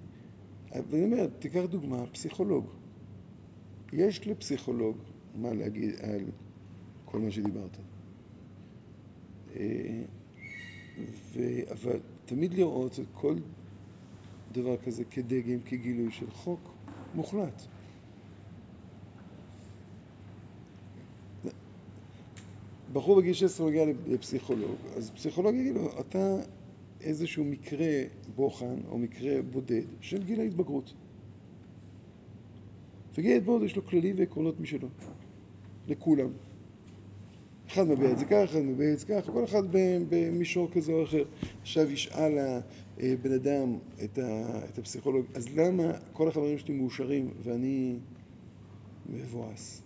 אני 0.76 1.04
אומר, 1.04 1.28
תיקח 1.40 1.62
דוגמה, 1.70 2.08
פסיכולוג. 2.08 2.66
יש 3.94 4.28
לפסיכולוג 4.28 4.98
מה 5.36 5.54
להגיד 5.54 5.90
על 6.02 6.22
כל 7.06 7.20
מה 7.20 7.32
שדיברת. 7.32 7.78
אה, 9.56 10.02
ו- 11.34 11.72
אבל 11.72 12.00
תמיד 12.26 12.54
לראות 12.54 13.00
כל 13.14 13.36
דבר 14.52 14.78
כזה 14.78 15.04
כדגם, 15.06 15.60
כגילוי 15.66 16.12
של 16.12 16.32
חוק 16.32 16.60
מוחלט. 17.16 17.62
בחור 22.94 23.22
בגיל 23.22 23.34
16 23.34 23.68
מגיע 23.68 23.86
לפסיכולוג, 24.08 24.76
אז 24.98 25.12
פסיכולוג 25.12 25.56
יגיד 25.56 25.76
לו, 25.76 26.00
אתה 26.00 26.36
איזשהו 27.02 27.44
מקרה 27.44 28.04
בוחן 28.36 28.76
או 28.90 28.98
מקרה 28.98 29.42
בודד 29.42 29.82
של 30.02 30.24
גיל 30.24 30.40
ההתבגרות. 30.40 30.94
וגיל 33.18 33.32
ההתבגרות 33.32 33.62
יש 33.64 33.76
לו 33.76 33.86
כללים 33.86 34.16
ועקרונות 34.20 34.60
משלו, 34.60 34.88
לכולם. 35.88 36.30
אחד 37.68 37.88
מביע 37.88 38.12
את 38.12 38.20
זה 38.20 38.26
ככה, 38.26 38.44
אחד 38.44 38.60
מביע 38.60 38.94
את 38.94 39.00
זה 39.00 39.06
ככה, 39.06 39.32
כל 39.32 39.44
אחד 39.44 39.64
במישור 40.10 40.72
כזה 40.72 40.92
או 40.92 41.04
אחר. 41.04 41.24
עכשיו 41.62 41.92
ישאל 41.92 42.38
הבן 42.98 43.32
אדם 43.32 43.78
את, 44.04 44.18
ה, 44.18 44.60
את 44.66 44.78
הפסיכולוג, 44.78 45.26
אז 45.36 45.48
למה 45.56 45.84
כל 46.14 46.28
החברים 46.28 46.58
שלי 46.58 46.74
מאושרים 46.74 47.34
ואני 47.44 47.96
מבואס? 49.10 49.82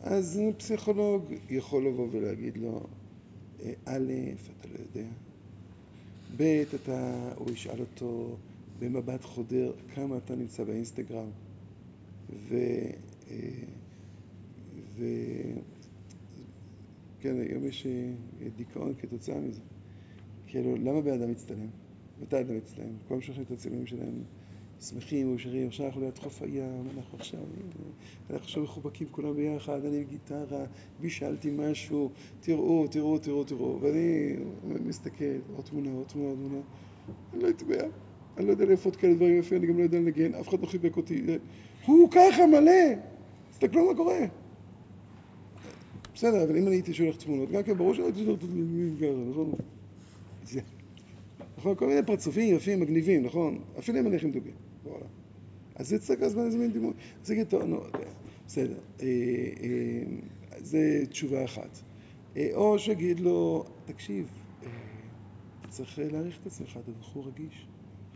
אז 0.00 0.40
פסיכולוג 0.58 1.34
יכול 1.50 1.86
לבוא 1.86 2.08
ולהגיד 2.10 2.56
לו, 2.56 2.80
אה, 3.62 3.72
א', 3.84 4.12
אתה 4.60 4.68
לא 4.68 4.78
יודע, 4.78 5.08
ב', 6.36 6.62
אתה, 6.74 7.32
הוא 7.36 7.50
ישאל 7.50 7.80
אותו 7.80 8.36
במבט 8.78 9.24
חודר 9.24 9.72
כמה 9.94 10.16
אתה 10.16 10.34
נמצא 10.34 10.64
באינסטגרם, 10.64 11.28
ו... 12.48 12.56
אה, 13.30 13.36
ו... 14.96 15.04
כן, 17.20 17.36
היום 17.40 17.64
יש 17.64 17.86
אה, 17.86 18.48
דיכאון 18.56 18.94
כתוצאה 18.98 19.40
מזה. 19.40 19.60
כאילו, 20.50 20.76
למה 20.76 21.00
בן 21.00 21.12
אדם 21.12 21.30
מצטלם? 21.30 21.66
מתי 22.22 22.40
אדם 22.40 22.56
מצטלם? 22.56 22.88
כולם 23.08 23.20
שולחים 23.20 23.42
את 23.42 23.50
הצילומים 23.50 23.86
שלהם 23.86 24.22
שמחים, 24.80 25.28
מאושרים, 25.28 25.66
עכשיו 25.66 25.86
אנחנו 25.86 26.00
ליד 26.00 26.18
חוף 26.18 26.42
הים, 26.42 26.84
אנחנו 26.96 27.18
עכשיו, 27.18 27.40
אנחנו 28.30 28.44
עכשיו 28.44 28.62
מחובקים 28.62 29.06
כולם 29.10 29.36
ביחד, 29.36 29.84
אני 29.84 29.96
עם 29.96 30.04
גיטרה, 30.04 30.64
בישלתי 31.00 31.50
משהו, 31.56 32.10
תראו, 32.40 32.86
תראו, 32.90 33.18
תראו, 33.18 33.44
תראו, 33.44 33.78
ואני 33.80 34.36
מסתכל, 34.86 35.24
עוד 35.56 35.64
תמונה, 35.64 35.92
עוד 35.92 36.06
תמונה, 36.06 36.28
עוד 36.30 36.38
תמונה, 36.38 36.60
אני 37.32 37.42
לא 37.42 37.46
הייתי 37.46 37.64
אני 38.36 38.46
לא 38.46 38.50
יודע 38.50 38.64
לאפות 38.64 38.96
כאלה 38.96 39.14
דברים 39.14 39.38
יפים, 39.38 39.58
אני 39.58 39.66
גם 39.66 39.78
לא 39.78 39.82
יודע 39.82 39.98
לנגן, 39.98 40.34
אף 40.34 40.48
אחד 40.48 40.60
לא 40.60 40.66
חיבק 40.66 40.96
אותי, 40.96 41.22
הוא 41.86 42.10
ככה 42.10 42.46
מלא, 42.46 42.94
תסתכלו 43.50 43.86
מה 43.86 43.94
קורה. 43.94 44.18
בסדר, 46.14 46.44
אבל 46.44 46.56
אם 46.56 46.66
אני 46.66 46.74
הייתי 46.74 46.94
שולח 46.94 47.16
תמונות, 47.16 47.50
גם 47.50 47.62
כן 47.62 47.76
ברור 47.76 47.94
שלא 47.94 48.04
הייתי 48.04 48.24
שולח 48.24 48.38
תמונות, 48.40 49.30
נכון? 49.30 49.52
נכון? 51.60 51.74
כל 51.74 51.86
מיני 51.86 52.02
פרצופים 52.06 52.56
יפים, 52.56 52.80
מגניבים, 52.80 53.22
נכון? 53.22 53.58
אפילו 53.78 53.98
אם 53.98 54.04
מניחים 54.04 54.32
דוגים, 54.32 54.54
וואלה. 54.84 55.06
אז 55.74 55.88
זה 55.88 55.98
צריך 55.98 56.22
הזמן 56.22 56.44
איזה 56.44 56.68
דימוי. 56.72 56.92
אז 57.22 57.30
יגיד, 57.30 57.46
טוב, 57.46 57.62
נו, 57.62 57.80
בסדר. 58.46 58.78
אה, 59.00 59.06
אה, 59.06 60.58
זה 60.58 61.02
תשובה 61.10 61.44
אחת. 61.44 61.78
אה, 62.36 62.50
או 62.54 62.78
שיגיד 62.78 63.20
לו, 63.20 63.64
תקשיב, 63.84 64.30
צריך 65.68 65.98
להעריך 65.98 66.38
את 66.42 66.46
עצמך, 66.46 66.78
אתה 66.84 66.92
בחור 67.00 67.26
רגיש, 67.26 67.66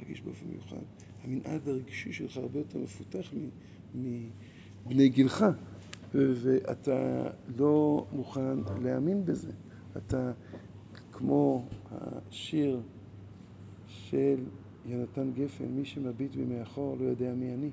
רגיש 0.01 0.21
באופן 0.21 0.47
מיוחד. 0.47 0.85
המנעד 1.25 1.69
הרגשי 1.69 2.13
שלך 2.13 2.37
הרבה 2.37 2.59
יותר 2.59 2.79
מפותח 2.79 3.33
מבני 3.95 5.09
גילך, 5.09 5.45
ואתה 6.15 7.27
לא 7.57 8.07
מוכן 8.13 8.59
להאמין 8.83 9.25
בזה. 9.25 9.53
אתה, 9.97 10.33
כמו 11.13 11.69
השיר 11.91 12.81
של 14.15 14.45
יונתן 14.85 15.33
גפן, 15.33 15.65
מי 15.65 15.85
שמביט 15.85 16.35
בי 16.35 16.45
מאחור 16.45 16.97
לא 16.97 17.05
יודע 17.05 17.35
מי 17.35 17.55
אני. 17.55 17.71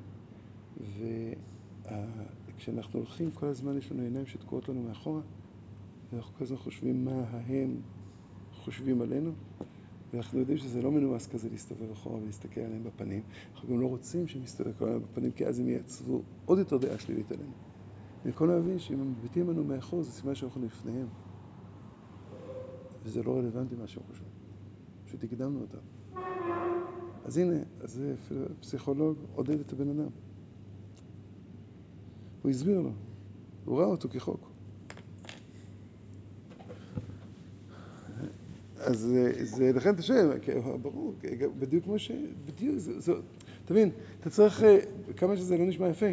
וכשאנחנו 2.47 2.99
הולכים, 2.99 3.31
כל 3.31 3.45
הזמן 3.45 3.77
יש 3.77 3.91
לנו 3.91 4.01
עיניים 4.01 4.25
שתקועות 4.25 4.69
לנו 4.69 4.83
מאחורה, 4.83 5.21
ואנחנו 6.11 6.33
כל 6.37 6.43
הזמן 6.43 6.57
חושבים 6.57 7.05
מה 7.05 7.23
ההם 7.29 7.75
חושבים 8.53 9.01
עלינו, 9.01 9.31
ואנחנו 10.13 10.39
יודעים 10.39 10.57
שזה 10.57 10.81
לא 10.81 10.91
מנומס 10.91 11.27
כזה 11.27 11.49
להסתובב 11.49 11.91
אחורה 11.91 12.21
ולהסתכל 12.21 12.61
עליהם 12.61 12.83
בפנים. 12.83 13.21
אנחנו 13.53 13.69
גם 13.69 13.81
לא 13.81 13.87
רוצים 13.87 14.27
שהם 14.27 14.43
יסתכלו 14.43 14.87
עליהם 14.87 15.01
בפנים, 15.01 15.31
כי 15.31 15.45
אז 15.47 15.59
הם 15.59 15.69
יעצבו 15.69 16.21
עוד 16.45 16.59
יותר 16.59 16.77
דעה 16.77 16.99
שלילית 16.99 17.31
עלינו. 17.31 17.53
במקום 18.25 18.49
להבין 18.49 18.79
שאם 18.79 19.01
הם 19.01 19.11
מביטים 19.11 19.47
בנו 19.47 19.63
מאחור, 19.63 20.03
זה 20.03 20.11
סימן 20.11 20.35
שאנחנו 20.35 20.65
לפניהם. 20.65 21.07
וזה 23.03 23.23
לא 23.23 23.37
רלוונטי 23.37 23.75
מה 23.75 23.87
שהם 23.87 24.03
חושבים. 24.03 24.29
פשוט 25.05 25.23
הקדמנו 25.23 25.61
אותם. 25.61 26.00
אז 27.25 27.37
הנה, 27.37 27.55
אז 27.81 28.01
פסיכולוג 28.59 29.17
עודד 29.35 29.59
את 29.59 29.73
הבן 29.73 29.89
אדם. 29.89 30.09
הוא 32.41 32.49
הסביר 32.49 32.81
לו, 32.81 32.91
הוא 33.65 33.79
ראה 33.79 33.87
אותו 33.87 34.09
כחוק. 34.09 34.51
אז 38.77 39.07
זה, 39.41 39.71
לכן 39.73 39.93
אתה 39.93 40.01
שואל, 40.01 40.37
ברור, 40.81 41.13
בדיוק 41.59 41.83
כמו 41.83 41.99
ש... 41.99 42.11
בדיוק, 42.45 42.77
זה, 42.77 43.13
תבין, 43.65 43.89
אתה 44.19 44.29
צריך, 44.29 44.63
אה, 44.63 44.79
כמה 45.17 45.37
שזה 45.37 45.57
לא 45.57 45.65
נשמע 45.65 45.89
יפה, 45.89 46.05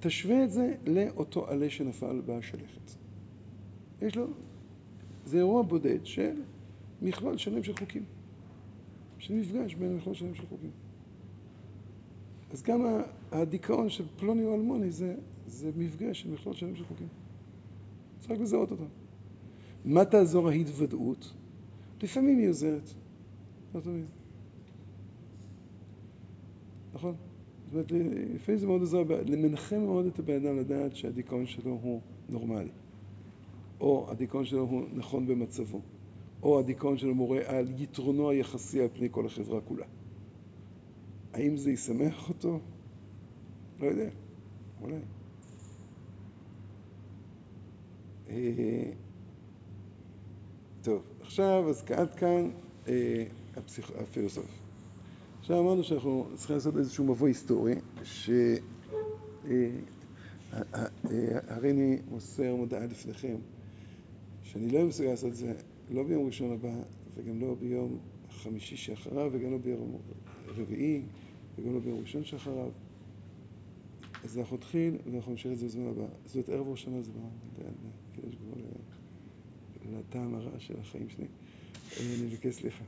תשווה 0.00 0.44
את 0.44 0.52
זה 0.52 0.74
לאותו 0.86 1.48
עלה 1.48 1.70
שנפל 1.70 2.20
בשלכת. 2.26 2.90
יש 4.02 4.16
לו, 4.16 4.26
זה 5.24 5.38
אירוע 5.38 5.62
בודד 5.62 6.06
של 6.06 6.32
מכלול 7.02 7.36
שלם 7.36 7.62
של 7.62 7.76
חוקים. 7.76 8.04
של 9.22 9.34
מפגש 9.34 9.74
בין 9.74 9.96
מכלול 9.96 10.14
שלם 10.14 10.34
של 10.34 10.46
חוקים. 10.46 10.70
אז 12.50 12.62
גם 12.62 12.80
הדיכאון 13.32 13.88
של 13.88 14.04
פלוני 14.16 14.44
או 14.44 14.54
אלמוני 14.54 14.90
זה, 14.90 15.14
זה 15.46 15.70
מפגש 15.76 16.20
של 16.20 16.30
מכלול 16.30 16.54
שלם 16.54 16.76
של 16.76 16.84
חוקים. 16.84 17.08
צריך 18.20 18.40
לזהות 18.40 18.70
אותם. 18.70 18.84
מה 19.84 20.04
תעזור 20.04 20.48
ההתוודעות? 20.48 21.32
לפעמים 22.02 22.38
היא 22.38 22.48
עוזרת, 22.48 22.88
לא 23.74 23.80
תמיד. 23.80 24.04
נכון? 26.94 27.14
זאת 27.64 27.72
אומרת, 27.72 27.92
לפעמים 28.34 28.60
זה 28.60 28.66
מאוד 28.66 28.80
עוזר, 28.80 29.02
למנחם 29.26 29.80
מאוד 29.80 30.06
את 30.06 30.18
הבן 30.18 30.46
אדם 30.46 30.58
לדעת 30.58 30.96
שהדיכאון 30.96 31.46
שלו 31.46 31.78
הוא 31.82 32.00
נורמלי. 32.28 32.70
או 33.80 34.06
הדיכאון 34.10 34.44
שלו 34.44 34.62
הוא 34.62 34.82
נכון 34.94 35.26
במצבו. 35.26 35.80
או 36.42 36.58
הדיכאון 36.58 36.98
שלו 36.98 37.14
מורה 37.14 37.40
על 37.46 37.80
יתרונו 37.80 38.30
היחסי 38.30 38.80
על 38.80 38.88
פני 38.92 39.08
כל 39.10 39.26
החברה 39.26 39.60
כולה. 39.60 39.86
האם 41.32 41.56
זה 41.56 41.70
ישמח 41.70 42.28
אותו? 42.28 42.60
לא 43.80 43.86
יודע, 43.86 44.08
אולי. 44.80 44.96
אה, 48.28 48.90
טוב, 50.82 51.02
עכשיו, 51.20 51.64
אז 51.68 51.84
עד 51.90 52.14
כאן 52.14 52.50
אה, 52.88 53.24
הפסיכ... 53.56 53.90
הפילוסוף. 53.90 54.62
עכשיו 55.40 55.60
אמרנו 55.60 55.84
שאנחנו 55.84 56.26
צריכים 56.34 56.56
לעשות 56.56 56.76
איזשהו 56.76 57.04
מבוא 57.04 57.28
היסטורי, 57.28 57.74
שהרי 58.04 58.50
אני 61.70 61.98
מוסר 62.10 62.54
מודעה 62.54 62.86
לפניכם, 62.86 63.36
שאני 64.42 64.68
לא 64.68 64.84
מסוגל 64.84 65.08
לעשות 65.08 65.30
את 65.30 65.36
זה 65.36 65.52
לא 65.92 66.02
ביום 66.02 66.26
ראשון 66.26 66.52
הבא, 66.52 66.74
וגם 67.16 67.40
לא 67.40 67.54
ביום 67.54 67.98
חמישי 68.30 68.76
שאחריו, 68.76 69.30
וגם 69.32 69.50
לא 69.50 69.58
ביום 69.58 69.98
רביעי, 70.48 71.02
וגם 71.58 71.74
לא 71.74 71.80
ביום 71.80 72.00
ראשון 72.00 72.24
שאחריו. 72.24 72.70
אז 74.24 74.38
אנחנו 74.38 74.56
נתחיל, 74.56 74.96
ואנחנו 75.06 75.32
נשאר 75.32 75.52
את 75.52 75.58
זה 75.58 75.66
בזמן 75.66 75.86
הבא. 75.86 76.06
זאת 76.26 76.48
ערב 76.48 76.68
ראש 76.68 76.82
השנה 76.82 77.02
זה 77.02 77.10
כאילו 78.12 78.28
יש 78.28 78.36
גבול 78.36 78.62
לטעם 79.98 80.34
הרע 80.34 80.58
של 80.58 80.80
החיים 80.80 81.08
שלי. 81.08 81.26
אני 82.00 82.26
מבקש 82.26 82.54
סליחה. 82.54 82.84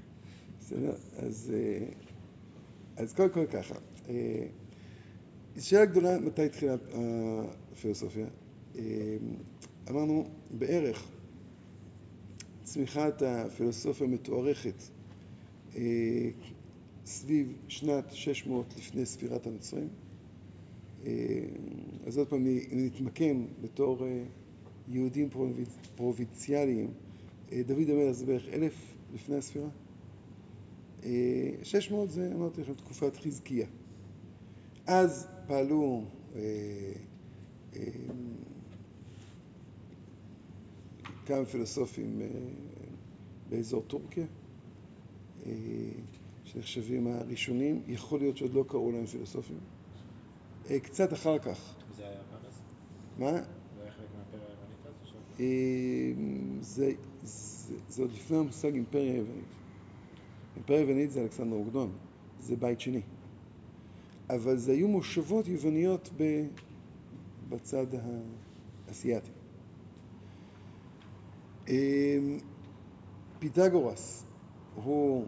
בסדר? 0.61 0.95
אז, 1.17 1.53
אז 2.97 3.13
קודם 3.15 3.31
כל 3.31 3.47
ככה. 3.47 3.75
שאלה 5.59 5.85
גדולה, 5.85 6.21
מתי 6.21 6.43
התחילה 6.43 6.75
הפילוסופיה? 7.73 8.27
אמרנו, 9.91 10.27
בערך 10.51 11.14
צמיחת 12.75 13.23
הפילוסופיה 13.23 14.07
המתוארכת 14.07 14.83
אה, 15.77 16.31
סביב 17.07 17.53
שנת 17.69 18.13
600 18.13 18.75
לפני 18.77 19.07
ספירת 19.07 19.47
הנוצרים. 19.47 19.89
אה, 21.07 21.13
אז 22.07 22.19
עוד 22.19 22.29
פעם, 22.29 22.45
נתמקם 22.73 23.45
בתור 23.61 24.07
אה, 24.07 24.25
יהודים 24.89 25.29
פרובינציאליים, 25.97 26.91
דוד 27.67 27.91
המלך 27.91 28.13
זה 28.13 28.27
בערך 28.27 28.49
אלף 28.49 28.75
לפני 29.15 29.37
הספירה. 29.37 29.69
600 31.63 32.11
זה, 32.11 32.33
אמרתי 32.35 32.61
לכם, 32.61 32.75
תקופת 32.75 33.17
חזקיה. 33.17 33.67
אז 34.87 35.27
פעלו 35.47 36.05
כמה 41.27 41.45
פילוסופים 41.45 42.23
באזור 43.49 43.83
טורקיה, 43.87 44.27
שנחשבים 46.45 47.07
הראשונים, 47.07 47.83
יכול 47.89 48.21
להיות 48.21 48.37
שעוד 48.37 48.55
לא 48.55 48.65
קראו 48.69 48.93
להם 48.93 49.07
פילוסופים. 49.07 49.59
אה, 50.71 50.81
קצת 50.81 51.13
אחר 51.13 51.39
כך. 51.39 51.75
זה 51.97 52.09
היה 52.09 52.21
פרס? 52.31 52.55
מה? 53.19 53.33
זה 53.33 53.83
היה 53.83 53.93
חלק 53.93 54.07
מהאימפריה 54.15 54.47
היוונית 54.49 54.87
אז? 54.87 54.93
אה, 55.41 56.93
זה, 57.89 58.03
עוד 58.03 58.13
לפני 58.13 58.37
המושג 58.37 58.75
אימפריה 58.75 59.13
היוונית. 59.13 59.45
אימפריה 60.57 60.81
היוונית 60.81 61.11
זה 61.11 61.23
אלכסנדר 61.23 61.57
אוגדון, 61.57 61.93
זה 62.41 62.57
בית 62.57 62.81
שני. 62.81 63.01
אבל 64.31 64.57
זה 64.57 64.73
היו 64.73 64.89
מושבות 64.89 65.49
יווניות 65.49 66.11
בצד 67.49 67.87
האסייתי. 68.89 69.31
אה, 71.69 72.19
פיתגורס 73.39 74.25
הוא 74.75 75.27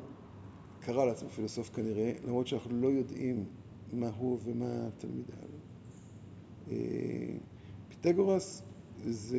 קרא 0.80 1.04
לעצמו 1.04 1.28
פילוסוף 1.28 1.70
כנראה, 1.70 2.12
למרות 2.24 2.46
שאנחנו 2.46 2.80
לא 2.80 2.88
יודעים 2.88 3.44
מה 3.92 4.10
הוא 4.16 4.38
ומה 4.44 4.88
תלמידיו. 4.98 5.34
אה, 6.70 6.76
פיתגורס 7.88 8.62
זה 9.04 9.38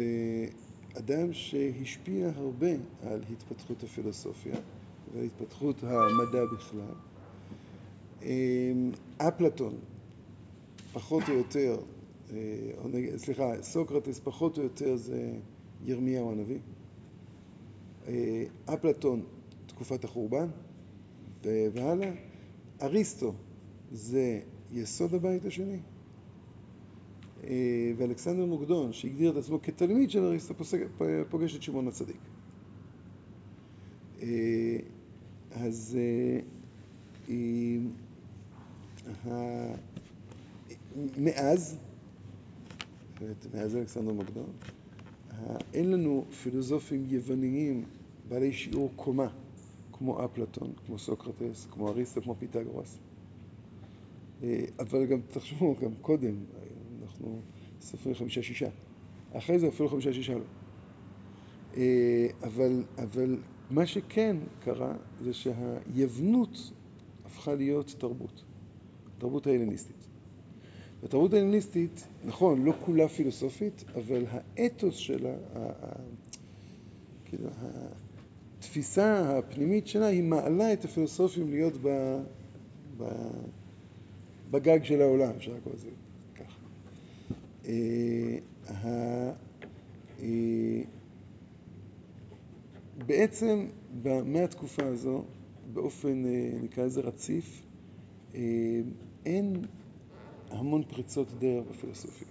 אדם 0.97 1.33
שהשפיע 1.33 2.29
הרבה 2.35 2.71
על 3.01 3.23
התפתחות 3.31 3.83
הפילוסופיה 3.83 4.55
ועל 5.13 5.23
התפתחות 5.23 5.83
המדע 5.83 6.45
בכלל. 6.55 6.95
אה, 8.23 8.71
אפלטון, 9.17 9.73
פחות 10.93 11.23
או 11.29 11.33
יותר, 11.33 11.77
אה, 12.33 12.37
סליחה, 13.17 13.61
סוקרטס 13.61 14.19
פחות 14.19 14.57
או 14.57 14.63
יותר 14.63 14.95
זה 14.95 15.31
ירמיהו 15.85 16.31
הנביא. 16.31 16.59
אפלטון, 18.65 19.23
תקופת 19.67 20.03
החורבן, 20.03 20.47
והלאה. 21.43 22.11
אריסטו 22.81 23.33
זה 23.91 24.39
יסוד 24.71 25.13
הבית 25.13 25.45
השני. 25.45 25.79
אה, 27.43 27.91
ואלכסנדר 27.97 28.45
מוקדון, 28.45 28.93
שהגדיר 28.93 29.31
את 29.31 29.35
עצמו 29.37 29.61
כתלמיד 29.61 30.09
של 30.09 30.23
אריסטו, 30.23 30.53
פוגש 31.29 31.55
את 31.55 31.61
שמעון 31.61 31.87
הצדיק. 31.87 32.17
אה, 34.21 34.77
אז 35.51 35.97
אה, 37.29 37.77
מאז, 41.17 41.77
מאז 43.53 43.75
אלכסנדר 43.75 44.13
מוקדון, 44.13 44.49
אין 45.73 45.91
לנו 45.91 46.25
פילוסופים 46.43 47.05
יווניים 47.09 47.83
בעלי 48.27 48.53
שיעור 48.53 48.91
קומה 48.95 49.27
כמו 49.91 50.25
אפלטון, 50.25 50.73
כמו 50.85 50.99
סוקרטס, 50.99 51.67
כמו 51.71 51.89
אריסטו, 51.89 52.21
כמו 52.21 52.35
פיתגורס. 52.39 52.99
אה, 54.43 54.65
אבל 54.79 55.05
גם, 55.05 55.19
תחשבו, 55.29 55.75
גם 55.81 55.91
קודם, 56.01 56.35
אנחנו 57.01 57.41
סופרים 57.81 58.15
חמישה-שישה. 58.15 58.69
אחרי 59.33 59.59
זה 59.59 59.67
אפילו 59.67 59.89
חמישה-שישה 59.89 60.33
לא. 60.33 60.43
אה, 61.77 62.27
אבל, 62.43 62.83
אבל 62.97 63.37
מה 63.69 63.85
שכן 63.85 64.37
קרה 64.59 64.95
זה 65.21 65.33
שהיוונות 65.33 66.71
הפכה 67.25 67.55
להיות 67.55 67.95
תרבות, 67.97 68.43
תרבות 69.17 69.47
ההלניסטית. 69.47 70.07
התרבות 71.03 71.33
ההלניסטית, 71.33 72.07
נכון, 72.25 72.63
לא 72.63 72.73
כולה 72.85 73.07
פילוסופית, 73.07 73.83
אבל 73.95 74.25
האתוס 74.29 74.95
שלה, 74.95 75.35
כאילו, 77.25 77.49
התפיסה 78.59 79.37
הפנימית 79.37 79.87
שלה 79.87 80.05
היא 80.05 80.23
מעלה 80.23 80.73
את 80.73 80.85
הפילוסופים 80.85 81.49
להיות 81.49 81.73
ב, 81.81 82.17
ב, 82.97 83.03
בגג 84.51 84.83
של 84.83 85.01
העולם, 85.01 85.31
אפשר 85.37 85.53
לקרוא 85.53 85.73
לזה 85.73 85.89
ככה. 86.35 86.59
אה, 87.65 88.37
אה, 90.19 90.81
בעצם 93.05 93.67
מהתקופה 94.25 94.85
הזו, 94.85 95.23
באופן, 95.73 96.25
אה, 96.25 96.49
נקרא 96.63 96.83
לזה 96.85 97.01
רציף, 97.01 97.63
אין 99.25 99.65
המון 100.49 100.83
פריצות 100.83 101.27
דרך 101.39 101.65
בפילוסופיה. 101.71 102.27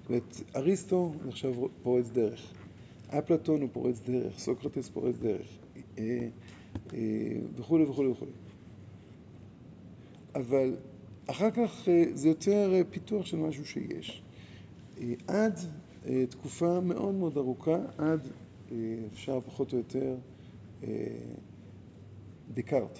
זאת 0.00 0.08
אומרת, 0.08 0.40
אריסטו 0.56 1.12
נחשב 1.26 1.52
פורץ 1.82 2.10
דרך. 2.10 2.61
אפלטון 3.18 3.60
הוא 3.60 3.68
פורץ 3.72 4.00
דרך, 4.00 4.38
סוקרטס 4.38 4.88
פורץ 4.88 5.16
דרך, 5.16 5.58
וכולי 7.56 7.84
וכולי 7.84 8.08
וכולי. 8.08 8.32
אבל 10.34 10.76
אחר 11.26 11.50
כך 11.50 11.88
אה, 11.88 12.04
זה 12.14 12.28
יותר 12.28 12.72
אה, 12.74 12.80
פיתוח 12.90 13.26
של 13.26 13.36
משהו 13.36 13.66
שיש. 13.66 14.22
אה, 15.00 15.14
עד 15.26 15.58
תקופה 16.28 16.80
מאוד 16.80 17.14
מאוד 17.14 17.36
ארוכה, 17.36 17.76
עד 17.98 18.28
אפשר 19.12 19.40
פחות 19.40 19.72
או 19.72 19.78
יותר 19.78 20.16
דקארט. 22.54 22.98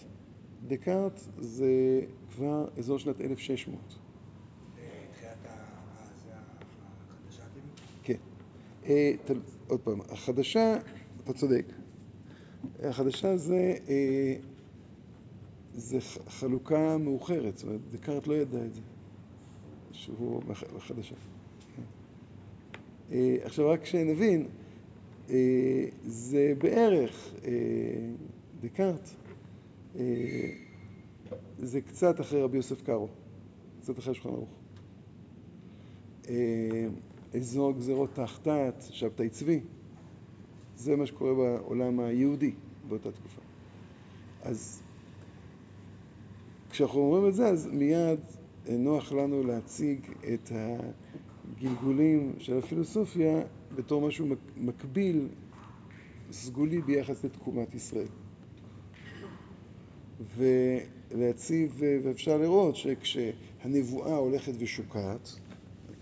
דקארט 0.69 1.21
זה 1.39 2.01
כבר 2.31 2.69
אזור 2.79 2.99
שנת 2.99 3.21
1600. 3.21 3.81
תחילת 5.13 5.35
החדשה 5.47 7.43
כאילו? 8.03 8.19
כן. 9.27 9.37
עוד 9.73 9.81
פעם, 9.81 10.01
החדשה, 10.01 10.77
אתה 11.25 11.33
צודק. 11.33 11.65
החדשה 12.83 13.37
זה, 13.37 13.75
אה, 13.89 14.35
זה 15.75 15.99
חלוקה 16.29 16.99
מאוחרת, 16.99 17.59
זאת 17.59 17.67
אומרת, 17.67 17.81
דקארט 17.91 18.27
לא 18.27 18.35
ידע 18.35 18.65
את 18.65 18.75
זה, 18.75 18.81
שהוא 19.93 20.43
בחדשה. 20.77 21.15
אה, 23.13 23.37
עכשיו, 23.43 23.69
רק 23.69 23.85
שנבין, 23.85 24.47
אה, 25.31 25.85
זה 26.07 26.53
בערך, 26.59 27.35
דקארט, 28.61 29.09
זה 31.59 31.81
קצת 31.81 32.21
אחרי 32.21 32.43
רבי 32.43 32.57
יוסף 32.57 32.83
קארו, 32.83 33.09
קצת 33.81 33.99
אחרי 33.99 34.15
שולחן 34.15 34.29
ערוך. 34.29 34.51
אזור 37.35 37.73
גזרות 37.73 38.11
תחתת, 38.15 38.75
שבתאי 38.91 39.29
צבי. 39.29 39.61
זה 40.77 40.97
מה 40.97 41.07
שקורה 41.07 41.35
בעולם 41.35 42.01
היהודי 42.01 42.53
באותה 42.89 43.13
תקופה. 43.13 43.41
אז 44.43 44.83
כשאנחנו 46.71 47.01
אומרים 47.01 47.29
את 47.29 47.35
זה, 47.35 47.47
אז 47.47 47.67
מיד 47.73 48.21
נוח 48.69 49.13
לנו 49.13 49.43
להציג 49.43 50.01
את 50.35 50.53
הגלגולים 50.53 52.33
של 52.39 52.59
הפילוסופיה 52.59 53.43
בתור 53.75 54.09
משהו 54.09 54.27
מקביל, 54.57 55.29
סגולי 56.33 56.81
ביחס 56.81 57.25
לתקומת 57.25 57.75
ישראל. 57.75 58.07
ולהציב, 60.37 61.75
ואפשר 62.03 62.37
לראות 62.37 62.77
שכשהנבואה 62.77 64.17
הולכת 64.17 64.53
ושוקעת, 64.59 65.39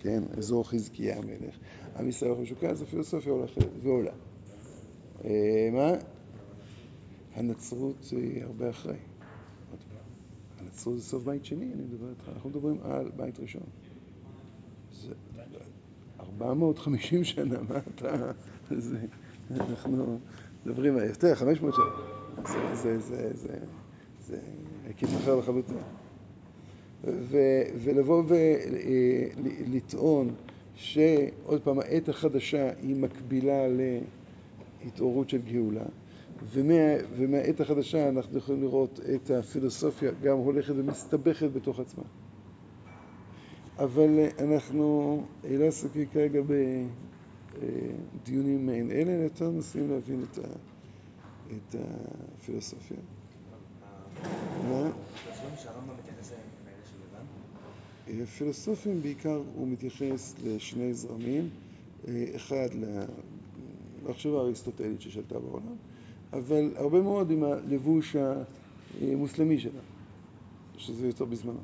כן, 0.00 0.22
אזור 0.38 0.68
חזקיה 0.68 1.18
המלך, 1.18 1.58
עם 1.98 2.08
ישראל 2.08 2.30
הולך 2.30 2.42
ושוקע, 2.42 2.70
אז 2.70 2.82
הפילוסופיה 2.82 3.32
הולכת 3.32 3.62
ועולה. 3.82 4.12
אה, 5.24 5.68
מה? 5.72 5.92
הנצרות 7.34 8.04
היא 8.10 8.44
הרבה 8.44 8.70
אחרי. 8.70 8.96
הנצרות 10.58 10.96
זה 10.96 11.02
סוף 11.02 11.22
בית 11.22 11.44
שני, 11.44 11.72
אני 11.74 11.82
מדבר 11.82 12.10
איתך, 12.10 12.28
אנחנו 12.34 12.50
מדברים 12.50 12.76
על 12.82 13.10
בית 13.16 13.40
ראשון. 13.40 13.62
זה 14.92 15.14
450 16.20 17.24
שנה, 17.24 17.58
מה 17.68 17.78
אתה... 17.94 18.32
זה, 18.70 18.98
אנחנו 19.50 20.18
מדברים 20.66 20.96
יותר, 20.96 21.34
500 21.34 21.74
שנה. 21.74 21.84
זה, 22.46 22.74
זה, 22.74 22.98
זה, 22.98 23.30
זה, 23.34 23.58
זה 24.20 24.38
היקף 24.86 25.08
אחר 25.16 25.40
לחלוטין. 27.04 27.20
ולבוא 27.82 28.22
ולטעון 28.28 30.34
שעוד 30.74 31.60
פעם, 31.64 31.78
העת 31.78 32.08
החדשה 32.08 32.70
היא 32.82 32.96
מקבילה 32.96 33.66
התעוררות 34.86 35.28
של 35.30 35.40
גאולה, 35.52 35.84
ומה, 36.52 36.74
ומהעת 37.16 37.60
החדשה 37.60 38.08
אנחנו 38.08 38.38
יכולים 38.38 38.62
לראות 38.62 39.00
את 39.14 39.30
הפילוסופיה 39.30 40.10
גם 40.22 40.38
הולכת 40.38 40.74
ומסתבכת 40.76 41.50
בתוך 41.52 41.80
עצמה. 41.80 42.04
אבל 43.78 44.08
אנחנו 44.38 45.22
לא 45.50 45.64
עסוקים 45.64 46.06
כרגע 46.12 46.40
בדיונים 48.22 48.66
מעין 48.66 48.90
אלה, 48.90 49.12
אלא 49.12 49.22
יותר 49.22 49.50
מנסים 49.50 49.90
להבין 49.90 50.24
את, 50.32 50.38
ה, 50.38 50.42
את 51.50 51.74
הפילוסופיה. 52.34 52.96
מה? 54.68 54.90
הפילוסופים 55.14 55.56
שהרמב"ם 55.56 55.94
מתייחס 55.98 56.32
אליהם 56.32 56.46
הם 56.62 56.68
אלה 56.68 56.84
של 56.84 56.96
יוון? 57.02 57.26
פילוסופים 58.38 59.02
בעיקר 59.02 59.42
הוא 59.54 59.68
מתייחס 59.68 60.34
לשני 60.44 60.94
זרמים, 60.94 61.48
אחד 62.36 62.68
למחשבה 64.04 64.38
האריסטוטלית 64.38 65.00
ששלטה 65.00 65.38
בעולם, 65.38 65.76
אבל 66.32 66.72
הרבה 66.76 67.00
מאוד 67.02 67.30
עם 67.30 67.42
הלבוש 67.44 68.16
המוסלמי 69.02 69.58
שלה, 69.58 69.80
שזה 70.76 71.06
יותר 71.06 71.24
בזמנו. 71.24 71.60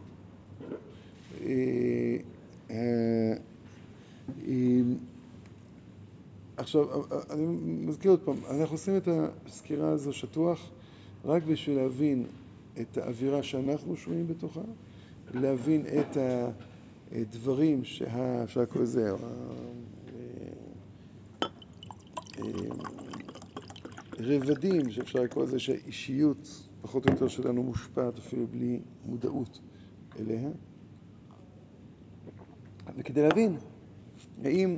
עכשיו, 6.56 6.86
אני 7.30 7.46
מזכיר 7.86 8.10
עוד 8.10 8.20
פעם, 8.20 8.36
אנחנו 8.50 8.74
עושים 8.74 8.96
את 8.96 9.08
הסקירה 9.46 9.88
הזו 9.88 10.12
שטוח 10.12 10.70
רק 11.24 11.42
בשביל 11.42 11.76
להבין 11.76 12.24
את 12.80 12.98
האווירה 12.98 13.42
שאנחנו 13.42 13.96
שומעים 13.96 14.26
בתוכה, 14.26 14.60
להבין 15.34 15.82
את 15.86 16.16
הדברים 17.12 17.84
שאפשר 17.84 18.60
לקרוא 18.60 18.82
לזה, 18.82 19.10
רבדים 24.18 24.90
שאפשר 24.90 25.22
לקרוא 25.22 25.44
לזה 25.44 25.58
שהאישיות 25.58 26.68
פחות 26.82 27.06
או 27.06 27.12
יותר 27.12 27.28
שלנו 27.28 27.62
מושפעת 27.62 28.18
אפילו 28.18 28.46
בלי 28.46 28.80
מודעות 29.06 29.60
אליה. 30.18 30.48
וכדי 32.98 33.22
להבין 33.22 33.56
האם 34.44 34.76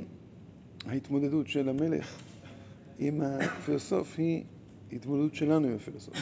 ההתמודדות 0.85 1.47
של 1.47 1.69
המלך 1.69 2.21
עם 2.99 3.21
הפילוסוף 3.21 4.15
היא 4.17 4.43
התמודדות 4.91 5.35
שלנו 5.35 5.67
עם 5.67 5.75
הפילוסוף. 5.75 6.17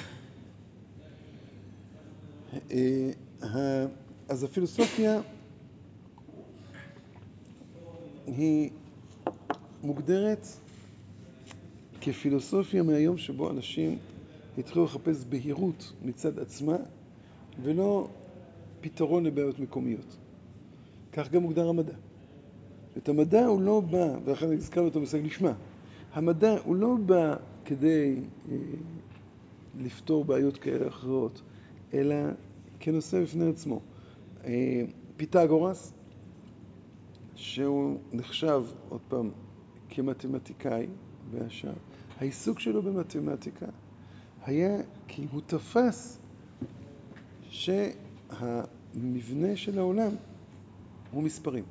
אז 4.29 4.43
הפילוסופיה 4.43 5.21
היא 8.25 8.69
מוגדרת 9.83 10.47
כפילוסופיה 12.01 12.83
מהיום 12.83 13.17
שבו 13.17 13.49
אנשים 13.49 13.97
התחילו 14.57 14.85
לחפש 14.85 15.25
בהירות 15.29 15.93
מצד 16.05 16.39
עצמה 16.39 16.75
ולא 17.63 18.07
פתרון 18.81 19.25
לבעיות 19.25 19.59
מקומיות. 19.59 20.17
כך 21.11 21.31
גם 21.31 21.41
מוגדר 21.41 21.69
המדע. 21.69 21.93
את 22.97 23.09
המדע 23.09 23.45
הוא 23.45 23.61
לא 23.61 23.79
בא, 23.79 24.17
ולכן 24.25 24.51
הזכרנו 24.51 24.87
אותו 24.87 25.01
בסג 25.01 25.25
לשמה, 25.25 25.53
המדע 26.13 26.57
הוא 26.63 26.75
לא 26.75 26.95
בא 27.05 27.35
כדי 27.65 28.15
אה, 28.51 28.57
לפתור 29.79 30.25
בעיות 30.25 30.57
כאלה 30.57 30.87
אחרות, 30.87 31.41
אלא 31.93 32.15
כנושא 32.79 33.21
בפני 33.21 33.49
עצמו. 33.49 33.79
אה, 34.47 34.83
פיתגורס, 35.17 35.93
שהוא 37.35 37.97
נחשב, 38.13 38.63
עוד 38.89 39.01
פעם, 39.07 39.31
כמתמטיקאי, 39.89 40.87
והשאר, 41.31 41.73
העיסוק 42.19 42.59
שלו 42.59 42.81
במתמטיקה 42.81 43.65
היה 44.45 44.77
כי 45.07 45.27
הוא 45.31 45.41
תפס 45.45 46.19
שהמבנה 47.49 48.35
של 49.55 49.79
העולם 49.79 50.11
הוא 51.11 51.23
מספרים. 51.23 51.63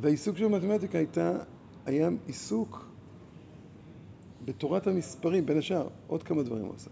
והעיסוק 0.00 0.36
של 0.36 0.46
מתמטיקה 0.46 0.98
הייתה, 0.98 1.38
היה 1.86 2.08
עיסוק 2.26 2.86
בתורת 4.44 4.86
המספרים, 4.86 5.46
בין 5.46 5.58
השאר, 5.58 5.88
עוד 6.06 6.22
כמה 6.22 6.42
דברים 6.42 6.64
הוא 6.64 6.74
עושה. 6.74 6.90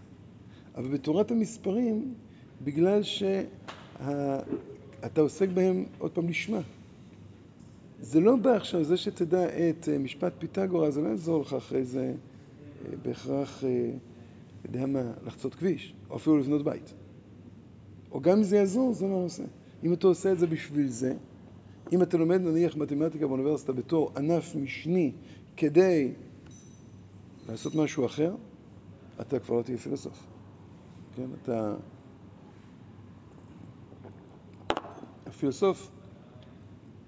אבל 0.75 0.87
בתורת 0.87 1.31
המספרים, 1.31 2.13
בגלל 2.61 3.03
שאתה 3.99 5.21
עוסק 5.21 5.49
בהם 5.49 5.85
עוד 5.97 6.11
פעם 6.11 6.29
לשמה. 6.29 6.61
זה 7.99 8.19
לא 8.19 8.35
בא 8.35 8.51
עכשיו, 8.51 8.83
זה 8.83 8.97
שתדע 8.97 9.45
את 9.45 9.89
אה, 9.89 9.97
משפט 9.97 10.33
פיתגורה, 10.39 10.91
זה 10.91 11.01
לא 11.01 11.07
יעזור 11.07 11.41
לך 11.41 11.53
אחרי 11.53 11.83
זה 11.83 12.13
אה, 12.85 12.91
בהכרח, 13.03 13.63
אה, 13.63 13.91
יודע 14.65 14.85
מה, 14.85 15.01
לחצות 15.25 15.55
כביש, 15.55 15.93
או 16.09 16.15
אפילו 16.15 16.37
לבנות 16.37 16.63
בית. 16.63 16.93
או 18.11 18.21
גם 18.21 18.37
אם 18.37 18.43
זה 18.43 18.57
יעזור, 18.57 18.93
זה 18.93 19.05
מה 19.07 19.15
עושה. 19.15 19.43
אם 19.83 19.93
אתה 19.93 20.07
עושה 20.07 20.31
את 20.31 20.39
זה 20.39 20.47
בשביל 20.47 20.87
זה, 20.87 21.13
אם 21.91 22.01
אתה 22.01 22.17
לומד 22.17 22.41
נניח 22.41 22.77
מתמטיקה 22.77 23.27
באוניברסיטה 23.27 23.73
בתור 23.73 24.11
ענף 24.17 24.55
משני 24.55 25.11
כדי 25.57 26.11
לעשות 27.49 27.75
משהו 27.75 28.05
אחר, 28.05 28.35
אתה 29.21 29.39
כבר 29.39 29.55
לא 29.57 29.61
תהיה 29.61 29.77
פילוסוף. 29.77 30.23
כן, 31.15 31.27
אתה... 31.41 31.75
הפילוסוף 35.35 35.91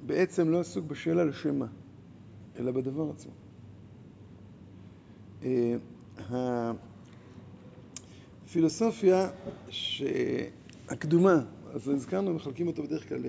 בעצם 0.05 0.49
לא 0.49 0.59
עסוק 0.59 0.85
בשאלה 0.85 1.25
לשם 1.25 1.59
מה, 1.59 1.65
אלא 2.59 2.71
בדבר 2.71 3.09
עצמו. 3.09 3.31
אה, 5.43 5.75
הפילוסופיה 8.45 9.29
הקדומה, 10.89 11.43
אז 11.73 11.87
הזכרנו, 11.87 12.33
מחלקים 12.33 12.67
אותה 12.67 12.81
בדרך 12.81 13.09
כלל 13.09 13.21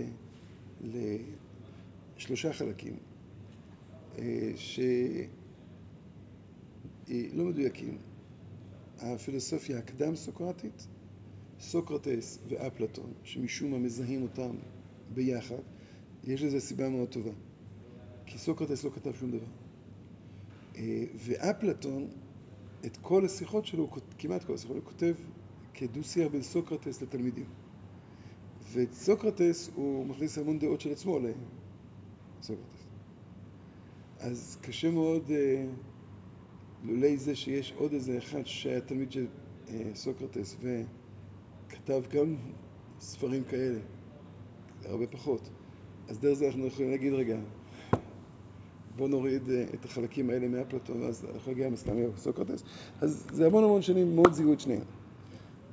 לשלושה 2.17 2.53
חלקים, 2.53 2.97
אה, 4.19 4.53
שלא 4.57 5.35
מדויקים. 7.45 7.99
הפילוסופיה 9.01 9.79
הקדם-סוקרטית, 9.79 10.87
סוקרטס 11.61 12.39
ואפלטון, 12.49 13.13
שמשום 13.25 13.71
מה 13.71 13.79
מזהים 13.79 14.23
אותם 14.23 14.51
ביחד, 15.15 15.57
יש 16.25 16.43
לזה 16.43 16.61
סיבה 16.61 16.89
מאוד 16.89 17.09
טובה. 17.09 17.31
כי 18.27 18.39
סוקרטס 18.39 18.85
לא 18.85 18.91
כתב 18.91 19.15
שום 19.15 19.31
דבר. 19.31 19.47
אה, 20.77 21.05
ואפלטון, 21.15 22.09
את 22.87 22.97
כל 22.97 23.25
השיחות 23.25 23.67
שלו, 23.67 23.91
כמעט 24.19 24.45
כל 24.45 24.55
השיחות, 24.55 24.77
הוא 24.77 24.85
כותב 24.85 25.15
כדו-שיח 25.75 26.33
בין 26.33 26.43
סוקרטס 26.43 27.03
לתלמידים. 27.03 27.47
ואת 28.73 28.93
סוקרטס 28.93 29.71
הוא 29.75 30.07
מכניס 30.07 30.39
המון 30.39 30.59
דעות 30.59 30.81
של 30.81 30.93
עצמו 30.93 31.19
לסוקרטס. 32.39 32.87
אז 34.19 34.59
קשה 34.61 34.91
מאוד, 34.91 35.31
אה, 35.31 35.67
לולי 36.85 37.17
זה 37.17 37.37
שיש 37.37 37.73
עוד 37.77 37.93
איזה 37.93 38.19
אחד 38.19 38.47
שהיה 38.47 38.81
תלמיד 38.81 39.13
של 39.13 39.27
אה, 39.69 39.91
סוקרטס 39.95 40.57
וכתב 40.61 42.03
גם 42.11 42.37
ספרים 43.01 43.45
כאלה, 43.45 43.81
הרבה 44.85 45.07
פחות. 45.07 45.49
אז 46.09 46.19
דרך 46.19 46.35
זה 46.35 46.47
אנחנו 46.47 46.67
יכולים 46.67 46.91
להגיד, 46.91 47.13
רגע, 47.13 47.37
בוא 48.97 49.09
נוריד 49.09 49.51
אה, 49.51 49.65
את 49.75 49.85
החלקים 49.85 50.31
האלה 50.31 50.49
מאפלטון, 50.49 51.03
ואז 51.03 51.25
אנחנו 51.35 51.53
נגיע 51.53 51.71
מסתם 51.71 51.97
סוקרטס. 52.17 52.63
אז 53.01 53.27
זה 53.33 53.47
המון 53.47 53.65
המון 53.65 53.83
שנים 53.83 54.17
מאוד 54.17 54.33
זיהו 54.33 54.53
את 54.53 54.61
שניהם. 54.61 54.83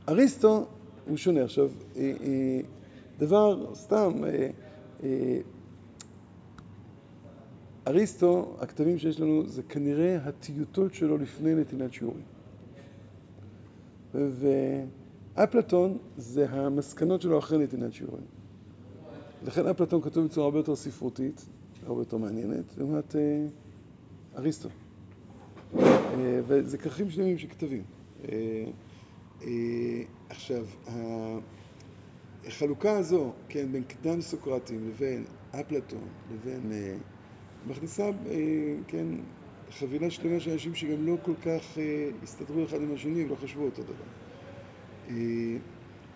אריסטו 0.10 0.66
הוא 1.08 1.18
שונה. 1.18 1.44
עכשיו, 1.44 1.70
אה, 1.96 2.14
אה, 2.22 2.60
דבר, 3.20 3.76
סתם, 3.76 4.24
אריסטו, 7.88 8.56
הכתבים 8.60 8.98
שיש 8.98 9.20
לנו, 9.20 9.48
זה 9.48 9.64
כנראה 9.64 10.18
הטיוטות 10.18 10.94
שלו 10.94 11.18
לפני 11.18 11.56
נתינת 11.56 11.94
שיעורים. 11.94 12.26
ואפלטון 15.36 15.98
זה 16.18 16.50
המסקנות 16.50 17.22
שלו 17.22 17.40
אחרי 17.40 17.58
נתינת 17.58 17.94
שיעורים. 17.94 18.26
לכן 19.46 19.68
אפלטון 19.68 20.02
כתוב 20.02 20.26
בצורה 20.26 20.46
הרבה 20.46 20.60
יותר 20.60 20.76
ספרותית, 20.76 21.46
הרבה 21.86 22.02
יותר 22.02 22.18
מעניינת, 22.18 22.78
לעומת 22.78 23.16
אה, 23.16 23.46
אריסטו. 24.38 24.70
אה, 25.76 26.40
וזה 26.48 26.78
כרכים 26.78 27.10
שלמים 27.10 27.38
של 27.38 27.48
כתבים. 27.48 27.84
אה, 28.32 28.66
עכשיו, 30.30 30.66
החלוקה 32.48 32.98
הזו, 32.98 33.34
כן, 33.50 33.72
בין 33.72 33.84
קדם 33.84 34.22
סוקרטים 34.22 34.88
לבין 34.88 35.26
אפלטון, 35.52 36.08
לבין, 36.34 36.72
מכניסה, 37.68 38.10
כן, 38.88 39.08
חבילה 39.70 40.10
שלמה 40.10 40.40
של 40.40 40.52
אנשים 40.52 40.76
שגם 40.76 41.06
לא 41.06 41.18
כל 41.22 41.36
כך 41.42 41.78
הסתדרו 42.24 42.64
אחד 42.64 42.82
עם 42.82 42.94
השני 42.94 43.26
ולא 43.26 43.36
חשבו 43.36 43.66
אותו 43.66 43.84
דבר. 43.84 44.06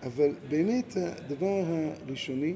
אבל 0.03 0.35
באמת 0.49 0.97
הדבר 0.97 1.63
הראשוני 1.65 2.55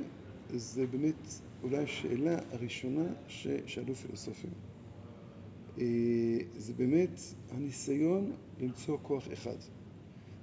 זה 0.56 0.88
באמת 0.88 1.28
אולי 1.64 1.78
השאלה 1.78 2.40
הראשונה 2.52 3.06
ששאלו 3.28 3.96
פילוסופים. 3.96 4.52
אה, 5.78 6.38
זה 6.58 6.74
באמת 6.74 7.20
הניסיון 7.52 8.32
למצוא 8.60 8.98
כוח 9.02 9.28
אחד. 9.34 9.58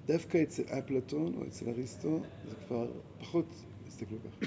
דווקא 0.07 0.43
אצל 0.43 0.63
אפלטון 0.63 1.35
או 1.35 1.47
אצל 1.47 1.69
אריסטו 1.69 2.21
זה 2.49 2.55
כבר 2.67 2.91
פחות 3.19 3.65
הסתכלו 3.87 4.19
ככה. 4.21 4.47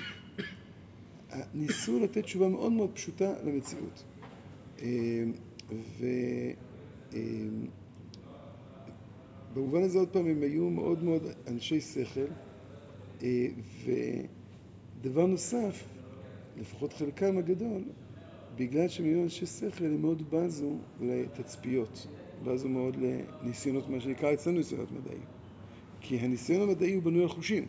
ניסו 1.53 1.99
לתת 1.99 2.23
תשובה 2.23 2.47
מאוד 2.47 2.71
מאוד 2.71 2.91
פשוטה 2.93 3.33
למציאות. 3.43 4.03
אה, 4.81 5.23
ובמובן 9.51 9.79
אה, 9.79 9.85
הזה 9.85 9.99
עוד 9.99 10.09
פעם 10.09 10.27
הם 10.27 10.41
היו 10.41 10.69
מאוד 10.69 11.03
מאוד 11.03 11.23
אנשי 11.47 11.81
שכל 11.81 12.21
ודבר 15.03 15.25
נוסף, 15.25 15.83
לפחות 16.57 16.93
חלקם 16.93 17.37
הגדול, 17.37 17.81
בגלל 18.55 18.87
שהם 18.87 19.05
היו 19.05 19.23
אנשי 19.23 19.45
שכל 19.45 19.85
הם 19.85 20.01
מאוד 20.01 20.23
בזו 20.29 20.75
לתצפיות, 21.01 22.07
בזו 22.43 22.69
מאוד 22.69 22.95
לניסיונות, 22.95 23.89
מה 23.89 23.99
שנקרא 23.99 24.33
אצלנו 24.33 24.57
ניסיונות 24.57 24.91
מדעיים. 24.91 25.23
כי 26.01 26.17
הניסיון 26.17 26.69
המדעי 26.69 26.93
הוא 26.93 27.03
בנוי 27.03 27.21
על 27.21 27.27
חושים, 27.27 27.65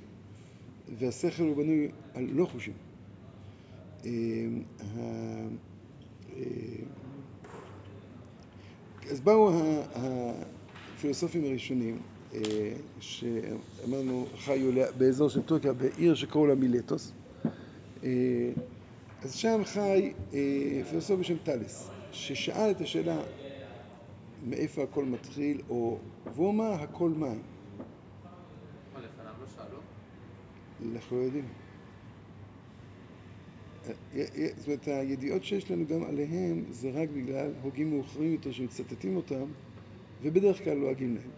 והשכל 0.99 1.43
הוא 1.43 1.57
בנוי 1.57 1.89
על 2.15 2.29
לא 2.33 2.45
חושים. 2.45 2.75
אה, 4.05 4.11
אה, 4.81 5.47
אז 9.11 9.21
באו 9.21 9.51
הפילוסופים 9.95 11.45
הראשונים, 11.45 11.99
אה, 12.35 12.41
שאמרנו 13.01 14.27
חיו 14.37 14.71
באזור 14.99 15.29
של 15.29 15.43
טורקיה, 15.43 15.73
בעיר 15.73 16.15
שקראו 16.15 16.47
לה 16.47 16.55
מילטוס. 16.55 17.13
אז 19.23 19.35
שם 19.35 19.61
חי 19.65 20.13
פילוסוף 20.91 21.21
בשם 21.21 21.37
טאלס, 21.39 21.91
ששאל 22.13 22.71
את 22.71 22.81
השאלה 22.81 23.23
מאיפה 24.47 24.83
הכל 24.83 25.05
מתחיל, 25.05 25.61
או 25.69 25.99
אמר 26.39 26.73
הכל 26.73 27.11
מים. 27.11 27.43
אנחנו 30.93 31.17
לא 31.19 31.23
יודעים. 31.23 31.45
זאת 34.57 34.67
אומרת, 34.67 34.89
הידיעות 34.89 35.45
שיש 35.45 35.71
לנו 35.71 35.87
גם 35.87 36.03
עליהם 36.03 36.65
זה 36.71 36.91
רק 36.91 37.09
בגלל 37.09 37.51
הוגים 37.63 37.91
מאוחרים 37.91 38.33
יותר 38.33 38.53
שמצטטים 38.53 39.17
אותם, 39.17 39.45
ובדרך 40.23 40.65
כלל 40.65 40.77
לועגים 40.77 41.15
לא 41.15 41.21
להם. 41.21 41.31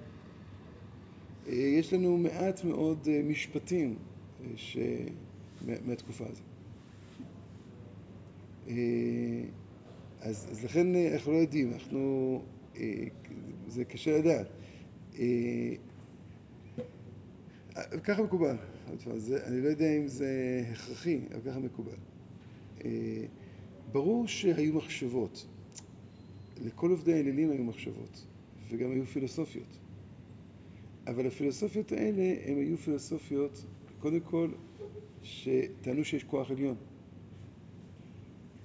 יש 1.47 1.93
לנו 1.93 2.19
מעט 2.19 2.65
מאוד 2.65 3.09
משפטים 3.25 3.95
ש... 4.57 4.79
מהתקופה 5.87 6.25
הזאת. 6.25 6.46
אז, 10.21 10.49
אז 10.51 10.65
לכן 10.65 10.87
אנחנו 11.13 11.33
לא 11.33 11.37
יודעים, 11.37 11.73
אנחנו, 11.73 12.43
זה 13.69 13.85
קשה 13.85 14.19
לדעת. 14.19 14.47
ככה 18.05 18.23
מקובל. 18.23 18.57
אני 19.47 19.61
לא 19.61 19.69
יודע 19.69 19.97
אם 19.97 20.09
זה 20.09 20.63
הכרחי, 20.73 21.21
אבל 21.33 21.41
ככה 21.51 21.59
מקובל. 21.59 21.97
אה, 22.85 23.25
ברור 23.93 24.29
שהיו 24.29 24.75
מחשבות. 24.75 25.47
לכל 26.65 26.91
עובדי 26.91 27.15
האלילים 27.15 27.51
היו 27.51 27.65
מחשבות, 27.65 28.27
וגם 28.69 28.91
היו 28.91 29.07
פילוסופיות. 29.07 29.79
אבל 31.07 31.27
הפילוסופיות 31.27 31.93
האלה 31.93 32.35
הן 32.45 32.59
היו 32.59 32.79
פילוסופיות, 32.79 33.65
קודם 33.99 34.21
כל, 34.21 34.51
שטענו 35.23 36.05
שיש 36.05 36.25
כוח 36.25 36.51
עליון. 36.51 36.77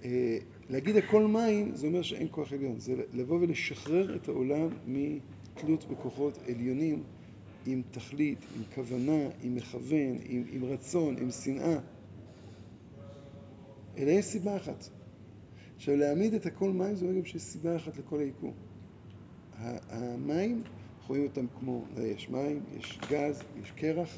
אה, 0.04 0.38
להגיד 0.70 0.95
הכל 0.95 1.28
מים 1.28 1.76
זה 1.76 1.88
אומר 1.88 2.02
שאין 2.02 2.28
כוח 2.32 2.54
עליון, 2.54 2.80
זה 2.80 2.93
לבוא 3.14 3.39
ולשחרר 3.41 4.16
את 4.16 4.28
העולם 4.28 4.68
מתלות 4.88 5.86
בכוחות 5.89 6.38
עליונים 6.47 7.04
עם 7.66 7.82
תכלית, 7.91 8.39
עם 8.56 8.64
כוונה, 8.76 9.30
עם 9.43 9.56
מכוון, 9.56 10.18
עם, 10.24 10.43
עם 10.52 10.64
רצון, 10.66 11.18
עם 11.18 11.32
שנאה. 11.32 11.80
אלא 13.97 14.12
יש 14.12 14.26
סיבה 14.26 14.58
אחת. 14.58 14.89
עכשיו, 15.76 15.95
להעמיד 15.95 16.34
את 16.34 16.45
הכל 16.45 16.72
מים 16.72 16.95
זה 16.95 17.06
אומר 17.06 17.18
גם 17.18 17.26
שיש 17.26 17.41
סיבה 17.41 17.76
אחת 17.76 17.97
לכל 17.97 18.20
היקום. 18.20 18.54
המים, 19.89 20.64
אנחנו 20.97 21.16
רואים 21.16 21.24
אותם 21.24 21.45
כמו, 21.60 21.86
יש 21.97 22.30
מים, 22.30 22.64
יש 22.78 22.99
גז, 23.10 23.43
יש 23.64 23.72
קרח, 23.72 24.18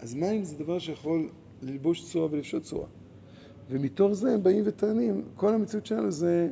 אז 0.00 0.14
מים 0.14 0.44
זה 0.44 0.58
דבר 0.58 0.78
שיכול 0.78 1.30
ללבוש 1.62 2.12
צורה 2.12 2.28
ולפשוט 2.30 2.62
צורה. 2.62 2.86
ומתוך 3.70 4.12
זה 4.12 4.32
הם 4.34 4.42
באים 4.42 4.62
וטענים, 4.66 5.22
כל 5.36 5.54
המציאות 5.54 5.86
שלנו 5.86 6.10
זה 6.10 6.48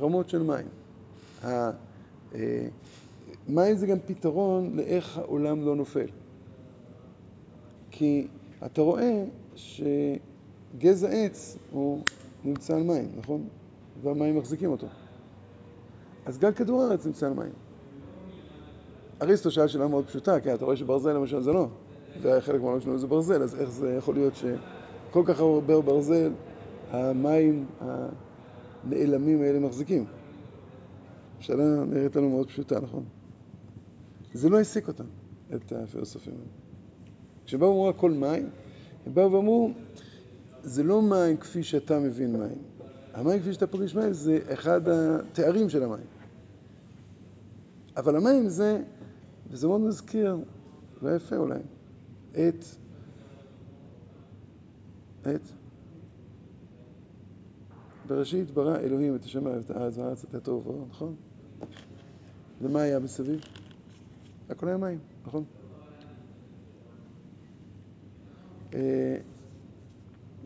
רמות 0.00 0.28
של 0.28 0.42
מים. 0.42 0.66
אה, 1.44 1.70
מים 3.48 3.76
זה 3.76 3.86
גם 3.86 3.98
פתרון 4.06 4.76
לאיך 4.76 5.18
העולם 5.18 5.64
לא 5.64 5.76
נופל. 5.76 6.06
כי 7.90 8.26
אתה 8.66 8.82
רואה 8.82 9.24
שגזע 9.54 11.08
עץ 11.08 11.56
הוא 11.70 12.02
נמצא 12.44 12.76
על 12.76 12.82
מים, 12.82 13.08
נכון? 13.16 13.48
והמים 14.02 14.36
מחזיקים 14.36 14.70
אותו. 14.70 14.86
אז 16.26 16.38
גם 16.38 16.52
כדור 16.52 16.82
הארץ 16.82 17.06
נמצא 17.06 17.26
על 17.26 17.32
מים. 17.32 17.52
אריסטו 19.22 19.50
שאל 19.50 19.66
שאלה 19.66 19.88
מאוד 19.88 20.06
פשוטה, 20.06 20.40
כי 20.40 20.54
אתה 20.54 20.64
רואה 20.64 20.76
שברזל 20.76 21.12
למשל 21.12 21.40
זה 21.40 21.52
לא, 21.52 21.68
וחלק 22.22 22.60
מהעולם 22.60 22.80
שלנו 22.80 22.98
זה 22.98 23.06
ברזל, 23.06 23.42
אז 23.42 23.54
איך 23.54 23.70
זה 23.70 23.94
יכול 23.94 24.14
להיות 24.14 24.34
שכל 25.08 25.22
כך 25.26 25.40
הרבה 25.40 25.80
ברזל, 25.80 26.32
המים 26.90 27.66
הנעלמים 27.80 29.42
האלה 29.42 29.58
מחזיקים? 29.58 30.04
שאלה 31.40 31.84
נראית 31.84 32.16
לנו 32.16 32.30
מאוד 32.30 32.48
פשוטה, 32.48 32.80
נכון? 32.80 33.04
זה 34.32 34.48
לא 34.48 34.58
העסיק 34.58 34.88
אותם, 34.88 35.04
את 35.54 35.72
הפילוסופים 35.72 36.32
האלה. 36.34 36.50
כשבאו 37.46 37.68
ואמרו 37.68 37.88
הכל 37.88 38.10
מים, 38.10 38.48
הם 39.06 39.14
באו 39.14 39.32
ואמרו, 39.32 39.70
זה 40.62 40.82
לא 40.82 41.02
מים 41.02 41.36
כפי 41.36 41.62
שאתה 41.62 41.98
מבין 41.98 42.32
מים. 42.32 42.58
המים 43.14 43.40
כפי 43.40 43.52
שאתה 43.52 43.66
פוגש 43.66 43.94
מים 43.94 44.12
זה 44.12 44.38
אחד 44.52 44.80
התארים 44.88 45.68
של 45.68 45.82
המים. 45.82 46.06
אבל 47.96 48.16
המים 48.16 48.48
זה, 48.48 48.82
וזה 49.50 49.66
מאוד 49.66 49.80
מזכיר, 49.80 50.36
לא 51.02 51.16
יפה 51.16 51.36
אולי, 51.36 51.60
את, 52.32 52.64
את, 55.34 55.40
בראשית 58.06 58.50
ברא 58.50 58.76
אלוהים 58.76 59.16
את 59.16 59.24
השמיים 59.24 59.56
ואת 59.56 59.70
הארץ 59.70 59.98
והארץ 59.98 60.24
את 60.24 60.34
הטוב, 60.34 60.86
נכון? 60.90 61.14
ומה 62.62 62.80
היה 62.82 62.98
מסביב? 62.98 63.40
הכל 64.50 64.68
היה 64.68 64.76
מים, 64.76 64.98
נכון? 65.26 65.44
אה, 68.74 69.16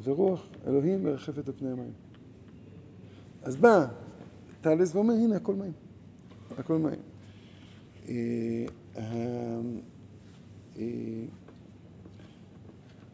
ורוח 0.03 0.47
אלוהים 0.67 1.05
מרחפת 1.05 1.49
על 1.49 1.55
פני 1.59 1.71
המים. 1.71 1.93
אז 3.43 3.57
בא 3.57 3.87
טלס 4.61 4.95
ואומר, 4.95 5.15
הנה, 5.15 5.37
הכל 5.37 5.55
מים. 5.55 5.73
הכל 6.59 6.79
מים. 6.79 7.01
אה, 8.09 8.67
אה, 8.97 10.83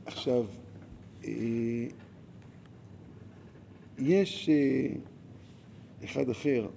עכשיו, 0.07 0.45
יש 3.99 4.51
אחד 6.05 6.31
אחר 6.31 6.69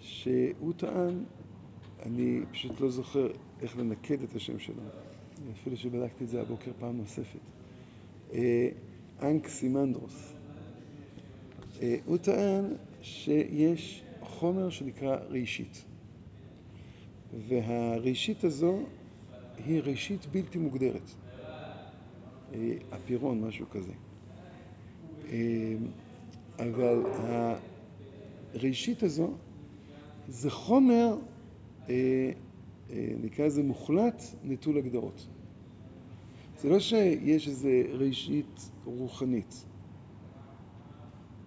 שהוא 0.00 0.72
טען 0.76 1.24
אני 2.06 2.40
פשוט 2.52 2.80
לא 2.80 2.90
זוכר 2.90 3.28
איך 3.62 3.78
לנקד 3.78 4.22
את 4.22 4.34
השם 4.34 4.58
שלו, 4.58 4.82
אפילו 5.52 5.76
שבדקתי 5.76 6.24
את 6.24 6.28
זה 6.28 6.40
הבוקר 6.40 6.70
פעם 6.78 6.96
נוספת. 6.96 7.38
אה, 8.32 8.68
אנק 9.22 9.48
סימנדרוס. 9.48 10.32
אה, 11.82 11.96
הוא 12.06 12.16
טען 12.16 12.64
שיש 13.02 14.02
חומר 14.20 14.70
שנקרא 14.70 15.16
ראשית, 15.30 15.84
והראשית 17.48 18.44
הזו 18.44 18.78
היא 19.66 19.80
ראשית 19.82 20.26
בלתי 20.26 20.58
מוגדרת. 20.58 21.14
אה, 22.54 22.96
אפירון, 22.96 23.40
משהו 23.40 23.66
כזה. 23.70 23.92
אבל 26.58 27.02
הראשית 28.54 29.02
הזו 29.02 29.30
זה 30.28 30.50
חומר 30.50 31.16
אה, 31.88 32.30
אה, 32.90 33.08
נקרא 33.22 33.46
לזה 33.46 33.62
מוחלט, 33.62 34.22
נטול 34.44 34.78
הגדרות. 34.78 35.26
זה 36.60 36.68
לא 36.68 36.80
שיש 36.80 37.48
איזו 37.48 37.68
ראשית 37.92 38.70
רוחנית 38.84 39.64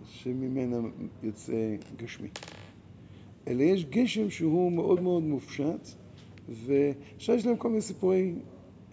שממנה 0.06 0.88
יוצא 1.24 1.76
גשמי, 1.98 2.28
אלא 3.48 3.64
יש 3.64 3.86
גשם 3.86 4.30
שהוא 4.30 4.72
מאוד 4.72 5.02
מאוד 5.02 5.24
מופשט, 5.24 5.88
ועכשיו 6.50 7.36
יש 7.36 7.46
להם 7.46 7.58
כל 7.58 7.70
מיני 7.70 7.82
סיפורי 7.82 8.34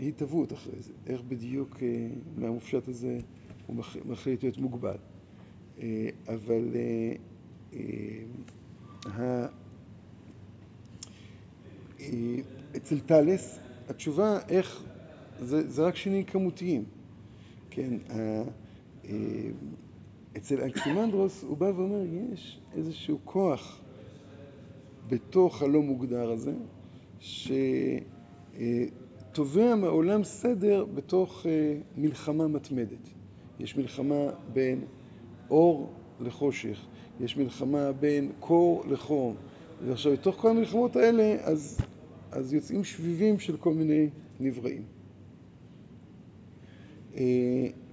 התהוות 0.08 0.52
אחרי 0.52 0.80
זה, 0.80 0.92
איך 1.06 1.20
בדיוק 1.22 1.76
אה, 1.82 2.06
מהמופשט 2.36 2.88
הזה 2.88 3.18
הוא 3.66 3.76
מחליט 4.04 4.42
להיות 4.42 4.58
מוגבל. 4.58 4.96
אבל 6.28 6.68
ה- 9.06 9.46
אה, 12.00 12.36
אצל 12.76 13.00
טלס, 13.00 13.58
התשובה 13.88 14.38
איך, 14.48 14.82
זה, 15.40 15.70
זה 15.70 15.82
רק 15.82 15.96
שינויים 15.96 16.24
כמותיים. 16.24 16.84
כן, 17.70 17.94
אה, 18.10 18.42
אצל 20.36 20.60
אלכסימנדרוס 20.60 21.42
הוא 21.42 21.56
בא 21.56 21.64
ואומר, 21.76 22.02
יש 22.32 22.60
איזשהו 22.76 23.18
כוח 23.24 23.80
בתוך 25.08 25.62
הלא 25.62 25.82
מוגדר 25.82 26.30
הזה, 26.30 26.52
שתובע 29.34 29.74
מעולם 29.74 30.24
סדר 30.24 30.84
בתוך 30.94 31.46
אה, 31.46 31.76
מלחמה 31.96 32.48
מתמדת. 32.48 33.08
יש 33.60 33.76
מלחמה 33.76 34.30
בין 34.52 34.84
אור 35.50 35.92
לחושך, 36.20 36.86
יש 37.20 37.36
מלחמה 37.36 37.92
בין 37.92 38.32
קור 38.40 38.84
לחום. 38.88 39.36
ועכשיו, 39.86 40.12
בתוך 40.12 40.36
כל 40.36 40.50
המלחמות 40.50 40.96
האלה, 40.96 41.36
אז, 41.42 41.80
אז 42.30 42.54
יוצאים 42.54 42.84
שביבים 42.84 43.38
של 43.38 43.56
כל 43.56 43.74
מיני 43.74 44.08
נבראים. 44.40 44.82
אה, 47.14 47.22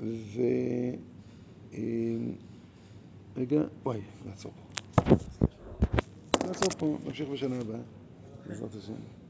ו... 0.02 0.42
אה, 1.74 1.80
רגע, 3.38 3.62
וואי, 3.84 4.02
נעצור 4.26 4.52
פה. 4.52 5.16
נעצור 6.48 6.70
פה, 6.78 6.98
נמשיך 7.06 7.30
בשנה 7.30 7.56
הבאה, 7.56 7.80
בעזרת 8.48 8.76
השם. 8.76 9.21